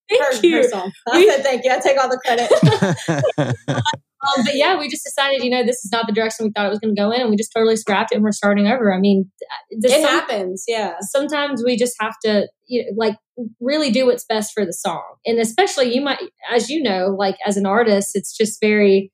Thank 0.09 0.21
Her- 0.21 0.39
you. 0.47 0.57
her 0.57 0.63
song. 0.63 0.91
I 1.11 1.25
said 1.25 1.43
thank 1.43 1.63
you. 1.65 1.71
I 1.71 1.79
take 1.79 1.97
all 1.97 2.09
the 2.09 2.19
credit. 2.23 3.53
Um, 4.25 4.45
but 4.45 4.55
yeah, 4.55 4.79
we 4.79 4.87
just 4.87 5.03
decided, 5.03 5.43
you 5.43 5.49
know, 5.49 5.65
this 5.65 5.83
is 5.83 5.91
not 5.91 6.07
the 6.07 6.13
direction 6.13 6.45
we 6.45 6.51
thought 6.55 6.65
it 6.65 6.69
was 6.69 6.79
going 6.79 6.95
to 6.95 7.01
go 7.01 7.11
in, 7.11 7.19
and 7.19 7.29
we 7.29 7.35
just 7.35 7.51
totally 7.53 7.75
scrapped 7.75 8.13
it, 8.13 8.15
and 8.15 8.23
we're 8.23 8.31
starting 8.31 8.67
over. 8.67 8.93
I 8.93 8.97
mean, 8.97 9.29
the 9.69 9.89
it 9.89 10.01
some- 10.01 10.09
happens. 10.09 10.63
Yeah. 10.65 10.93
sometimes 11.01 11.61
we 11.61 11.75
just 11.75 11.95
have 11.99 12.13
to, 12.23 12.47
you 12.65 12.83
know, 12.85 12.91
like, 12.95 13.17
really 13.59 13.91
do 13.91 14.05
what's 14.05 14.23
best 14.23 14.53
for 14.53 14.65
the 14.65 14.71
song, 14.71 15.03
and 15.25 15.39
especially 15.39 15.93
you 15.93 15.99
might, 15.99 16.19
as 16.49 16.69
you 16.69 16.81
know, 16.81 17.13
like 17.19 17.35
as 17.45 17.57
an 17.57 17.65
artist, 17.65 18.11
it's 18.13 18.33
just 18.37 18.61
very. 18.61 19.11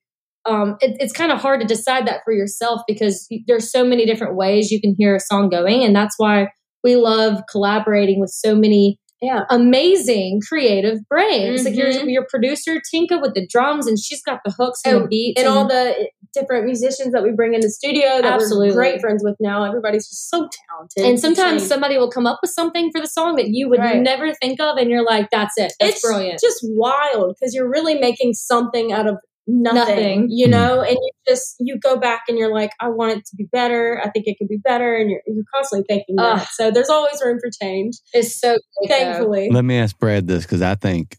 Um, 0.49 0.77
it, 0.81 0.97
it's 0.99 1.13
kind 1.13 1.31
of 1.31 1.39
hard 1.39 1.61
to 1.61 1.67
decide 1.67 2.07
that 2.07 2.21
for 2.25 2.33
yourself 2.33 2.81
because 2.87 3.27
there's 3.47 3.71
so 3.71 3.83
many 3.85 4.05
different 4.05 4.35
ways 4.35 4.71
you 4.71 4.81
can 4.81 4.95
hear 4.97 5.15
a 5.15 5.19
song 5.19 5.49
going, 5.49 5.83
and 5.83 5.95
that's 5.95 6.15
why 6.17 6.47
we 6.83 6.95
love 6.95 7.41
collaborating 7.51 8.19
with 8.19 8.29
so 8.31 8.55
many 8.55 8.97
Yeah. 9.21 9.41
amazing 9.49 10.39
creative 10.47 10.99
brains. 11.09 11.65
Like 11.65 11.75
your 11.75 11.87
Mhm. 11.91 12.09
your 12.11 12.25
producer 12.29 12.79
Tinka 12.89 13.19
with 13.21 13.33
the 13.33 13.45
drums, 13.45 13.85
and 13.85 13.99
she's 13.99 14.21
got 14.23 14.39
the 14.45 14.51
hooks 14.57 14.79
and, 14.85 15.03
the 15.03 15.07
beats 15.07 15.39
And 15.41 15.49
all 15.49 15.67
the 15.67 16.09
different 16.33 16.65
musicians 16.65 17.11
that 17.11 17.23
we 17.23 17.31
bring 17.31 17.53
in 17.55 17.59
the 17.61 17.69
studio 17.71 18.21
that 18.21 18.25
Absolutely. 18.33 18.69
we're 18.69 18.75
great 18.75 19.01
friends 19.01 19.23
with 19.23 19.35
now. 19.39 19.63
Everybody's 19.63 20.07
just 20.07 20.29
so 20.29 20.47
talented. 20.69 21.03
and 21.05 21.19
sometimes 21.19 21.65
somebody 21.67 21.97
will 21.97 22.09
come 22.11 22.27
up 22.27 22.39
with 22.41 22.51
something 22.51 22.91
for 22.91 23.01
the 23.01 23.07
song 23.07 23.35
that 23.35 23.47
you 23.49 23.67
would 23.67 23.79
Right. 23.79 23.99
never 23.99 24.33
think 24.35 24.61
of, 24.61 24.77
and 24.77 24.89
you're 24.89 25.03
like, 25.03 25.29
"That's 25.31 25.57
it. 25.57 25.73
That's 25.79 25.95
it's 25.95 26.01
brilliant." 26.01 26.39
just 26.39 26.59
wild 26.63 27.35
because 27.37 27.53
you're 27.53 27.69
really 27.69 27.95
making 27.95 28.33
something 28.35 28.93
out 28.93 29.07
of 29.07 29.17
nothing, 29.49 29.95
Nothing. 29.95 30.27
you 30.29 30.47
know 30.47 30.79
mm. 30.79 30.87
and 30.87 30.97
you 30.97 31.11
just 31.27 31.55
you 31.59 31.77
go 31.79 31.97
back 31.97 32.23
and 32.27 32.37
you're 32.37 32.53
like 32.53 32.71
i 32.79 32.87
want 32.87 33.17
it 33.17 33.25
to 33.25 33.35
be 33.35 33.47
better. 33.51 34.01
I 34.03 34.09
think 34.09 34.27
it 34.27 34.37
could 34.37 34.47
be 34.47 34.57
better. 34.57 34.95
And 34.95 35.09
you're, 35.09 35.21
you're 35.25 35.43
constantly 35.53 35.85
thinking 35.87 36.15
that. 36.17 36.47
So 36.51 36.71
there's 36.71 36.89
always 36.89 37.21
room 37.23 37.39
for 37.41 37.49
change. 37.61 37.95
It's 38.13 38.39
so 38.39 38.49
great, 38.49 38.89
though. 38.89 38.95
thankfully. 38.95 39.49
Let 39.51 39.65
me 39.65 39.77
ask 39.77 39.97
Brad 39.97 40.27
this 40.27 40.43
because 40.43 40.61
I 40.61 40.75
think, 40.75 41.17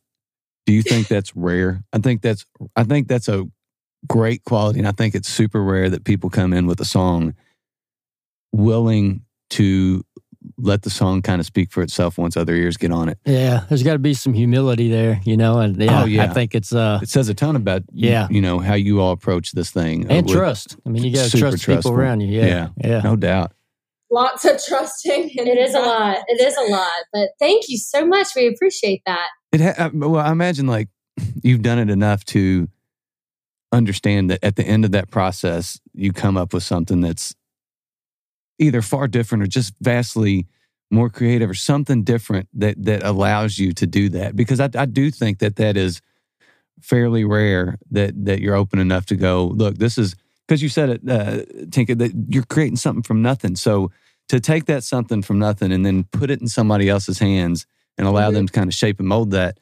do 0.66 0.72
you 0.72 0.82
think 0.82 1.08
that's 1.08 1.34
rare? 1.34 1.82
I 1.92 1.98
think 1.98 2.22
that's, 2.22 2.44
I 2.76 2.84
think 2.84 3.08
that's 3.08 3.28
a 3.28 3.46
great 4.06 4.44
quality, 4.44 4.78
and 4.78 4.88
I 4.88 4.92
think 4.92 5.14
it's 5.14 5.28
super 5.28 5.62
rare 5.62 5.90
that 5.90 6.04
people 6.04 6.30
come 6.30 6.52
in 6.52 6.66
with 6.66 6.80
a 6.80 6.84
song 6.84 7.34
willing 8.52 9.22
to 9.50 10.04
let 10.56 10.82
the 10.82 10.90
song 10.90 11.20
kind 11.22 11.38
of 11.40 11.46
speak 11.46 11.70
for 11.70 11.82
itself 11.82 12.16
once 12.16 12.36
other 12.36 12.54
ears 12.54 12.76
get 12.76 12.90
on 12.92 13.08
it. 13.10 13.18
Yeah, 13.26 13.64
there's 13.68 13.82
got 13.82 13.92
to 13.92 13.98
be 13.98 14.14
some 14.14 14.32
humility 14.32 14.88
there, 14.90 15.20
you 15.24 15.36
know, 15.36 15.58
and 15.58 15.76
yeah, 15.76 16.02
Oh, 16.02 16.06
yeah. 16.06 16.24
I 16.24 16.28
think 16.28 16.54
it's 16.54 16.72
uh 16.72 16.98
It 17.02 17.08
says 17.10 17.28
a 17.28 17.34
ton 17.34 17.56
about, 17.56 17.82
Yeah. 17.92 18.26
you 18.30 18.40
know, 18.40 18.58
how 18.58 18.74
you 18.74 19.00
all 19.00 19.12
approach 19.12 19.52
this 19.52 19.70
thing, 19.70 20.06
uh, 20.06 20.14
and 20.14 20.26
with- 20.26 20.34
trust. 20.34 20.76
I 20.86 20.88
mean, 20.90 21.04
you 21.04 21.12
got 21.14 21.24
to 21.24 21.30
Super 21.30 21.50
trust 21.50 21.66
people 21.66 21.92
around 21.92 22.20
you. 22.20 22.28
Yeah, 22.40 22.46
Yeah. 22.46 22.68
yeah. 22.82 23.00
no 23.00 23.16
doubt. 23.16 23.52
lots 24.12 24.44
of 24.44 24.60
trusting 24.66 25.30
and 25.38 25.46
It 25.54 25.58
is 25.58 25.74
a 25.74 25.80
lot. 25.80 26.16
It 26.26 26.40
is 26.40 26.56
a 26.56 26.72
lot. 26.72 27.00
But 27.12 27.28
thank 27.38 27.68
you 27.68 27.78
so 27.78 28.04
much. 28.06 28.28
We 28.34 28.48
appreciate 28.48 29.02
that. 29.06 29.28
It 29.52 29.60
ha- 29.60 29.90
well, 29.94 30.16
I 30.16 30.32
imagine 30.32 30.66
like 30.66 30.88
you've 31.42 31.62
done 31.62 31.78
it 31.78 31.90
enough 31.90 32.24
to 32.26 32.66
understand 33.72 34.30
that 34.30 34.42
at 34.42 34.56
the 34.56 34.64
end 34.64 34.84
of 34.84 34.92
that 34.92 35.10
process, 35.10 35.80
you 35.94 36.12
come 36.12 36.36
up 36.36 36.52
with 36.52 36.62
something 36.62 37.00
that's 37.00 37.34
either 38.60 38.82
far 38.82 39.08
different 39.08 39.42
or 39.42 39.48
just 39.48 39.74
vastly 39.80 40.46
more 40.92 41.10
creative 41.10 41.50
or 41.50 41.54
something 41.54 42.04
different 42.04 42.48
that 42.54 42.76
that 42.84 43.02
allows 43.02 43.58
you 43.58 43.72
to 43.72 43.86
do 43.86 44.08
that. 44.10 44.36
Because 44.36 44.60
I, 44.60 44.68
I 44.76 44.86
do 44.86 45.10
think 45.10 45.38
that 45.40 45.56
that 45.56 45.76
is 45.76 46.00
fairly 46.80 47.24
rare 47.24 47.78
that 47.90 48.24
that 48.26 48.40
you're 48.40 48.54
open 48.56 48.78
enough 48.78 49.06
to 49.06 49.16
go 49.16 49.46
look. 49.46 49.78
This 49.78 49.98
is 49.98 50.14
because 50.46 50.62
you 50.62 50.68
said 50.68 50.90
it, 50.90 51.00
uh, 51.08 51.44
Tinka, 51.70 51.94
that 51.96 52.12
you're 52.28 52.44
creating 52.44 52.76
something 52.76 53.02
from 53.02 53.22
nothing. 53.22 53.56
So 53.56 53.90
to 54.28 54.40
take 54.40 54.66
that 54.66 54.84
something 54.84 55.22
from 55.22 55.38
nothing 55.38 55.72
and 55.72 55.84
then 55.86 56.04
put 56.12 56.30
it 56.30 56.40
in 56.40 56.48
somebody 56.48 56.88
else's 56.88 57.18
hands 57.18 57.66
and 57.98 58.06
allow 58.06 58.30
Mhm. 58.30 58.34
them 58.34 58.46
to 58.46 58.52
kind 58.52 58.68
of 58.68 58.74
shape 58.74 58.98
and 58.98 59.08
mold 59.08 59.30
that. 59.32 59.58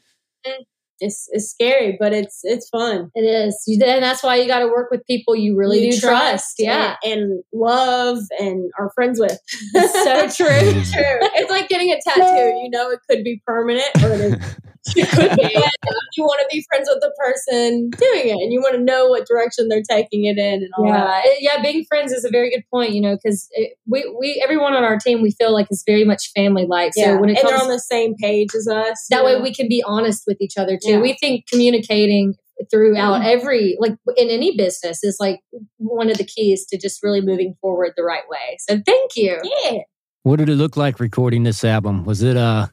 It's, 1.00 1.28
it's 1.32 1.50
scary 1.50 1.96
but 1.98 2.12
it's 2.12 2.40
it's 2.44 2.68
fun 2.68 3.10
It 3.14 3.22
is. 3.22 3.62
You, 3.66 3.82
and 3.84 4.02
that's 4.02 4.22
why 4.22 4.36
you 4.36 4.46
got 4.46 4.60
to 4.60 4.66
work 4.66 4.90
with 4.90 5.06
people 5.06 5.34
you 5.36 5.56
really 5.56 5.84
You 5.86 5.92
do 5.92 6.00
trust. 6.00 6.56
Yeah. 6.58 6.96
and, 7.04 7.22
and 7.22 7.42
love 7.52 8.18
and 8.40 8.70
are 8.78 8.90
friends 8.94 9.20
with 9.20 9.38
It's 9.74 9.92
so 9.92 10.44
true. 10.44 10.58
true 10.72 11.18
it's 11.36 11.50
like 11.50 11.68
getting 11.68 11.90
a 11.90 11.98
tattoo 12.00 12.58
you 12.62 12.70
know 12.70 12.90
it 12.90 13.00
could 13.08 13.24
be 13.24 13.42
permanent 13.46 13.86
or 14.02 14.12
it, 14.12 14.20
is, 14.40 14.56
it 14.96 15.08
could 15.10 15.36
be 15.36 15.54
But 15.54 16.16
you 16.16 16.24
want 16.24 16.40
to 16.40 16.46
be 16.54 16.64
friends 16.68 16.88
with 16.92 17.00
the 17.00 17.12
person 17.18 17.90
doing 17.90 18.28
it 18.28 18.32
and 18.42 18.52
you 18.52 18.60
want 18.60 18.74
to 18.76 18.82
know 18.82 19.06
what 19.08 19.26
direction 19.26 19.68
they're 19.68 19.82
taking 19.88 20.24
it 20.24 20.38
in 20.38 20.62
and 20.62 20.70
all 20.76 20.84
that 20.92 21.22
Yeah, 21.24 21.30
it- 21.32 21.38
yeah. 21.42 21.62
Being 21.62 21.84
friends 21.88 22.12
is 22.12 22.24
a 22.24 22.30
very 22.30 22.50
good 22.50 22.64
point. 22.72 22.92
You 22.92 23.00
know, 23.00 23.16
because 23.16 23.48
we 23.86 24.10
we 24.18 24.40
everyone 24.42 24.74
on 24.74 24.84
our 24.84 24.98
team 24.98 25.22
we 25.22 25.30
feel 25.32 25.52
like 25.52 25.66
is 25.70 25.82
very 25.86 26.04
much 26.04 26.30
family 26.34 26.66
like. 26.66 26.94
So 26.94 27.00
yeah 27.02 27.14
when 27.20 27.30
it 27.30 27.38
and 27.38 27.48
they're 27.48 27.60
on 27.60 27.68
the 27.68 27.78
same 27.78 28.14
page 28.16 28.48
as 28.56 28.68
us 28.68 29.06
that 29.10 29.18
you 29.20 29.24
way 29.24 29.32
know? 29.34 29.42
we 29.42 29.54
can 29.54 29.68
be 29.68 29.82
honest 29.86 30.24
with 30.26 30.38
each 30.40 30.56
other 30.56 30.76
too. 30.82 30.92
Yeah. 30.92 31.00
We 31.00 31.16
think 31.20 31.46
communicating 31.46 32.34
throughout 32.70 33.20
Mhm. 33.22 33.26
every 33.26 33.76
like 33.78 33.94
in 34.16 34.28
any 34.30 34.56
business 34.56 35.04
is 35.04 35.16
like 35.20 35.40
one 35.76 36.10
of 36.10 36.18
the 36.18 36.24
keys 36.24 36.66
to 36.66 36.76
just 36.78 37.02
really 37.02 37.20
moving 37.20 37.54
forward 37.60 37.92
the 37.96 38.02
right 38.02 38.28
way. 38.28 38.56
So 38.68 38.80
thank 38.84 39.16
you. 39.16 39.38
yeah 39.62 39.78
What 40.24 40.36
did 40.40 40.48
it 40.48 40.56
look 40.56 40.76
like 40.76 40.98
recording 41.00 41.44
this 41.44 41.62
album? 41.64 42.04
Was 42.04 42.22
it 42.22 42.36
uh 42.36 42.66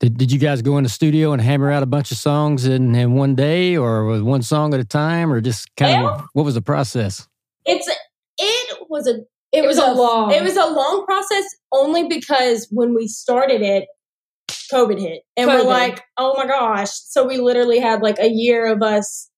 did, 0.00 0.18
did 0.18 0.32
you 0.32 0.38
guys 0.38 0.62
go 0.62 0.76
in 0.78 0.84
the 0.84 0.90
studio 0.90 1.32
and 1.32 1.40
hammer 1.40 1.70
out 1.70 1.82
a 1.82 1.86
bunch 1.86 2.10
of 2.10 2.18
songs 2.18 2.66
in, 2.66 2.94
in 2.94 3.14
one 3.14 3.34
day 3.34 3.76
or 3.76 4.04
was 4.04 4.22
one 4.22 4.42
song 4.42 4.74
at 4.74 4.80
a 4.80 4.84
time 4.84 5.32
or 5.32 5.40
just 5.40 5.74
kind 5.76 6.04
of 6.04 6.26
what 6.32 6.44
was 6.44 6.54
the 6.54 6.62
process? 6.62 7.26
it's 7.64 7.88
it 8.38 8.78
was 8.88 9.06
a 9.06 9.20
it, 9.52 9.64
was 9.64 9.78
a 9.78 9.92
long- 9.92 10.30
it 10.32 10.42
was 10.42 10.56
a 10.56 10.66
long 10.66 11.04
process 11.06 11.44
only 11.72 12.06
because 12.08 12.68
when 12.70 12.94
we 12.94 13.08
started 13.08 13.62
it 13.62 13.86
covid 14.72 15.00
hit 15.00 15.22
and 15.36 15.48
we're 15.48 15.62
like 15.62 16.02
oh 16.16 16.34
my 16.36 16.46
gosh 16.46 16.90
so 16.92 17.26
we 17.26 17.38
literally 17.38 17.78
had 17.78 18.02
like 18.02 18.18
a 18.18 18.28
year 18.28 18.66
of 18.66 18.82
us 18.82 19.30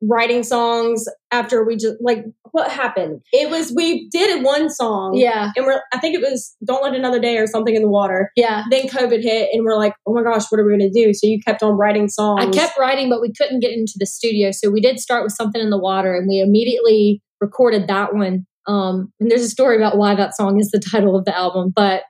writing 0.00 0.42
songs 0.42 1.04
after 1.30 1.64
we 1.64 1.76
just 1.76 1.96
like 2.00 2.24
what 2.52 2.70
happened 2.70 3.20
it 3.32 3.50
was 3.50 3.72
we 3.76 4.08
did 4.10 4.42
one 4.42 4.70
song 4.70 5.14
Yeah, 5.14 5.50
and 5.56 5.66
we're 5.66 5.80
i 5.92 5.98
think 5.98 6.14
it 6.14 6.22
was 6.22 6.56
don't 6.66 6.82
let 6.82 6.94
another 6.94 7.18
day 7.18 7.38
or 7.38 7.46
something 7.46 7.74
in 7.74 7.82
the 7.82 7.88
water 7.88 8.30
yeah. 8.36 8.64
then 8.70 8.88
covid 8.88 9.22
hit 9.22 9.50
and 9.52 9.64
we're 9.64 9.76
like 9.76 9.94
oh 10.06 10.14
my 10.14 10.22
gosh 10.22 10.44
what 10.48 10.60
are 10.60 10.64
we 10.64 10.72
gonna 10.72 10.90
do 10.90 11.12
so 11.12 11.26
you 11.26 11.38
kept 11.44 11.62
on 11.62 11.76
writing 11.76 12.08
songs 12.08 12.36
I 12.38 12.50
kept 12.50 12.78
writing, 12.78 13.08
but 13.08 13.20
we 13.20 13.32
couldn't 13.32 13.60
get 13.60 13.72
into 13.72 13.94
the 13.96 14.06
studio. 14.06 14.50
So 14.50 14.70
we 14.70 14.80
did 14.80 15.00
start 15.00 15.24
with 15.24 15.32
something 15.32 15.60
in 15.60 15.70
the 15.70 15.78
water, 15.78 16.14
and 16.14 16.28
we 16.28 16.40
immediately 16.40 17.22
recorded 17.40 17.88
that 17.88 18.14
one. 18.14 18.46
Um, 18.66 19.12
and 19.20 19.30
there's 19.30 19.42
a 19.42 19.48
story 19.48 19.76
about 19.76 19.96
why 19.96 20.14
that 20.14 20.36
song 20.36 20.58
is 20.58 20.70
the 20.70 20.80
title 20.92 21.16
of 21.16 21.24
the 21.24 21.36
album. 21.36 21.72
But 21.74 22.02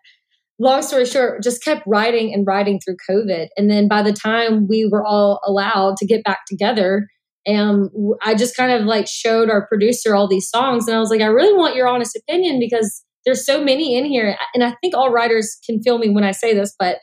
long 0.58 0.82
story 0.82 1.04
short, 1.04 1.42
just 1.42 1.62
kept 1.62 1.82
writing 1.86 2.32
and 2.32 2.46
writing 2.46 2.80
through 2.80 2.96
COVID. 3.08 3.48
And 3.56 3.70
then 3.70 3.88
by 3.88 4.02
the 4.02 4.12
time 4.12 4.66
we 4.68 4.88
were 4.90 5.04
all 5.04 5.40
allowed 5.44 5.96
to 5.98 6.06
get 6.06 6.24
back 6.24 6.40
together, 6.46 7.06
and 7.46 7.88
I 8.22 8.34
just 8.34 8.56
kind 8.56 8.72
of 8.72 8.82
like 8.86 9.06
showed 9.08 9.48
our 9.50 9.66
producer 9.66 10.14
all 10.14 10.28
these 10.28 10.48
songs, 10.50 10.86
and 10.88 10.96
I 10.96 11.00
was 11.00 11.10
like, 11.10 11.20
I 11.22 11.26
really 11.26 11.54
want 11.56 11.76
your 11.76 11.88
honest 11.88 12.16
opinion 12.16 12.58
because 12.60 13.02
there's 13.24 13.44
so 13.46 13.62
many 13.62 13.96
in 13.96 14.04
here, 14.04 14.36
and 14.54 14.62
I 14.64 14.74
think 14.80 14.94
all 14.94 15.10
writers 15.10 15.56
can 15.64 15.80
feel 15.82 15.98
me 15.98 16.10
when 16.10 16.24
I 16.24 16.32
say 16.32 16.52
this, 16.54 16.74
but 16.78 16.98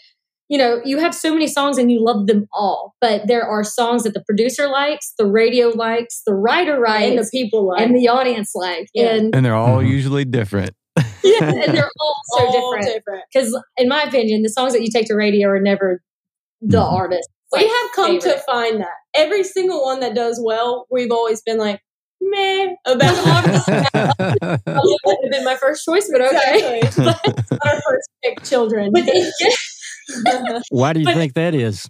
you 0.50 0.58
know, 0.58 0.82
you 0.86 1.00
have 1.00 1.16
so 1.16 1.32
many 1.34 1.48
songs 1.48 1.78
and 1.78 1.90
you 1.92 2.04
love 2.04 2.28
them 2.28 2.46
all, 2.54 2.94
but 3.02 3.26
there 3.28 3.44
are 3.44 3.64
songs 3.64 4.04
that 4.04 4.14
the 4.14 4.24
producer 4.26 4.68
likes, 4.68 5.14
the 5.18 5.26
radio 5.26 5.70
likes, 5.70 6.22
the 6.28 6.34
writer 6.36 6.86
and 6.86 7.18
the 7.18 7.28
people 7.32 7.70
like 7.70 7.82
and 7.82 7.96
the 7.96 8.10
audience 8.10 8.52
like, 8.54 8.88
Yeah. 8.94 9.16
and 9.16 9.34
And 9.34 9.44
they're 9.46 9.56
all 9.56 9.78
Mhm. 9.80 9.88
usually 9.90 10.26
different. 10.26 10.72
yeah, 11.24 11.50
and 11.50 11.74
they're 11.76 11.90
all 12.00 12.16
so 12.38 12.46
all 12.46 12.52
different. 12.76 12.94
different 12.98 13.24
Because 13.34 13.60
in 13.78 13.88
my 13.88 14.04
opinion, 14.04 14.44
the 14.44 14.50
songs 14.50 14.74
that 14.74 14.82
you 14.84 14.90
take 14.92 15.08
to 15.08 15.16
radio 15.16 15.48
are 15.48 15.60
never 15.62 16.04
the 16.62 16.78
Mhm. 16.78 16.92
artist. 16.94 17.30
We 17.54 17.60
like, 17.62 17.68
have 17.72 17.92
come 17.96 18.20
favorite. 18.20 18.34
to 18.36 18.40
find 18.42 18.80
that 18.82 18.98
every 19.16 19.44
single 19.44 19.84
one 19.84 20.00
that 20.02 20.16
does 20.16 20.42
well, 20.44 20.86
we've 20.92 21.12
always 21.12 21.42
been 21.42 21.58
like, 21.58 21.80
meh 22.22 22.74
about 22.86 23.44
it. 23.48 23.88
It 24.66 25.00
would 25.06 25.18
have 25.24 25.32
been 25.32 25.44
my 25.44 25.56
first 25.56 25.86
choice, 25.86 26.10
but 26.12 26.22
okay. 26.22 26.80
Exactly. 26.82 27.34
It's 27.38 27.52
not 27.52 27.66
our 27.66 27.82
first 27.82 28.10
pick, 28.24 28.44
children. 28.44 28.92
But 28.94 29.04
Why 30.70 30.94
do 30.94 31.00
you 31.00 31.06
But- 31.06 31.16
think 31.16 31.34
that 31.34 31.56
is? 31.56 31.90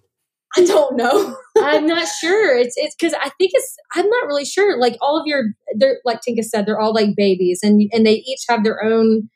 I 0.55 0.65
don't 0.65 0.95
know. 0.95 1.35
I'm 1.57 1.87
not 1.87 2.07
sure. 2.21 2.55
It's 2.55 2.75
it's 2.77 2.95
because 2.95 3.15
I 3.15 3.29
think 3.39 3.51
it's 3.55 3.75
I'm 3.95 4.07
not 4.07 4.27
really 4.27 4.45
sure. 4.45 4.77
Like 4.79 4.95
all 5.01 5.19
of 5.19 5.25
your, 5.25 5.45
they're 5.75 5.97
like 6.05 6.21
Tinka 6.21 6.43
said, 6.43 6.67
they're 6.67 6.79
all 6.79 6.93
like 6.93 7.15
babies, 7.17 7.61
and 7.63 7.81
and 7.91 8.05
they 8.05 8.17
each 8.27 8.41
have 8.47 8.63
their 8.63 8.83
own 8.83 9.29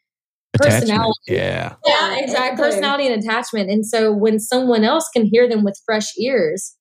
Attachment. 0.54 0.82
personality. 0.82 1.20
Yeah. 1.30 1.74
Yeah, 1.88 2.12
and 2.14 2.22
exactly. 2.22 2.64
Personality 2.64 3.08
and 3.08 3.24
attachment. 3.24 3.72
And 3.72 3.84
so 3.84 4.12
when 4.14 4.40
someone 4.40 4.84
else 4.84 5.10
can 5.12 5.26
hear 5.26 5.50
them 5.50 5.64
with 5.64 5.82
fresh 5.88 6.16
ears, 6.20 6.76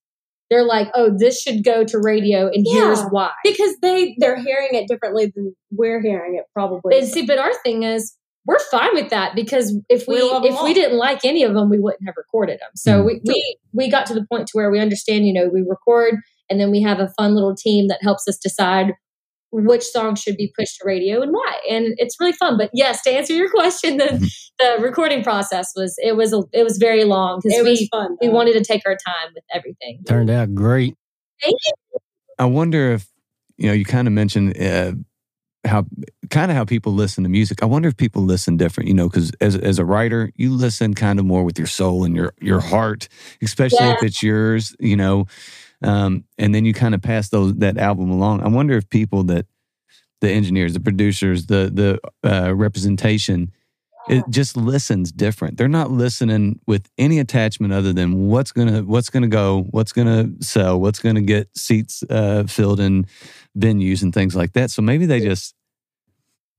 they're 0.51 0.65
like, 0.65 0.89
oh, 0.95 1.11
this 1.17 1.41
should 1.41 1.65
go 1.65 1.85
to 1.85 1.99
radio, 1.99 2.47
and 2.49 2.65
here's 2.69 3.03
why. 3.11 3.31
Because 3.45 3.75
they 3.83 4.15
they're 4.19 4.37
hearing 4.43 4.71
it 4.73 4.87
differently 4.89 5.33
than 5.35 5.55
we're 5.71 6.01
hearing 6.01 6.37
it, 6.37 6.45
probably. 6.53 6.99
And 6.99 7.07
see, 7.07 7.27
but 7.27 7.39
our 7.39 7.53
thing 7.65 7.83
is, 7.83 8.15
we're 8.47 8.61
fine 8.71 8.95
with 8.95 9.11
that 9.11 9.35
because 9.35 9.77
if 9.89 10.07
we, 10.07 10.17
We 10.23 10.49
if 10.49 10.63
we 10.63 10.73
didn't 10.73 10.97
like 10.99 11.25
any 11.25 11.43
of 11.43 11.55
them, 11.55 11.69
we 11.69 11.81
wouldn't 11.81 12.05
have 12.07 12.15
recorded 12.17 12.61
them. 12.61 12.71
So 12.77 13.03
Mm. 13.03 13.07
we, 13.07 13.21
we 13.25 13.59
we 13.73 13.91
got 13.91 14.07
to 14.07 14.15
the 14.15 14.25
point 14.31 14.47
to 14.49 14.53
where 14.53 14.71
we 14.71 14.79
understand. 14.79 15.27
You 15.27 15.33
know, 15.33 15.49
we 15.53 15.63
record, 15.63 16.15
and 16.49 16.61
then 16.61 16.71
we 16.71 16.81
have 16.83 17.01
a 17.01 17.09
fun 17.19 17.35
little 17.35 17.57
team 17.57 17.89
that 17.89 17.99
helps 18.03 18.29
us 18.29 18.39
decide 18.39 18.93
which 19.51 19.85
songs 19.85 20.21
should 20.21 20.37
be 20.37 20.53
pushed 20.59 20.79
to 20.79 20.85
radio 20.87 21.23
and 21.23 21.33
why. 21.33 21.61
And 21.71 21.95
it's 21.99 22.17
really 22.21 22.33
fun. 22.33 22.59
But 22.59 22.71
yes, 22.75 23.03
to 23.03 23.11
answer 23.11 23.33
your 23.35 23.51
question, 23.53 23.97
the 23.97 24.31
the 24.59 24.77
recording 24.81 25.23
process 25.23 25.73
was 25.77 25.95
it 25.99 26.17
was 26.17 26.33
a, 26.33 26.43
it 26.53 26.65
was 26.65 26.79
very 26.79 27.05
long 27.05 27.41
because 27.43 27.59
it 27.59 27.65
we 27.65 27.71
was 27.71 27.89
fun. 27.91 28.17
we 28.21 28.29
wanted 28.29 28.55
to 28.55 28.65
take 28.65 28.83
our 28.87 28.97
time 28.97 29.33
with 29.35 29.45
everything. 29.53 30.01
Turned 30.07 30.31
out 30.31 30.55
great. 30.55 30.95
I 32.39 32.45
wonder 32.47 32.93
if, 32.93 33.09
you 33.57 33.67
know, 33.69 33.73
you 33.73 33.85
kind 33.85 34.07
of 34.07 34.13
mentioned 34.13 34.61
uh, 34.61 34.93
how 35.67 35.87
kind 36.31 36.51
of 36.51 36.57
how 36.57 36.65
people 36.65 36.93
listen 36.93 37.25
to 37.25 37.31
music. 37.31 37.63
I 37.63 37.67
wonder 37.67 37.89
if 37.89 37.97
people 37.97 38.23
listen 38.23 38.57
different, 38.57 38.89
you 38.89 38.95
know, 38.95 39.09
because 39.09 39.33
as, 39.41 39.57
as 39.57 39.79
a 39.79 39.85
writer, 39.85 40.33
you 40.37 40.53
listen 40.53 40.95
kind 40.95 41.19
of 41.19 41.25
more 41.25 41.45
with 41.45 41.59
your 41.59 41.67
soul 41.67 42.05
and 42.05 42.15
your, 42.15 42.33
your 42.41 42.61
heart, 42.61 43.09
especially 43.43 43.87
if 43.89 44.03
it's 44.03 44.23
yours, 44.23 44.75
you 44.81 44.97
know, 44.97 45.27
um, 45.83 46.25
and 46.39 46.55
then 46.55 46.65
you 46.65 46.73
kind 46.73 46.95
of 46.95 47.03
pass 47.03 47.29
those 47.29 47.55
that 47.57 47.79
album 47.79 48.11
along. 48.11 48.43
I 48.43 48.49
wonder 48.49 48.77
if 48.77 48.89
people 48.89 49.25
that 49.25 49.47
the 50.21 50.31
engineers, 50.31 50.73
the 50.73 50.81
producers, 50.81 51.47
the 51.47 51.71
the 52.23 52.29
uh, 52.29 52.55
representation, 52.55 53.53
it 54.09 54.25
just 54.31 54.57
listens 54.57 55.13
different. 55.13 55.57
They're 55.57 55.69
not 55.69 55.91
listening 55.91 56.61
with 56.67 56.89
any 56.97 57.19
attachment 57.19 57.73
other 57.73 57.93
than 57.93 58.29
what's 58.29 58.53
gonna 58.53 58.83
what's 58.83 59.11
gonna 59.11 59.29
go, 59.29 59.67
what's 59.71 59.93
gonna 59.93 60.31
sell, 60.41 60.81
what's 60.81 60.99
gonna 60.99 61.23
get 61.23 61.49
seats 61.57 62.03
uh, 62.09 62.45
filled 62.45 62.81
in 62.81 63.07
venues 63.59 64.03
and 64.03 64.15
things 64.15 64.35
like 64.35 64.53
that. 64.53 64.71
So 64.71 64.83
maybe 64.83 65.07
they 65.07 65.21
just 65.21 65.55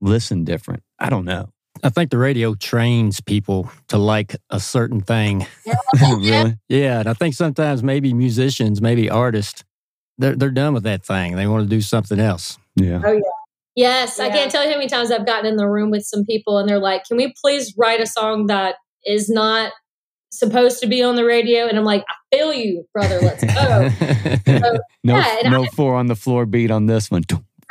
listen 0.00 0.44
different. 0.44 0.82
I 0.98 1.10
don't 1.10 1.24
know. 1.24 1.52
I 1.82 1.90
think 1.90 2.10
the 2.10 2.18
radio 2.18 2.54
trains 2.54 3.20
people 3.20 3.70
to 3.88 3.98
like 3.98 4.36
a 4.50 4.60
certain 4.60 5.00
thing. 5.00 5.46
really? 6.00 6.56
Yeah, 6.68 7.00
and 7.00 7.08
I 7.08 7.14
think 7.14 7.34
sometimes 7.34 7.82
maybe 7.82 8.12
musicians, 8.12 8.80
maybe 8.80 9.10
artists, 9.10 9.64
they're 10.18 10.36
they're 10.36 10.50
done 10.50 10.74
with 10.74 10.84
that 10.84 11.04
thing. 11.04 11.36
They 11.36 11.46
want 11.46 11.64
to 11.64 11.68
do 11.68 11.80
something 11.80 12.18
else. 12.18 12.58
Yeah. 12.76 13.00
Oh 13.04 13.12
yeah. 13.12 13.20
Yes, 13.78 14.18
I 14.18 14.28
can't 14.30 14.50
tell 14.50 14.64
you 14.64 14.70
how 14.70 14.76
many 14.76 14.88
times 14.88 15.12
I've 15.12 15.24
gotten 15.24 15.46
in 15.46 15.56
the 15.56 15.68
room 15.68 15.92
with 15.92 16.02
some 16.02 16.24
people 16.24 16.58
and 16.58 16.68
they're 16.68 16.80
like, 16.80 17.04
"Can 17.04 17.16
we 17.16 17.32
please 17.40 17.74
write 17.78 18.00
a 18.00 18.06
song 18.06 18.46
that 18.48 18.74
is 19.06 19.28
not 19.28 19.72
supposed 20.30 20.80
to 20.80 20.88
be 20.88 21.00
on 21.00 21.14
the 21.14 21.24
radio?" 21.24 21.68
And 21.68 21.78
I'm 21.78 21.84
like, 21.84 22.02
"I 22.08 22.36
feel 22.36 22.52
you, 22.52 22.84
brother. 22.92 23.20
Let's 23.20 23.44
go." 23.44 23.88
no, 25.04 25.16
yeah, 25.16 25.38
and 25.44 25.52
no 25.52 25.64
four 25.66 25.94
on 25.94 26.08
the 26.08 26.16
floor 26.16 26.44
beat 26.44 26.72
on 26.72 26.86
this 26.86 27.08
one. 27.08 27.22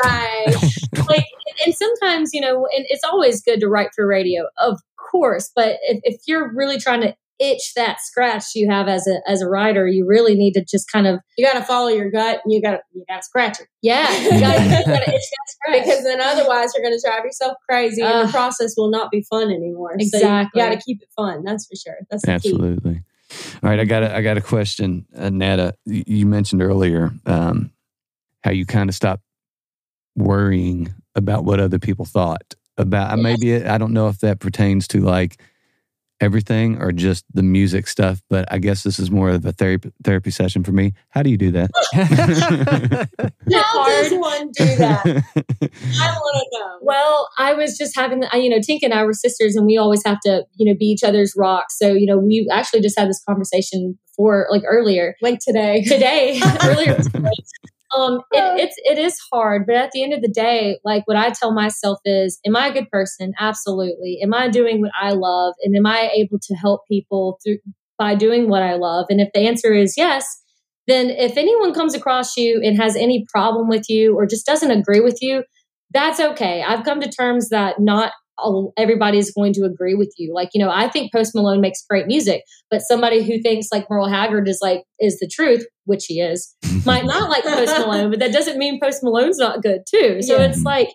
right. 0.02 0.46
like, 1.10 1.26
and, 1.68 1.74
and 1.74 1.76
sometimes 1.76 2.34
you 2.34 2.42
know, 2.42 2.68
and 2.76 2.86
it's 2.90 3.04
always 3.04 3.42
good 3.42 3.60
to 3.60 3.68
write 3.68 3.90
for 3.96 4.08
radio, 4.08 4.46
of 4.58 4.80
course. 5.12 5.52
But 5.56 5.78
if, 5.84 6.00
if 6.04 6.22
you're 6.28 6.54
really 6.54 6.80
trying 6.80 7.02
to 7.02 7.16
itch 7.40 7.76
that 7.76 8.02
scratch 8.02 8.56
you 8.56 8.68
have 8.68 8.88
as 8.88 9.06
a 9.08 9.22
as 9.30 9.42
a 9.42 9.48
writer, 9.48 9.88
you 9.88 10.08
really 10.08 10.34
need 10.36 10.54
to 10.54 10.66
just 10.66 10.92
kind 10.92 11.06
of 11.06 11.20
You 11.38 11.46
got 11.46 11.54
to 11.60 11.64
follow 11.64 11.90
your 11.90 12.10
gut. 12.10 12.42
and 12.44 12.52
You 12.52 12.62
got 12.62 12.72
to 12.72 12.80
you 12.94 13.06
got 13.08 13.18
to 13.18 13.24
scratch 13.24 13.60
it 13.60 13.68
yeah, 13.82 14.12
you 14.24 14.30
gotta, 14.40 14.64
you 14.64 14.70
gotta 14.86 15.14
itch 15.14 15.30
that 15.32 15.48
scratch 15.48 15.84
because 15.84 16.04
then 16.04 16.20
otherwise 16.20 16.72
you're 16.76 16.84
going 16.84 16.98
to 16.98 17.08
drive 17.08 17.24
yourself 17.24 17.58
crazy, 17.70 18.02
and 18.02 18.28
the 18.28 18.32
process 18.32 18.74
will 18.76 18.90
not 18.90 19.12
be 19.12 19.22
fun 19.30 19.50
anymore. 19.50 19.94
Exactly. 19.98 20.60
So 20.60 20.66
you 20.66 20.70
got 20.70 20.76
to 20.76 20.82
keep 20.84 21.02
it 21.02 21.10
fun. 21.16 21.44
That's 21.44 21.68
for 21.68 21.76
sure. 21.76 21.98
That's 22.10 22.24
the 22.24 22.28
key. 22.28 22.34
Absolutely. 22.34 23.04
All 23.62 23.70
right, 23.70 23.80
I 23.80 23.86
got 23.86 24.04
a, 24.04 24.16
I 24.16 24.22
got 24.22 24.38
a 24.38 24.42
question, 24.42 25.06
uh, 25.16 25.30
Nata. 25.30 25.74
You 25.86 26.26
mentioned 26.26 26.62
earlier 26.62 27.12
um, 27.26 27.72
how 28.44 28.52
you 28.52 28.66
kind 28.66 28.90
of 28.90 28.96
stopped 28.96 29.24
worrying 30.16 30.94
about 31.18 31.44
what 31.44 31.60
other 31.60 31.80
people 31.80 32.06
thought 32.06 32.54
about. 32.78 33.18
Yes. 33.18 33.24
Maybe 33.24 33.52
it, 33.52 33.68
I 33.68 33.78
don't 33.78 33.94
know 33.94 34.08
if 34.08 34.20
that 34.20 34.40
pertains 34.40 34.88
to 34.90 35.02
like 35.02 35.42
everything 36.20 36.82
or 36.82 36.92
just 36.92 37.26
the 37.34 37.44
music 37.44 37.88
stuff, 37.88 38.22
but 38.30 38.52
I 38.52 38.58
guess 38.58 38.84
this 38.84 39.00
is 39.00 39.12
more 39.12 39.30
of 39.30 39.46
a 39.46 39.52
therapy 39.52 39.92
therapy 40.04 40.32
session 40.32 40.64
for 40.64 40.72
me. 40.72 40.94
How 41.10 41.22
do 41.24 41.30
you 41.30 41.38
do 41.38 41.52
that? 41.52 41.70
How 41.94 43.88
does 43.88 44.10
hard. 44.10 44.20
one 44.20 44.52
do 44.52 44.76
that? 44.78 45.06
I 45.06 46.18
want 46.18 46.50
to 46.52 46.60
know. 46.60 46.78
Well, 46.82 47.30
I 47.38 47.54
was 47.54 47.78
just 47.78 47.96
having, 47.96 48.22
the, 48.22 48.30
you 48.34 48.50
know, 48.50 48.58
Tink 48.58 48.80
and 48.82 48.94
I 48.94 49.04
were 49.04 49.14
sisters, 49.14 49.56
and 49.56 49.66
we 49.66 49.78
always 49.78 50.04
have 50.06 50.20
to, 50.22 50.46
you 50.56 50.66
know, 50.66 50.78
be 50.78 50.86
each 50.86 51.04
other's 51.04 51.34
rocks. 51.38 51.78
So, 51.78 51.94
you 51.94 52.06
know, 52.06 52.18
we 52.18 52.48
actually 52.52 52.82
just 52.82 52.98
had 52.98 53.10
this 53.10 53.24
conversation 53.28 53.98
before, 54.08 54.48
like 54.50 54.64
earlier 54.66 55.16
like 55.22 55.40
today. 55.40 55.84
today, 55.84 56.42
earlier 56.64 56.96
today. 56.96 57.30
Um, 57.96 58.22
it, 58.32 58.62
it's 58.62 58.76
it 58.84 58.98
is 58.98 59.18
hard, 59.32 59.66
but 59.66 59.76
at 59.76 59.92
the 59.92 60.04
end 60.04 60.14
of 60.14 60.22
the 60.22 60.28
day, 60.32 60.80
like 60.84 61.08
what 61.08 61.18
I 61.18 61.30
tell 61.30 61.54
myself 61.54 62.00
is, 62.04 62.40
am 62.46 62.56
I 62.56 62.68
a 62.68 62.74
good 62.74 62.90
person? 62.90 63.34
Absolutely. 63.40 64.20
Am 64.22 64.34
I 64.34 64.50
doing 64.50 64.82
what 64.82 64.92
I 65.00 65.12
love, 65.12 65.54
and 65.64 65.76
am 65.76 65.86
I 65.86 66.12
able 66.16 66.40
to 66.40 66.56
help 66.56 66.82
people 66.88 67.40
through 67.44 67.60
by 67.98 68.16
doing 68.16 68.50
what 68.50 68.62
I 68.62 68.76
love? 68.76 69.06
And 69.10 69.22
if 69.22 69.30
the 69.34 69.48
answer 69.48 69.74
is 69.74 69.96
yes, 69.98 70.28
then 70.88 71.10
if 71.10 71.38
anyone 71.38 71.74
comes 71.74 71.96
across 71.96 72.38
you 72.38 72.62
and 72.64 72.78
has 72.78 72.96
any 72.96 73.26
problem 73.32 73.70
with 73.70 73.90
you 73.90 74.16
or 74.16 74.26
just 74.26 74.46
doesn't 74.46 74.72
agree 74.72 75.00
with 75.00 75.20
you, 75.22 75.44
that's 75.94 76.20
okay. 76.20 76.64
I've 76.64 76.84
come 76.84 77.00
to 77.02 77.10
terms 77.10 77.50
that 77.50 77.80
not 77.80 78.12
all, 78.38 78.74
everybody 78.78 79.18
is 79.18 79.32
going 79.32 79.54
to 79.54 79.64
agree 79.66 79.96
with 79.96 80.14
you. 80.18 80.34
Like, 80.34 80.50
you 80.54 80.64
know, 80.64 80.70
I 80.72 80.90
think 80.90 81.12
Post 81.14 81.34
Malone 81.36 81.62
makes 81.62 81.84
great 81.90 82.08
music, 82.08 82.44
but 82.70 82.82
somebody 82.82 83.24
who 83.24 83.42
thinks 83.42 83.68
like 83.72 83.90
Merle 83.90 84.08
Haggard 84.10 84.48
is 84.48 84.60
like, 84.62 84.84
is 85.00 85.20
the 85.20 85.28
truth, 85.28 85.66
which 85.86 86.06
he 86.06 86.20
is, 86.22 86.56
might 86.86 87.06
not 87.06 87.30
like 87.30 87.44
Post 87.44 87.78
Malone, 87.80 88.10
but 88.12 88.20
that 88.20 88.32
doesn't 88.34 88.58
mean 88.58 88.80
Post 88.82 89.04
Malone's 89.04 89.38
not 89.40 89.62
good 89.62 89.82
too. 89.90 90.22
So 90.22 90.38
Yeah. 90.38 90.46
it's 90.48 90.64
like, 90.64 90.90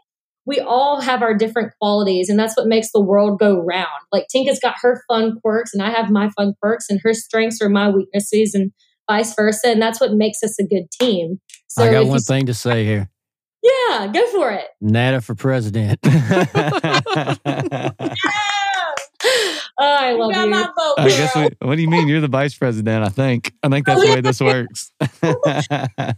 we 0.45 0.59
all 0.59 1.01
have 1.01 1.22
our 1.22 1.34
different 1.34 1.72
qualities, 1.80 2.28
and 2.28 2.36
that's 2.36 2.57
what 2.57 2.66
makes 2.66 2.90
the 2.93 3.01
world 3.01 3.38
go 3.38 3.61
round. 3.61 3.86
Like 4.11 4.26
Tinka's 4.28 4.59
got 4.61 4.74
her 4.82 5.01
fun 5.09 5.38
quirks, 5.40 5.72
and 5.72 5.80
I 5.82 5.90
have 5.90 6.11
my 6.11 6.30
fun 6.30 6.55
quirks, 6.61 6.86
and 6.90 7.01
her 7.05 7.14
strengths 7.14 7.62
are 7.62 7.68
my 7.68 7.88
weaknesses, 7.88 8.53
and 8.53 8.72
vice 9.09 9.34
versa. 9.36 9.68
And 9.68 9.80
that's 9.80 10.01
what 10.01 10.14
makes 10.14 10.43
us 10.43 10.59
a 10.59 10.66
good 10.66 10.90
team. 10.90 11.40
So 11.68 11.84
I 11.84 11.93
got 11.93 12.07
one 12.07 12.14
you- 12.16 12.20
thing 12.22 12.47
to 12.47 12.55
say 12.55 12.84
here. 12.84 13.09
Yeah, 13.62 14.10
go 14.12 14.26
for 14.28 14.50
it. 14.52 14.66
Nata 14.80 15.20
for 15.20 15.34
president. 15.34 16.00
Oh, 19.78 19.84
I 19.84 20.12
You 20.12 20.18
love 20.18 20.32
got 20.32 20.44
you. 20.44 20.50
my 20.50 20.62
vote. 20.62 20.94
I 20.98 21.08
guess 21.08 21.34
we, 21.34 21.48
what 21.66 21.76
do 21.76 21.82
you 21.82 21.88
mean? 21.88 22.08
You're 22.08 22.20
the 22.20 22.28
vice 22.28 22.56
president, 22.56 23.04
I 23.04 23.08
think. 23.08 23.52
I 23.62 23.68
think 23.68 23.86
that's 23.86 24.00
oh, 24.00 24.06
the 24.06 24.14
way 24.14 24.20
this 24.20 24.40
works. 24.40 24.92
How 25.00 25.08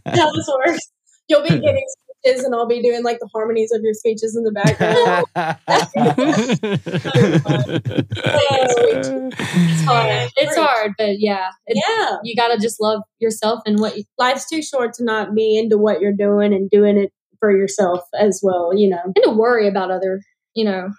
this 0.05 0.49
works. 0.65 0.91
You'll 1.27 1.41
be 1.41 1.49
getting 1.49 1.83
speeches, 2.23 2.43
and 2.43 2.53
I'll 2.53 2.67
be 2.67 2.81
doing 2.81 3.03
like 3.03 3.19
the 3.19 3.29
harmonies 3.33 3.71
of 3.71 3.81
your 3.81 3.93
speeches 3.93 4.35
in 4.35 4.43
the 4.43 4.51
background. 4.51 5.25
It's 9.57 9.83
hard. 9.83 10.31
It's 10.37 10.55
hard, 10.55 10.93
but 10.97 11.19
yeah, 11.19 11.49
it's, 11.67 11.79
yeah. 11.87 12.17
you 12.23 12.35
got 12.35 12.49
to 12.49 12.59
just 12.59 12.81
love 12.81 13.01
yourself 13.19 13.61
and 13.65 13.79
what 13.79 13.97
you. 13.97 14.03
Life's 14.17 14.49
too 14.49 14.61
short 14.61 14.93
to 14.95 15.03
not 15.03 15.33
be 15.33 15.57
into 15.57 15.77
what 15.77 16.01
you're 16.01 16.13
doing 16.13 16.53
and 16.53 16.69
doing 16.69 16.97
it 16.97 17.11
for 17.45 17.55
yourself 17.55 18.01
as 18.19 18.41
well. 18.43 18.71
You 18.75 18.89
know, 18.89 18.99
and 19.03 19.15
to 19.23 19.31
worry 19.31 19.67
about 19.67 19.91
other, 19.91 20.21
you 20.53 20.65
know, 20.65 20.89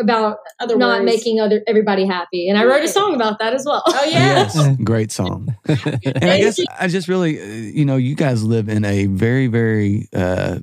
about 0.00 0.38
other 0.60 0.76
not 0.76 1.00
worries. 1.00 1.16
making 1.16 1.40
other 1.40 1.62
everybody 1.66 2.06
happy. 2.06 2.48
And 2.48 2.58
I 2.58 2.64
wrote 2.64 2.82
a 2.82 2.88
song 2.88 3.14
about 3.14 3.38
that 3.38 3.54
as 3.54 3.64
well. 3.66 3.82
Oh 3.86 4.04
yeah. 4.10 4.48
Yes, 4.54 4.76
great 4.84 5.12
song. 5.12 5.54
And 5.68 6.24
I 6.24 6.38
guess 6.38 6.60
I 6.78 6.88
just 6.88 7.08
really, 7.08 7.40
uh, 7.40 7.44
you 7.44 7.84
know, 7.84 7.96
you 7.96 8.14
guys 8.14 8.42
live 8.42 8.68
in 8.68 8.84
a 8.84 9.06
very, 9.06 9.46
very, 9.46 10.08
uh, 10.14 10.58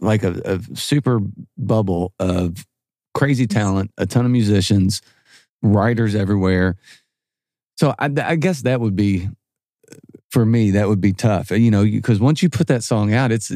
like 0.00 0.22
a, 0.22 0.40
a 0.44 0.76
super 0.76 1.20
bubble 1.56 2.12
of 2.18 2.66
crazy 3.14 3.46
talent, 3.46 3.90
a 3.98 4.06
ton 4.06 4.24
of 4.24 4.30
musicians, 4.30 5.02
writers 5.62 6.14
everywhere. 6.14 6.76
So 7.76 7.94
I, 7.98 8.10
I 8.22 8.36
guess 8.36 8.62
that 8.62 8.80
would 8.80 8.96
be, 8.96 9.28
for 10.30 10.44
me, 10.44 10.72
that 10.72 10.88
would 10.88 11.00
be 11.00 11.12
tough, 11.12 11.50
you 11.50 11.70
know, 11.70 11.84
because 11.84 12.20
once 12.20 12.42
you 12.42 12.50
put 12.50 12.66
that 12.66 12.82
song 12.84 13.12
out, 13.12 13.32
it's, 13.32 13.50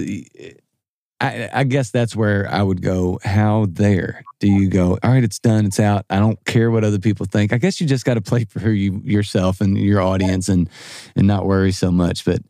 I, 1.22 1.48
I 1.52 1.64
guess 1.64 1.90
that's 1.90 2.16
where 2.16 2.50
I 2.50 2.62
would 2.62 2.82
go. 2.82 3.20
How 3.22 3.66
there 3.70 4.24
do 4.40 4.48
you 4.48 4.68
go? 4.68 4.98
All 5.02 5.10
right, 5.12 5.22
it's 5.22 5.38
done. 5.38 5.66
It's 5.66 5.78
out. 5.78 6.04
I 6.10 6.18
don't 6.18 6.44
care 6.44 6.70
what 6.70 6.82
other 6.82 6.98
people 6.98 7.26
think. 7.26 7.52
I 7.52 7.58
guess 7.58 7.80
you 7.80 7.86
just 7.86 8.04
got 8.04 8.14
to 8.14 8.20
play 8.20 8.44
for 8.44 8.72
you 8.72 9.00
yourself 9.04 9.60
and 9.60 9.78
your 9.78 10.00
audience, 10.00 10.48
and 10.48 10.68
and 11.14 11.26
not 11.28 11.46
worry 11.46 11.70
so 11.70 11.92
much. 11.92 12.24
But 12.24 12.40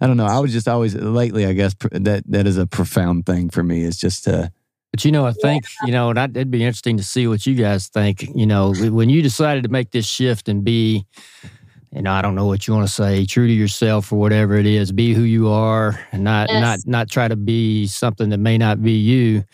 I 0.00 0.06
don't 0.06 0.16
know. 0.16 0.26
I 0.26 0.38
was 0.40 0.52
just 0.52 0.66
always 0.68 0.94
lately. 0.94 1.44
I 1.44 1.52
guess 1.52 1.74
pr- 1.74 1.88
that 1.90 2.24
that 2.28 2.46
is 2.46 2.56
a 2.56 2.66
profound 2.66 3.26
thing 3.26 3.50
for 3.50 3.62
me. 3.62 3.82
Is 3.82 3.98
just 3.98 4.24
to 4.24 4.50
But 4.90 5.04
you 5.04 5.12
know, 5.12 5.26
I 5.26 5.32
think 5.32 5.64
you 5.84 5.92
know, 5.92 6.08
and 6.10 6.18
I, 6.18 6.24
it'd 6.24 6.50
be 6.50 6.64
interesting 6.64 6.96
to 6.96 7.04
see 7.04 7.26
what 7.26 7.46
you 7.46 7.54
guys 7.54 7.88
think. 7.88 8.22
You 8.34 8.46
know, 8.46 8.72
when 8.72 9.10
you 9.10 9.20
decided 9.22 9.64
to 9.64 9.68
make 9.68 9.90
this 9.90 10.06
shift 10.06 10.48
and 10.48 10.64
be, 10.64 11.04
you 11.94 12.02
know, 12.02 12.12
I 12.12 12.22
don't 12.22 12.34
know 12.34 12.46
what 12.46 12.66
you 12.66 12.74
want 12.74 12.86
to 12.86 12.92
say, 12.92 13.24
true 13.24 13.46
to 13.46 13.52
yourself 13.52 14.12
or 14.12 14.18
whatever 14.18 14.56
it 14.56 14.66
is, 14.66 14.90
be 14.92 15.14
who 15.14 15.22
you 15.22 15.48
are, 15.48 15.98
and 16.12 16.24
not 16.24 16.48
Yes. 16.50 16.60
not 16.60 16.78
not 16.90 17.10
try 17.10 17.28
to 17.28 17.36
be 17.36 17.86
something 17.86 18.30
that 18.30 18.38
may 18.38 18.58
not 18.58 18.82
be 18.82 18.92
you. 18.92 19.44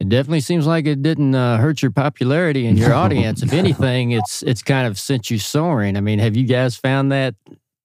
It 0.00 0.08
definitely 0.08 0.40
seems 0.42 0.64
like 0.66 0.86
it 0.86 1.02
didn't 1.02 1.34
uh, 1.34 1.56
hurt 1.58 1.82
your 1.82 1.90
popularity 1.90 2.66
and 2.66 2.78
your 2.78 2.90
No, 2.90 2.96
audience. 3.04 3.42
If 3.42 3.52
no. 3.52 3.58
anything, 3.58 4.12
it's 4.12 4.42
it's 4.44 4.62
kind 4.62 4.86
of 4.86 4.98
sent 4.98 5.30
you 5.30 5.38
soaring. 5.38 5.96
I 5.96 6.00
mean, 6.00 6.20
have 6.20 6.36
you 6.36 6.44
guys 6.46 6.76
found 6.76 7.10
that 7.12 7.34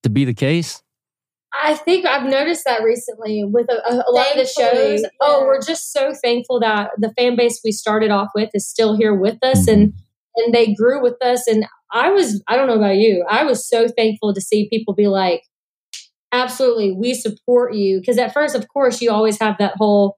to 0.04 0.10
be 0.10 0.24
the 0.24 0.34
case? 0.36 0.84
I 1.56 1.76
think 1.76 2.06
I've 2.06 2.28
noticed 2.28 2.66
that 2.66 2.82
recently 2.84 3.44
with 3.44 3.70
a, 3.70 3.76
a, 3.88 4.04
a 4.08 4.12
lot 4.12 4.28
of 4.32 4.38
the 4.38 4.46
Thankfully, 4.46 4.98
shows. 4.98 5.06
Oh, 5.22 5.44
we're 5.46 5.62
just 5.62 5.92
so 5.94 6.12
thankful 6.14 6.60
that 6.62 6.92
the 6.98 7.14
fan 7.18 7.36
base 7.36 7.62
we 7.64 7.72
started 7.72 8.10
off 8.12 8.30
with 8.34 8.50
is 8.54 8.68
still 8.68 8.96
here 8.98 9.14
with 9.14 9.38
us, 9.44 9.68
and 9.68 9.94
and 10.36 10.54
they 10.54 10.74
grew 10.74 11.02
with 11.02 11.22
us. 11.24 11.48
And 11.48 11.66
I 11.94 12.10
was, 12.10 12.44
I 12.48 12.56
don't 12.56 12.68
know 12.68 12.76
about 12.76 12.96
you, 12.96 13.26
I 13.30 13.44
was 13.44 13.68
so 13.68 13.88
thankful 13.88 14.34
to 14.34 14.42
see 14.42 14.68
people 14.70 14.94
be 14.94 15.08
like, 15.08 15.44
absolutely, 16.32 16.92
we 16.92 17.14
support 17.14 17.76
you. 17.76 18.00
Because 18.00 18.18
at 18.18 18.34
first, 18.34 18.56
of 18.56 18.68
course, 18.68 19.02
you 19.02 19.12
always 19.12 19.40
have 19.40 19.58
that 19.60 19.76
whole, 19.78 20.18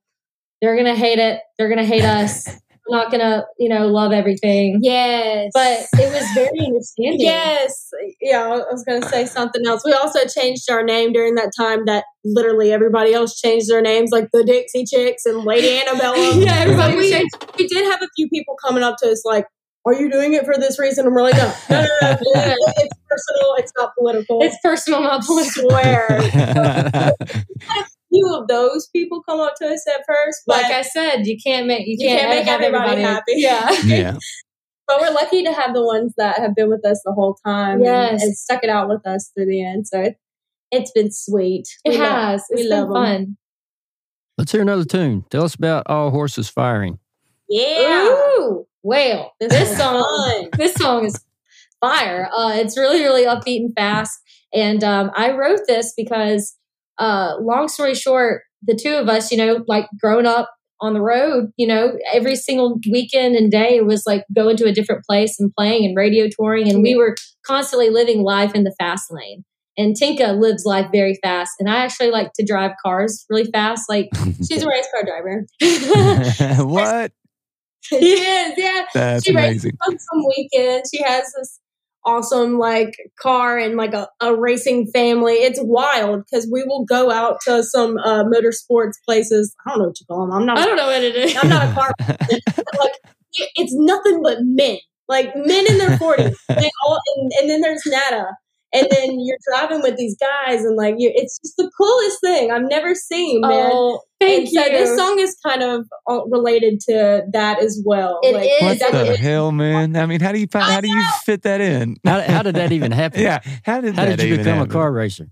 they're 0.62 0.78
gonna 0.78 0.96
hate 0.96 1.20
it, 1.20 1.42
they're 1.58 1.70
gonna 1.70 1.86
hate 1.86 2.06
us, 2.06 2.48
we're 2.88 2.98
not 2.98 3.12
gonna, 3.12 3.46
you 3.58 3.68
know, 3.68 3.88
love 3.88 4.12
everything. 4.12 4.80
Yes. 4.82 5.52
But 5.54 5.86
it 5.94 6.14
was 6.14 6.26
very 6.34 6.66
understanding. 6.66 7.20
Yes. 7.20 7.90
Yeah, 8.22 8.44
I 8.44 8.50
was 8.50 8.84
going 8.84 9.02
to 9.02 9.10
say 9.10 9.26
something 9.26 9.66
else. 9.66 9.82
We 9.84 9.94
also 9.94 10.20
changed 10.28 10.70
our 10.70 10.84
name 10.84 11.12
during 11.12 11.36
that 11.36 11.52
time 11.58 11.86
that 11.86 12.06
literally 12.24 12.72
everybody 12.72 13.14
else 13.14 13.40
changed 13.40 13.70
their 13.70 13.82
names, 13.82 14.12
like 14.12 14.30
the 14.32 14.44
Dixie 14.44 14.86
Chicks 14.86 15.26
and 15.26 15.44
Lady 15.44 15.80
Antebellum. 15.80 16.42
Yeah, 16.46 16.58
everybody 16.58 16.96
we, 16.96 17.10
changed. 17.10 17.36
we 17.58 17.68
did 17.68 17.86
have 17.86 18.02
a 18.02 18.08
few 18.16 18.30
people 18.30 18.56
coming 18.64 18.84
up 18.84 18.98
to 19.02 19.10
us 19.10 19.24
like, 19.26 19.46
are 19.86 19.94
you 19.94 20.10
doing 20.12 20.34
it 20.34 20.46
for 20.46 20.56
this 20.58 20.80
reason? 20.80 21.06
And 21.06 21.14
we're 21.16 21.22
like, 21.22 21.36
no, 21.36 21.54
no, 21.70 21.82
no, 21.82 22.12
no. 22.12 22.56
it's 22.78 23.00
personal. 23.10 23.56
It's 23.58 23.72
not 23.78 23.92
political. 23.98 24.42
It's 24.44 24.58
personal, 24.64 25.02
not 25.02 25.24
I 25.24 25.26
political. 25.26 25.70
swear. 25.70 27.14
few 28.12 28.34
of 28.36 28.48
those 28.48 28.88
people 28.96 29.22
come 29.28 29.40
up 29.40 29.56
to 29.58 29.68
us 29.68 29.86
at 29.94 30.04
first, 30.08 30.42
but 30.48 30.62
like 30.62 30.72
I 30.72 30.82
said, 30.84 31.26
you 31.28 31.38
can't 31.44 31.68
make 31.68 31.86
you 31.86 31.96
You 32.00 32.08
can't, 32.08 32.22
can't 32.22 32.36
make 32.36 32.46
have 32.48 32.62
everybody 32.62 33.02
happy. 33.02 33.34
Yeah. 33.36 33.72
yeah. 33.84 34.18
But 34.88 35.02
we're 35.02 35.12
lucky 35.12 35.44
to 35.44 35.52
have 35.52 35.74
the 35.74 35.84
ones 35.84 36.14
that 36.18 36.38
have 36.38 36.54
been 36.56 36.70
with 36.70 36.86
us 36.86 37.02
the 37.04 37.12
whole 37.12 37.38
time. 37.46 37.78
and- 37.78 37.86
Yes. 37.86 38.22
And, 38.24 38.38
stuck 38.38 38.64
it 38.64 38.70
out 38.70 38.88
with 38.88 39.06
us 39.08 39.32
through 39.36 39.48
the 39.48 39.64
end. 39.66 39.88
So 39.88 40.00
it, 40.02 40.16
it's 40.72 40.92
been 40.92 41.12
sweet. 41.12 41.68
It 41.84 41.90
We 41.92 41.98
love- 41.98 42.12
has. 42.12 42.44
we 42.54 42.62
It's 42.62 42.70
love 42.70 42.88
been 42.90 42.96
'em. 42.98 43.04
fun. 43.26 43.38
Let's 44.38 44.52
hear 44.52 44.62
another 44.62 44.86
tune. 44.86 45.26
Tell 45.30 45.44
us 45.44 45.56
about 45.56 45.88
All 45.88 46.12
Horses 46.12 46.50
Firing. 46.50 47.00
Yeah. 47.50 48.06
Ooh, 48.06 48.68
well, 48.86 49.34
This 49.40 49.50
this 49.50 49.78
song, 49.80 50.50
this 50.58 50.76
song 50.76 51.06
is 51.06 51.20
fire. 51.82 52.30
Uh, 52.32 52.54
it's 52.54 52.78
really, 52.78 53.02
really 53.02 53.26
upbeat 53.26 53.58
and 53.58 53.74
fast. 53.76 54.18
And 54.54 54.84
um, 54.84 55.10
I 55.16 55.32
wrote 55.32 55.62
this 55.68 55.94
because, 55.98 56.56
uh, 57.00 57.34
long 57.42 57.68
story 57.68 57.96
short, 57.96 58.44
the 58.62 58.80
two 58.82 58.94
of 58.94 59.10
us, 59.10 59.32
you 59.32 59.38
know, 59.38 59.66
like 59.68 59.88
growing 60.00 60.28
up 60.28 60.52
on 60.82 60.94
the 60.94 61.02
road, 61.02 61.52
you 61.58 61.66
know, 61.66 61.94
every 62.14 62.36
single 62.36 62.80
weekend 62.92 63.36
and 63.36 63.52
day 63.52 63.82
was 63.82 64.04
like 64.06 64.24
going 64.36 64.56
to 64.58 64.66
a 64.66 64.72
different 64.72 65.04
place 65.04 65.40
and 65.40 65.52
playing 65.58 65.84
and 65.86 65.98
radio 65.98 66.28
touring. 66.30 66.70
And 66.70 66.84
we 66.84 66.96
were 66.96 67.16
constantly 67.46 67.90
living 67.90 68.22
life 68.22 68.54
in 68.54 68.64
the 68.64 68.76
fast 68.80 69.06
lane. 69.10 69.44
And 69.78 69.96
Tinka 69.96 70.34
lives 70.34 70.64
life 70.64 70.88
very 70.92 71.18
fast. 71.24 71.54
And 71.60 71.70
I 71.70 71.84
actually 71.84 72.12
like 72.12 72.32
to 72.34 72.46
drive 72.46 72.72
cars 72.86 73.26
really 73.30 73.50
fast. 73.52 73.90
Like, 73.90 74.10
She's 74.48 74.64
a 74.64 74.70
race 74.70 74.88
car 74.94 75.04
driver. 75.04 75.46
what? 76.64 77.12
she 77.90 77.96
is, 78.20 78.54
yeah. 78.58 78.86
That's 78.94 79.26
she 79.26 79.36
races 79.36 79.64
amazing. 79.66 79.78
on 79.88 79.98
some 80.00 80.24
weekends. 80.38 80.90
She 80.94 81.02
has 81.04 81.26
this 81.38 81.60
awesome 82.06 82.58
like 82.60 82.96
car 83.20 83.58
and 83.58 83.76
like 83.76 83.94
a, 83.94 84.08
a 84.22 84.36
racing 84.36 84.88
family. 84.94 85.34
It's 85.34 85.60
wild 85.62 86.24
because 86.26 86.48
we 86.52 86.64
will 86.64 86.86
go 86.86 87.12
out 87.12 87.38
to 87.46 87.64
some 87.64 87.98
uh, 87.98 88.24
motorsports 88.24 88.94
places. 89.06 89.56
I 89.66 89.72
don't 89.72 89.80
know 89.80 89.86
what 89.88 90.00
you 90.00 90.06
call 90.06 90.28
them. 90.28 90.36
I'm 90.36 90.46
not. 90.46 90.58
I 90.60 90.66
don't 90.66 90.78
know 90.78 90.88
what 90.88 91.04
it 91.04 91.16
is. 91.16 91.36
I'm 91.42 91.50
not 91.50 91.70
a 91.70 91.74
car. 91.74 91.94
like 92.00 92.94
it- 93.34 93.52
it's 93.56 93.74
nothing 93.76 94.22
but 94.24 94.38
men, 94.42 94.78
like 95.08 95.36
men 95.36 95.66
in 95.68 95.78
their 95.78 95.98
40s. 95.98 96.36
They 96.48 96.72
all, 96.86 97.00
and, 97.18 97.32
and 97.42 97.50
then 97.50 97.62
there's 97.62 97.84
Nata. 97.86 98.28
And 98.76 98.88
then 98.92 99.20
you're 99.22 99.38
driving 99.50 99.82
with 99.82 99.96
these 99.96 100.18
guys, 100.18 100.66
and 100.66 100.76
like 100.76 100.96
you, 100.98 101.10
it's 101.16 101.40
just 101.40 101.56
the 101.56 101.72
coolest 101.78 102.20
thing 102.22 102.52
I've 102.52 102.68
never 102.70 102.94
seen, 102.94 103.40
man. 103.40 103.70
Oh, 103.72 104.02
thank 104.20 104.40
and 104.40 104.52
you. 104.52 104.64
so 104.64 104.70
this 104.70 104.98
song 104.98 105.20
is 105.20 105.38
kind 105.46 105.64
of 105.64 105.86
uh, 106.10 106.26
related 106.26 106.82
to 106.90 107.24
that 107.32 107.62
as 107.62 107.82
well. 107.86 108.20
It 108.22 108.36
like, 108.36 108.50
is. 108.50 108.62
What 108.62 108.80
that 108.80 108.92
the 108.92 109.12
was- 109.12 109.20
hell, 109.20 109.52
man? 109.54 109.96
I 109.96 110.06
mean, 110.06 110.20
how 110.20 110.34
do 110.34 110.40
you 110.40 110.48
find, 110.48 110.66
how 110.66 110.82
do 110.82 110.90
you 110.90 111.04
fit 111.24 111.44
that 111.44 111.62
in? 111.62 111.96
How, 112.04 112.22
how 112.22 112.44
did 112.44 112.56
that 112.56 112.74
even 112.74 112.92
happen? 112.92 113.22
yeah, 113.22 113.40
how 113.64 113.80
did 113.80 113.96
How 113.96 114.06
that 114.06 114.18
did 114.18 114.28
you 114.28 114.34
even 114.34 114.46
become 114.46 114.62
a 114.62 114.68
car 114.68 114.92
racer? 114.92 115.30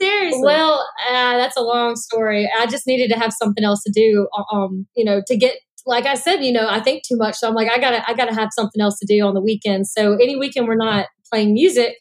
Seriously. 0.00 0.42
Well, 0.42 0.86
uh, 1.08 1.38
that's 1.38 1.56
a 1.56 1.62
long 1.62 1.96
story. 1.96 2.48
I 2.56 2.66
just 2.66 2.86
needed 2.86 3.12
to 3.14 3.18
have 3.18 3.32
something 3.32 3.64
else 3.64 3.82
to 3.82 3.92
do. 3.92 4.28
Um, 4.52 4.86
you 4.94 5.04
know, 5.04 5.22
to 5.26 5.36
get 5.36 5.56
like 5.86 6.04
I 6.04 6.14
said, 6.14 6.44
you 6.44 6.52
know, 6.52 6.68
I 6.68 6.80
think 6.80 7.04
too 7.04 7.16
much. 7.16 7.36
So 7.36 7.48
I'm 7.48 7.54
like, 7.54 7.70
I 7.70 7.78
gotta, 7.78 8.08
I 8.08 8.14
gotta 8.14 8.34
have 8.34 8.50
something 8.52 8.82
else 8.82 8.98
to 8.98 9.06
do 9.06 9.24
on 9.24 9.34
the 9.34 9.40
weekends. 9.40 9.92
So 9.96 10.14
any 10.14 10.36
weekend 10.36 10.66
we're 10.66 10.74
not 10.74 11.06
playing 11.30 11.54
music, 11.54 11.94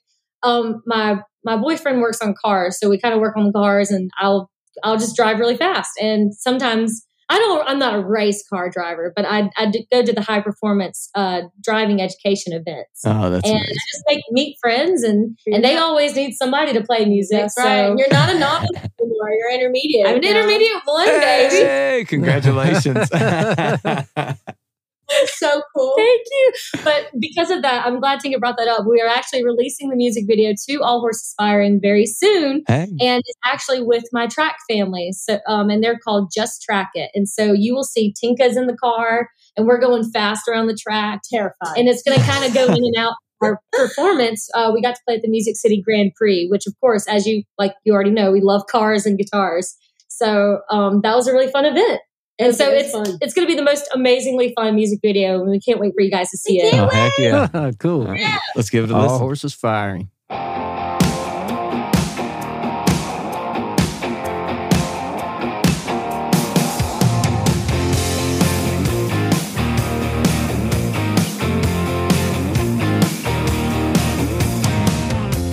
um, 0.46 0.82
my 0.86 1.20
my 1.44 1.58
boyfriend 1.58 2.02
works 2.02 2.22
on 2.22 2.34
cars, 2.44 2.80
so 2.80 2.90
we 2.90 3.00
kind 3.00 3.14
of 3.14 3.20
work 3.20 3.36
on 3.36 3.46
the 3.46 3.52
cars, 3.52 3.92
and 3.92 4.10
I'll 4.20 4.50
I'll 4.84 4.98
just 4.98 5.16
drive 5.16 5.40
really 5.40 5.58
fast. 5.58 5.92
And 6.02 6.34
sometimes 6.34 7.06
I 7.28 7.40
don't, 7.40 7.68
I'm 7.68 7.80
not 7.80 7.96
a 7.96 8.06
race 8.06 8.48
car 8.48 8.70
driver, 8.70 9.12
but 9.16 9.26
I 9.26 9.50
I 9.58 9.72
go 9.92 10.04
to 10.04 10.14
the 10.14 10.22
high 10.22 10.42
performance 10.42 11.10
uh, 11.16 11.42
driving 11.64 12.02
education 12.02 12.54
events. 12.54 13.02
Oh, 13.06 13.32
that's 13.32 13.50
and 13.50 13.58
I 13.58 13.66
just 13.66 14.04
like 14.08 14.22
meet 14.30 14.58
friends, 14.62 15.04
and 15.04 15.36
and 15.48 15.64
they 15.64 15.78
always 15.78 16.16
need 16.16 16.34
somebody 16.34 16.74
to 16.74 16.84
play 16.84 17.06
music. 17.06 17.40
That's 17.40 17.56
so 17.56 17.64
right. 17.64 17.98
You're 17.98 18.12
not 18.12 18.36
a 18.36 18.38
novice 18.38 18.70
anymore. 19.02 19.32
You're 19.40 19.54
intermediate. 19.54 20.08
I'm 20.08 20.16
an 20.16 20.22
now. 20.22 20.30
intermediate 20.30 20.82
one, 20.86 21.06
baby. 21.08 21.56
Hey, 21.56 22.06
congratulations. 22.08 23.10
It's 25.10 25.40
so 25.40 25.62
cool. 25.76 25.94
Thank 25.98 26.22
you. 26.32 26.52
But 26.84 27.10
because 27.20 27.50
of 27.50 27.62
that, 27.62 27.86
I'm 27.86 28.00
glad 28.00 28.20
Tinka 28.20 28.40
brought 28.40 28.58
that 28.58 28.68
up. 28.68 28.86
We 28.88 29.02
are 29.02 29.08
actually 29.08 29.44
releasing 29.44 29.90
the 29.90 29.96
music 29.96 30.26
video 30.28 30.54
to 30.68 30.82
All 30.82 31.00
Horses 31.00 31.34
Firing 31.38 31.80
very 31.82 32.06
soon. 32.06 32.64
hey. 32.68 32.88
And 33.00 33.24
it's 33.26 33.40
actually 33.44 33.82
with 33.82 34.04
my 34.12 34.28
track 34.28 34.58
family. 34.70 35.12
So 35.12 35.40
um, 35.48 35.70
and 35.70 35.84
they're 35.84 36.00
called 36.00 36.32
Just 36.34 36.62
Track 36.62 36.92
It. 36.96 37.12
And 37.14 37.28
so 37.28 37.54
you 37.54 37.74
will 37.74 37.84
see 37.84 38.14
Tinka's 38.20 38.58
in 38.58 38.68
the 38.68 38.78
car 38.78 39.30
and 39.58 39.68
we're 39.68 39.80
going 39.80 40.04
fast 40.12 40.48
around 40.48 40.68
the 40.68 40.78
track. 40.80 41.22
Terrified. 41.32 41.78
And 41.78 41.88
it's 41.88 42.04
gonna 42.04 42.22
kind 42.24 42.46
of 42.46 42.54
go 42.54 42.66
in 42.66 42.84
and 42.84 42.96
out. 42.98 43.14
Our 43.42 43.60
performance, 43.74 44.50
uh, 44.56 44.72
we 44.74 44.82
got 44.82 44.96
to 44.96 45.02
play 45.06 45.16
at 45.16 45.22
the 45.22 45.28
Music 45.28 45.58
City 45.58 45.82
Grand 45.82 46.14
Prix, 46.16 46.48
which 46.48 46.66
of 46.68 46.74
course, 46.80 47.06
as 47.08 47.28
you 47.28 47.44
like 47.60 47.74
you 47.84 47.94
already 47.94 48.10
know, 48.10 48.32
we 48.32 48.40
love 48.42 48.66
cars 48.68 49.06
and 49.06 49.18
guitars. 49.18 49.76
So 50.08 50.62
um, 50.72 51.02
that 51.02 51.16
was 51.16 51.28
a 51.28 51.34
really 51.34 51.52
fun 51.52 51.66
event. 51.66 52.00
And 52.38 52.54
so 52.54 52.70
it's 52.70 52.92
fun. 52.92 53.18
it's 53.22 53.34
going 53.34 53.48
to 53.48 53.52
be 53.52 53.56
the 53.56 53.64
most 53.64 53.88
amazingly 53.94 54.54
fun 54.56 54.76
music 54.76 55.00
video, 55.02 55.42
and 55.42 55.50
we 55.50 55.60
can't 55.60 55.80
wait 55.80 55.94
for 55.96 56.02
you 56.02 56.12
guys 56.12 56.30
to 56.32 56.38
see 56.38 56.60
it. 56.60 56.74
Oh, 56.74 56.88
heck 56.88 57.14
yeah. 57.18 57.72
cool. 57.80 58.02
All 58.02 58.12
right, 58.14 58.40
Let's 58.56 58.70
give 58.70 58.84
it 58.84 58.92
a 58.92 58.96
All 58.96 59.04
listen. 59.04 59.20
horses 59.20 59.54
firing. 59.54 60.10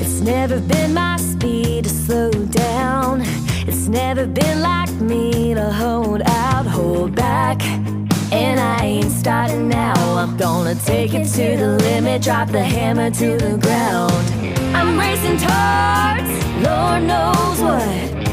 It's 0.01 0.21
never 0.21 0.61
been 0.61 0.95
my 0.95 1.17
speed 1.17 1.85
to 1.85 1.91
slow 1.91 2.31
down. 2.31 3.23
It's 3.69 3.87
never 3.87 4.27
been 4.27 4.61
like 4.61 4.91
me 5.01 5.55
to 5.55 5.71
hold 5.71 6.23
out, 6.23 6.27
hold 6.27 6.32
back. 7.59 7.63
And 8.33 8.59
I 8.59 8.85
ain't 8.85 9.11
starting 9.11 9.69
now. 9.69 9.95
I'm 10.17 10.37
gonna 10.37 10.75
take 10.75 11.15
it 11.15 11.27
to 11.27 11.57
the 11.57 11.79
limit, 11.83 12.23
drop 12.23 12.49
the 12.49 12.63
hammer 12.63 13.11
to 13.11 13.37
the 13.37 13.59
ground. 13.59 14.13
I'm 14.75 14.99
racing 14.99 15.39
towards 15.39 16.31
Lord 16.67 17.03
knows 17.03 17.61
what. 17.61 17.89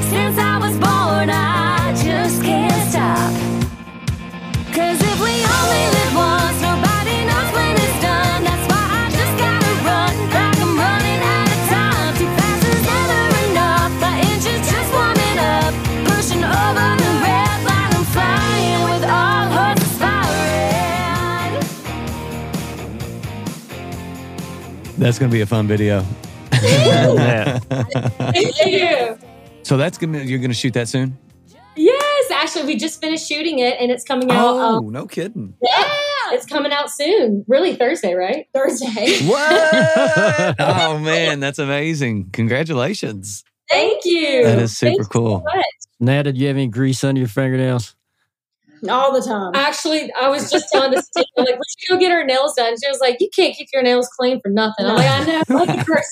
Since 0.10 0.38
I 0.38 0.58
was 0.60 0.76
born, 0.78 1.30
I 1.30 1.94
just 2.04 2.42
can't 2.42 2.90
stop. 2.90 3.32
Cause 4.74 5.00
if 5.02 5.18
we 5.26 5.36
only 5.58 5.86
live 5.96 6.16
once, 6.16 6.62
nobody 6.62 6.99
That's 25.00 25.18
going 25.18 25.32
to 25.32 25.34
be 25.34 25.40
a 25.42 25.46
fun 25.46 25.66
video. 25.66 26.02
Thank 26.52 28.56
you. 28.66 29.18
So 29.64 29.78
that's 29.78 29.98
going 29.98 30.12
to 30.14 30.26
you're 30.26 30.40
going 30.40 30.52
to 30.52 30.56
shoot 30.56 30.74
that 30.74 30.90
soon? 30.90 31.18
Yes, 31.78 32.32
actually, 32.32 32.66
we 32.66 32.76
just 32.76 33.00
finished 33.00 33.28
shooting 33.28 33.60
it, 33.60 33.78
and 33.80 33.92
it's 33.92 34.04
coming 34.04 34.30
out. 34.30 34.56
Oh, 34.56 34.60
um, 34.60 34.92
no 34.92 35.08
kidding. 35.08 35.54
yeah, 35.62 35.86
it's 36.34 36.46
coming 36.46 36.74
out 36.74 36.92
soon. 36.92 37.46
Really, 37.48 37.76
Thursday, 37.76 38.14
right? 38.14 38.48
Thursday. 38.54 39.20
What? 39.26 40.56
oh 40.60 41.00
man, 41.00 41.40
that's 41.40 41.60
amazing. 41.60 42.32
Congratulations. 42.32 43.46
Thank 43.70 44.04
you. 44.04 44.44
That 44.44 44.60
is 44.60 44.78
super 44.78 44.90
Thank 44.90 45.00
you 45.00 45.06
cool. 45.06 45.46
so 45.48 45.56
much. 45.56 45.66
Nata, 46.02 46.34
do 46.34 46.40
you 46.40 46.48
have 46.48 46.58
any 46.58 46.68
grease 46.68 47.04
under 47.04 47.20
your 47.20 47.28
fingernails? 47.30 47.96
All 48.88 49.12
the 49.12 49.22
time. 49.22 49.52
Actually, 49.56 50.12
I 50.14 50.30
was 50.30 50.52
just 50.52 50.68
telling 50.72 50.92
this 50.92 51.10
to 51.10 51.26
like, 51.38 51.48
we 51.56 51.62
should 51.78 51.90
go 51.90 51.98
get 51.98 52.12
our 52.12 52.24
nails 52.24 52.54
done. 52.56 52.76
She 52.82 52.90
was 52.90 53.00
like, 53.00 53.18
you 53.20 53.30
can't 53.36 53.56
keep 53.56 53.68
your 53.74 53.82
nails 53.82 54.08
clean 54.18 54.40
for 54.42 54.50
nothing. 54.50 54.86
I'm 54.86 54.96
like, 54.96 55.10
I 55.10 55.26
know. 55.26 55.42
Like, 55.50 55.80
of 55.80 55.86
course. 55.86 56.08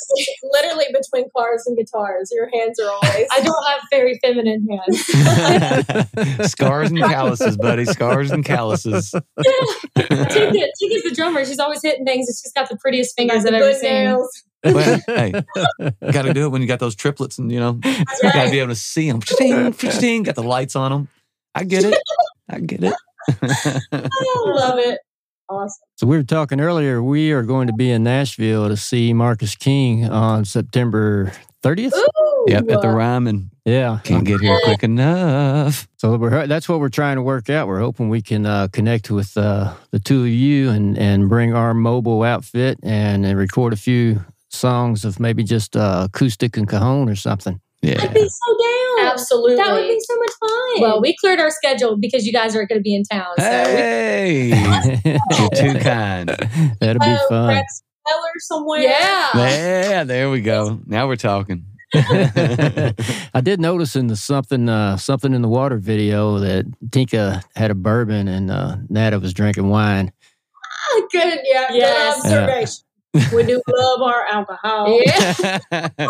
Literally 0.52 0.86
between 0.92 1.30
cars 1.36 1.64
and 1.68 1.78
guitars, 1.78 2.32
your 2.34 2.50
hands 2.54 2.80
are 2.80 2.90
always. 2.90 3.28
I 3.32 3.42
don't 3.42 3.68
have 3.70 3.82
very 3.92 4.20
feminine 4.24 4.68
hands. 4.68 6.52
Scars 6.52 6.90
and 6.90 7.00
calluses, 7.00 7.58
buddy. 7.58 7.86
Scars 7.86 8.32
and 8.32 8.44
calluses. 8.44 9.12
Tinka, 9.12 10.68
Tinka's 10.80 11.04
the 11.04 11.14
drummer. 11.16 11.46
She's 11.46 11.60
always 11.60 11.82
hitting 11.82 12.06
things, 12.06 12.28
and 12.28 12.36
she's 12.36 12.52
got 12.54 12.70
the 12.70 12.78
prettiest 12.78 13.16
fingers 13.16 13.44
Got 13.44 13.54
I've 13.54 13.62
ever 13.62 13.74
seen. 13.74 13.90
nails. 13.94 14.44
Well, 14.64 15.00
hey, 15.08 15.32
got 16.12 16.24
to 16.24 16.34
do 16.34 16.46
it 16.46 16.50
when 16.50 16.62
you 16.62 16.68
got 16.68 16.80
those 16.80 16.96
triplets, 16.96 17.38
and 17.38 17.52
you 17.52 17.60
know, 17.60 17.74
That's 17.74 18.24
you 18.24 18.32
got 18.34 18.46
to 18.46 18.52
be 18.52 18.60
able 18.60 18.70
to 18.70 18.76
see 18.76 19.10
them. 19.10 19.20
Got 19.20 20.36
the 20.36 20.44
lights 20.44 20.76
on 20.76 20.92
them. 20.92 21.08
I 21.58 21.64
get 21.64 21.86
it. 21.86 21.98
I 22.50 22.60
get 22.60 22.84
it. 22.84 22.94
I 23.92 24.44
love 24.46 24.78
it. 24.78 25.00
Awesome. 25.50 25.84
So 25.96 26.06
we 26.06 26.16
were 26.16 26.24
talking 26.24 26.60
earlier. 26.60 27.02
We 27.02 27.32
are 27.32 27.42
going 27.42 27.66
to 27.66 27.74
be 27.74 27.90
in 27.90 28.04
Nashville 28.04 28.68
to 28.68 28.78
see 28.78 29.12
Marcus 29.12 29.56
King 29.56 30.08
on 30.08 30.46
September 30.46 31.32
30th. 31.64 31.94
Ooh. 31.96 32.46
yep, 32.48 32.70
at 32.70 32.82
the 32.82 32.90
Ryman. 32.90 33.50
Yeah. 33.66 34.00
Can't 34.04 34.24
get 34.24 34.40
here 34.40 34.60
quick 34.66 34.84
enough. 34.84 35.88
So 35.98 36.16
we're 36.18 36.46
that's 36.46 36.70
what 36.70 36.80
we're 36.80 36.90
trying 36.90 37.16
to 37.16 37.24
work 37.24 37.50
out. 37.50 37.68
We're 37.68 37.80
hoping 37.80 38.10
we 38.10 38.22
can 38.22 38.46
uh, 38.46 38.68
connect 38.68 39.10
with 39.10 39.36
uh, 39.36 39.74
the 39.90 40.00
two 40.00 40.22
of 40.22 40.30
you 40.30 40.70
and 40.70 40.96
and 40.96 41.28
bring 41.28 41.56
our 41.56 41.74
mobile 41.74 42.22
outfit 42.22 42.78
and, 42.84 43.26
and 43.26 43.36
record 43.38 43.74
a 43.74 43.78
few 43.78 44.24
songs 44.50 45.06
of 45.06 45.20
maybe 45.20 45.44
just 45.44 45.76
uh, 45.76 46.08
acoustic 46.08 46.56
and 46.56 46.70
cajon 46.70 47.10
or 47.10 47.16
something. 47.16 47.60
Yeah. 47.82 48.02
I'd 48.02 48.14
be 48.14 48.28
so 48.28 48.58
down. 48.98 49.08
Absolutely. 49.12 49.56
That 49.56 49.72
would 49.74 49.88
be 49.88 50.00
so 50.00 50.18
much 50.18 50.32
fun. 50.40 50.82
Well, 50.82 51.02
we 51.02 51.16
cleared 51.16 51.40
our 51.40 51.52
schedule 51.52 51.96
because 51.98 52.26
you 52.26 52.34
guys 52.34 52.56
are 52.56 52.66
going 52.66 52.80
to 52.80 52.84
be 52.84 52.96
in 52.96 53.04
town. 53.04 53.28
So 53.40 53.44
we- 53.46 53.50
Hey, 53.50 55.02
you're 55.40 55.50
too 55.52 55.80
kind. 55.80 56.30
That'll 56.80 57.00
be 57.00 57.06
Oh, 57.06 57.26
fun. 57.30 57.48
Rex 57.50 57.84
somewhere. 58.40 58.80
yeah. 58.82 59.30
Yeah, 59.36 60.04
there 60.06 60.30
we 60.30 60.42
go. 60.42 60.80
Now 60.86 61.08
we're 61.08 61.16
talking. 61.18 61.66
I 61.94 63.42
did 63.42 63.60
notice 63.62 63.96
in 63.96 64.08
the 64.08 64.16
something 64.16 64.68
uh, 64.70 64.98
something 64.98 65.34
in 65.34 65.42
the 65.42 65.48
water 65.48 65.78
video 65.78 66.40
that 66.40 66.66
Tinka 66.92 67.42
had 67.56 67.72
a 67.72 67.76
bourbon 67.76 68.28
and 68.28 68.52
uh, 68.52 68.78
Nata 68.90 69.20
was 69.20 69.34
drinking 69.34 69.70
wine. 69.70 70.12
Good. 71.12 71.40
Yeah. 71.46 71.68
Yes. 71.72 72.22
Good 72.24 72.34
observation. 72.34 72.84
We 73.34 73.44
do 73.44 73.62
love 73.68 74.02
our 74.02 74.26
alcohol. 74.26 75.00
Yeah. 75.04 75.58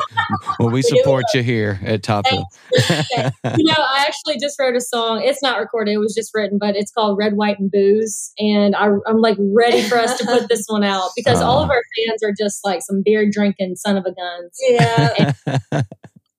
well, 0.60 0.70
we 0.70 0.82
support 0.82 1.26
you 1.34 1.42
here 1.44 1.80
at 1.84 2.04
Top 2.04 2.28
Hill. 2.28 2.46
you 2.74 3.64
know, 3.64 3.76
I 3.78 4.06
actually 4.08 4.38
just 4.40 4.60
wrote 4.60 4.76
a 4.76 4.82
song. 4.82 5.22
It's 5.24 5.42
not 5.42 5.60
recorded; 5.60 5.92
it 5.92 6.00
was 6.00 6.14
just 6.14 6.32
written, 6.34 6.58
but 6.58 6.76
it's 6.76 6.92
called 6.92 7.18
"Red, 7.18 7.36
White, 7.36 7.60
and 7.60 7.72
Booze," 7.72 8.34
and 8.40 8.76
I, 8.76 8.88
I'm 9.06 9.22
like 9.22 9.38
ready 9.40 9.82
for 9.84 9.98
us 9.98 10.18
to 10.18 10.26
put 10.26 10.50
this 10.50 10.66
one 10.68 10.84
out 10.84 11.12
because 11.16 11.42
all 11.42 11.64
of 11.64 11.70
uh. 11.70 11.74
our 11.74 11.82
fans 11.98 12.24
are 12.24 12.34
just 12.38 12.66
like 12.66 12.82
some 12.82 13.02
beer 13.06 13.30
drinking 13.30 13.76
son 13.76 13.98
of 13.98 14.06
a 14.06 14.14
guns. 14.14 14.58
Yeah. 14.62 15.34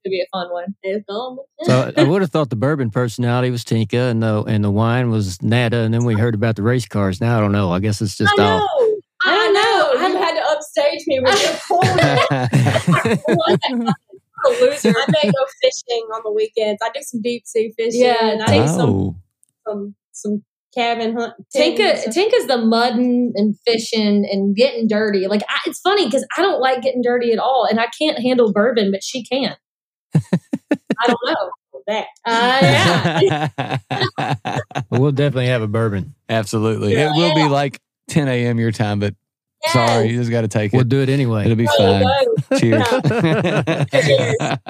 It'd 0.05 0.13
be 0.13 0.21
a 0.21 0.27
fun 0.33 0.51
one. 0.51 0.75
It's. 0.83 1.05
So 1.63 1.93
I 1.97 2.03
would 2.03 2.23
have 2.23 2.31
thought 2.31 2.51
the 2.51 2.57
bourbon 2.57 2.91
personality 2.91 3.51
was 3.51 3.65
Tinka 3.65 3.97
and 3.97 4.23
the 4.23 4.43
and 4.45 4.65
the 4.65 4.71
wine 4.71 5.11
was 5.11 5.43
Nata, 5.43 5.79
and 5.79 5.93
then 5.93 6.05
we 6.05 6.15
heard 6.15 6.35
about 6.35 6.57
the 6.57 6.63
race 6.63 6.87
cars. 6.87 7.21
Now 7.21 7.39
I 7.39 7.41
don't 7.41 7.53
know. 7.53 7.73
I 7.73 7.81
guess 7.81 8.01
it's 8.01 8.17
just 8.17 8.39
I 8.39 8.43
all. 8.43 8.59
know. 8.59 9.01
I 9.25 9.51
know. 9.51 9.68
You 10.93 11.01
had 11.01 11.05
to 11.05 11.05
upstage 11.05 11.07
me 11.07 11.21
with 11.21 11.43
your 11.43 11.57
corner. 11.67 12.17
A 14.45 14.49
loser. 14.61 14.95
I 14.97 15.07
may 15.09 15.31
go 15.31 15.47
fishing 15.63 16.03
on 16.15 16.21
the 16.25 16.33
weekends. 16.33 16.81
I 16.83 16.91
do 16.95 17.01
some 17.03 17.23
deep 17.23 17.47
sea 17.47 17.73
fishing. 17.77 18.01
Yeah, 18.03 18.31
and 18.31 18.43
I 18.43 18.59
do 18.59 18.69
some 18.69 18.91
oh, 18.91 19.17
some 19.67 19.95
some 20.13 20.45
cabin 20.75 21.17
hunt. 21.17 21.35
Tinka, 21.53 22.11
Tinka's 22.11 22.47
the 22.47 22.59
mudding 22.59 23.33
and 23.35 23.57
fishing 23.67 24.27
and 24.31 24.55
getting 24.55 24.87
dirty. 24.87 25.27
Like 25.27 25.43
I, 25.49 25.59
it's 25.67 25.81
funny 25.81 26.07
because 26.07 26.27
I 26.37 26.43
don't 26.43 26.61
like 26.61 26.83
getting 26.83 27.03
dirty 27.03 27.33
at 27.33 27.39
all, 27.39 27.67
and 27.69 27.81
I 27.81 27.87
can't 27.99 28.19
handle 28.19 28.53
bourbon, 28.53 28.91
but 28.91 29.03
she 29.03 29.25
can. 29.25 29.57
I 30.15 31.07
don't 31.07 31.19
know 31.25 31.51
that. 31.89 32.07
Uh, 32.25 33.21
yeah. 33.23 33.79
Well, 34.19 34.61
we'll 35.01 35.13
definitely 35.13 35.47
have 35.49 35.63
a 35.63 35.69
bourbon. 35.69 36.15
Absolutely. 36.29 36.95
It 36.95 37.11
will 37.15 37.35
be 37.35 37.49
like 37.49 37.81
10 38.09 38.29
a.m. 38.29 38.59
your 38.59 38.73
time, 38.73 39.01
but 39.01 39.15
sorry, 39.73 40.11
you 40.11 40.17
just 40.19 40.31
got 40.31 40.43
to 40.43 40.49
take 40.49 40.73
it. 40.73 40.77
We'll 40.77 40.85
do 40.85 41.01
it 41.01 41.09
anyway. 41.09 41.45
It'll 41.45 41.57
be 41.57 41.69
Oh, 41.79 42.03
fine. 42.51 42.59
Cheers. 42.61 42.87
Well, 42.91 44.65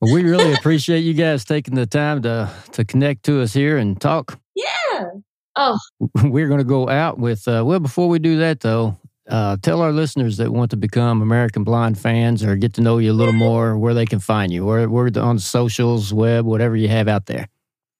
we 0.12 0.22
really 0.22 0.52
appreciate 0.54 1.00
you 1.00 1.14
guys 1.14 1.44
taking 1.44 1.74
the 1.74 1.86
time 1.86 2.22
to 2.22 2.50
to 2.72 2.84
connect 2.84 3.24
to 3.24 3.40
us 3.40 3.52
here 3.52 3.76
and 3.78 4.00
talk. 4.00 4.38
Yeah. 4.54 5.10
Oh. 5.56 5.78
We're 6.24 6.46
going 6.48 6.58
to 6.58 6.64
go 6.64 6.88
out 6.88 7.18
with. 7.18 7.46
Uh, 7.48 7.62
well, 7.66 7.80
before 7.80 8.08
we 8.08 8.18
do 8.20 8.38
that, 8.38 8.60
though, 8.60 8.96
uh, 9.28 9.56
tell 9.60 9.80
our 9.82 9.92
listeners 9.92 10.36
that 10.36 10.52
want 10.52 10.70
to 10.70 10.76
become 10.76 11.20
American 11.20 11.64
Blonde 11.64 11.98
fans 11.98 12.44
or 12.44 12.54
get 12.56 12.74
to 12.74 12.80
know 12.80 12.98
you 12.98 13.10
a 13.10 13.12
little 13.12 13.34
more 13.34 13.76
where 13.76 13.92
they 13.94 14.06
can 14.06 14.20
find 14.20 14.52
you. 14.52 14.64
Where 14.64 14.88
we're 14.88 15.10
on 15.16 15.38
socials, 15.40 16.14
web, 16.14 16.44
whatever 16.46 16.76
you 16.76 16.88
have 16.88 17.08
out 17.08 17.26
there. 17.26 17.48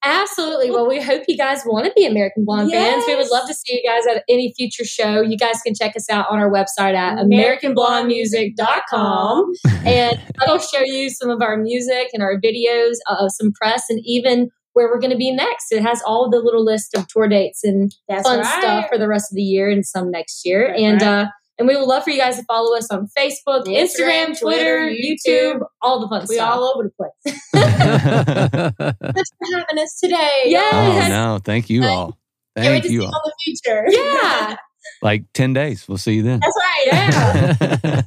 Absolutely. 0.05 0.70
Well, 0.70 0.86
we 0.88 1.03
hope 1.03 1.24
you 1.26 1.36
guys 1.36 1.62
want 1.66 1.86
to 1.86 1.92
be 1.96 2.07
American 2.07 2.44
Blonde 2.44 2.70
fans. 2.70 3.03
We 3.07 3.16
would 3.16 3.30
love 3.30 3.49
to 3.49 3.55
see 3.55 3.80
you 3.82 3.88
guys 3.88 4.07
at 4.07 4.22
any 4.28 4.53
future 4.57 4.84
show. 4.84 5.20
You 5.22 5.36
guys 5.36 5.61
can 5.64 5.74
check 5.74 5.96
us 5.96 6.09
out 6.09 6.26
on 6.30 6.38
our 6.38 6.49
website 6.51 6.94
at 6.94 7.18
AmericanBlondeMusic.com. 7.18 9.53
and 9.84 10.22
that'll 10.38 10.59
show 10.61 10.82
you 10.84 11.11
some 11.11 11.30
of 11.30 11.42
our 11.42 11.57
music 11.57 12.11
and 12.12 12.22
our 12.22 12.40
videos, 12.40 12.94
uh, 13.09 13.28
some 13.28 13.51
press, 13.53 13.90
and 13.90 14.01
even 14.05 14.51
where 14.74 14.86
we're 14.88 15.01
going 15.01 15.11
to 15.11 15.16
be 15.16 15.32
next. 15.32 15.72
It 15.72 15.82
has 15.82 16.01
all 16.07 16.30
the 16.30 16.38
little 16.38 16.64
list 16.64 16.96
of 16.96 17.09
tour 17.09 17.26
dates 17.26 17.64
and 17.64 17.92
That's 18.09 18.22
fun 18.22 18.38
right. 18.40 18.61
stuff 18.61 18.88
for 18.88 18.99
the 18.99 19.09
rest 19.09 19.32
of 19.32 19.36
the 19.36 19.42
year 19.42 19.68
and 19.68 19.84
some 19.84 20.12
next 20.12 20.46
year. 20.46 20.68
That's 20.68 20.80
and 20.80 21.01
right. 21.03 21.09
uh, 21.09 21.26
and 21.59 21.67
we 21.69 21.77
would 21.77 21.87
love 21.87 22.05
for 22.05 22.11
you 22.11 22.19
guys 22.19 22.37
to 22.37 22.45
follow 22.45 22.77
us 22.77 22.91
on 22.91 23.09
Facebook, 23.19 23.65
Instagram, 23.67 23.87
Instagram, 23.87 24.39
Twitter, 24.39 24.89
Twitter, 24.89 24.91
YouTube, 24.91 25.55
YouTube. 25.55 25.67
all 25.83 26.01
the 26.01 26.09
fun 26.09 26.27
We 26.29 26.37
stuff. 26.37 26.51
all 26.55 26.73
over 26.75 26.85
the 26.85 26.91
place. 26.91 27.13
Thanks 29.15 29.31
for 29.39 29.59
having 29.59 29.79
us 29.83 29.99
today. 30.01 30.43
Yes. 30.47 30.75
oh, 30.75 31.09
no. 31.09 31.39
Thank 31.45 31.69
you 31.71 31.85
all. 31.85 32.19
Can't 32.57 32.69
wait 32.69 32.83
Thank 32.83 32.83
to 32.85 32.89
see 32.89 32.95
you 32.95 33.01
you 33.03 33.07
all. 33.07 33.23
the 33.25 33.33
future. 33.45 33.85
yeah. 33.89 34.57
Like 35.03 35.25
10 35.35 35.53
days. 35.53 35.87
We'll 35.87 35.99
see 35.99 36.15
you 36.15 36.23
then. 36.23 36.41
That's 36.41 36.57
right. 36.59 36.87
Yeah. 36.87 38.01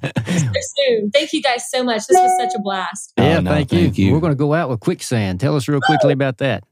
soon. 0.77 1.11
Thank 1.11 1.31
you 1.31 1.41
guys 1.41 1.69
so 1.69 1.83
much. 1.83 2.07
This 2.07 2.17
was 2.19 2.31
such 2.39 2.53
a 2.57 2.59
blast. 2.61 3.13
Oh, 3.17 3.23
yeah, 3.23 3.39
no, 3.39 3.51
thank, 3.51 3.71
you. 3.71 3.79
thank 3.79 3.97
you. 3.97 4.11
We're 4.13 4.19
going 4.19 4.31
to 4.33 4.37
go 4.37 4.53
out 4.53 4.69
with 4.69 4.79
quicksand. 4.79 5.39
Tell 5.39 5.55
us 5.55 5.67
real 5.67 5.79
quickly 5.79 6.11
about 6.11 6.39
that. 6.39 6.63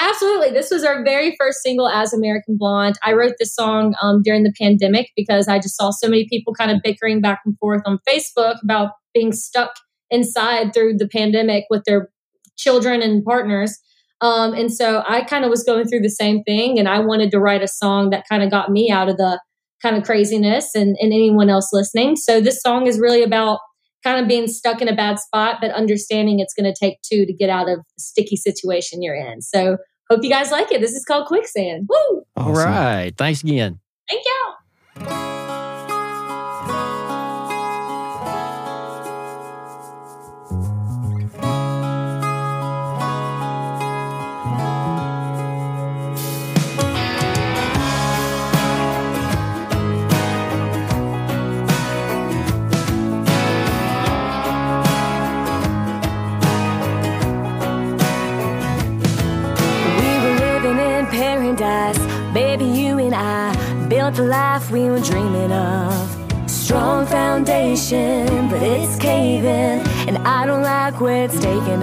Absolutely. 0.00 0.50
This 0.50 0.70
was 0.70 0.84
our 0.84 1.02
very 1.02 1.34
first 1.38 1.60
single 1.60 1.88
as 1.88 2.12
American 2.12 2.56
Blonde. 2.56 2.96
I 3.02 3.14
wrote 3.14 3.34
this 3.38 3.54
song 3.54 3.94
um, 4.00 4.22
during 4.22 4.44
the 4.44 4.52
pandemic 4.60 5.10
because 5.16 5.48
I 5.48 5.58
just 5.58 5.76
saw 5.76 5.90
so 5.90 6.08
many 6.08 6.28
people 6.28 6.54
kind 6.54 6.70
of 6.70 6.78
bickering 6.84 7.20
back 7.20 7.40
and 7.44 7.58
forth 7.58 7.82
on 7.84 7.98
Facebook 8.08 8.62
about 8.62 8.92
being 9.12 9.32
stuck 9.32 9.72
inside 10.10 10.72
through 10.72 10.98
the 10.98 11.08
pandemic 11.08 11.64
with 11.68 11.82
their 11.84 12.10
children 12.56 13.02
and 13.02 13.24
partners. 13.24 13.76
Um, 14.20 14.54
and 14.54 14.72
so 14.72 15.02
I 15.06 15.22
kind 15.22 15.44
of 15.44 15.50
was 15.50 15.64
going 15.64 15.86
through 15.86 16.00
the 16.00 16.10
same 16.10 16.42
thing, 16.42 16.78
and 16.78 16.88
I 16.88 17.00
wanted 17.00 17.30
to 17.32 17.40
write 17.40 17.62
a 17.62 17.68
song 17.68 18.10
that 18.10 18.24
kind 18.28 18.42
of 18.42 18.50
got 18.50 18.70
me 18.70 18.90
out 18.90 19.08
of 19.08 19.16
the 19.16 19.40
kind 19.80 19.96
of 19.96 20.02
craziness 20.02 20.74
and, 20.74 20.96
and 21.00 21.12
anyone 21.12 21.50
else 21.50 21.70
listening. 21.72 22.16
So 22.16 22.40
this 22.40 22.60
song 22.60 22.86
is 22.86 22.98
really 22.98 23.22
about 23.22 23.60
kind 24.04 24.20
of 24.20 24.28
being 24.28 24.46
stuck 24.48 24.80
in 24.80 24.88
a 24.88 24.94
bad 24.94 25.18
spot, 25.18 25.56
but 25.60 25.70
understanding 25.72 26.40
it's 26.40 26.54
going 26.54 26.72
to 26.72 26.78
take 26.78 27.00
two 27.02 27.26
to 27.26 27.32
get 27.32 27.50
out 27.50 27.68
of 27.68 27.78
the 27.78 28.00
sticky 28.00 28.36
situation 28.36 29.02
you're 29.02 29.14
in. 29.16 29.42
So 29.42 29.78
hope 30.10 30.22
you 30.22 30.30
guys 30.30 30.50
like 30.50 30.70
it. 30.72 30.80
This 30.80 30.92
is 30.92 31.04
called 31.04 31.26
Quicksand. 31.26 31.88
Woo! 31.88 32.22
All 32.36 32.50
Awesome. 32.52 32.54
right. 32.54 33.12
Thanks 33.16 33.42
again. 33.42 33.80
Thank 34.08 34.24
you. 34.24 35.57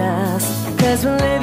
Us. 0.00 0.44
Cause 0.78 1.04
we're 1.04 1.35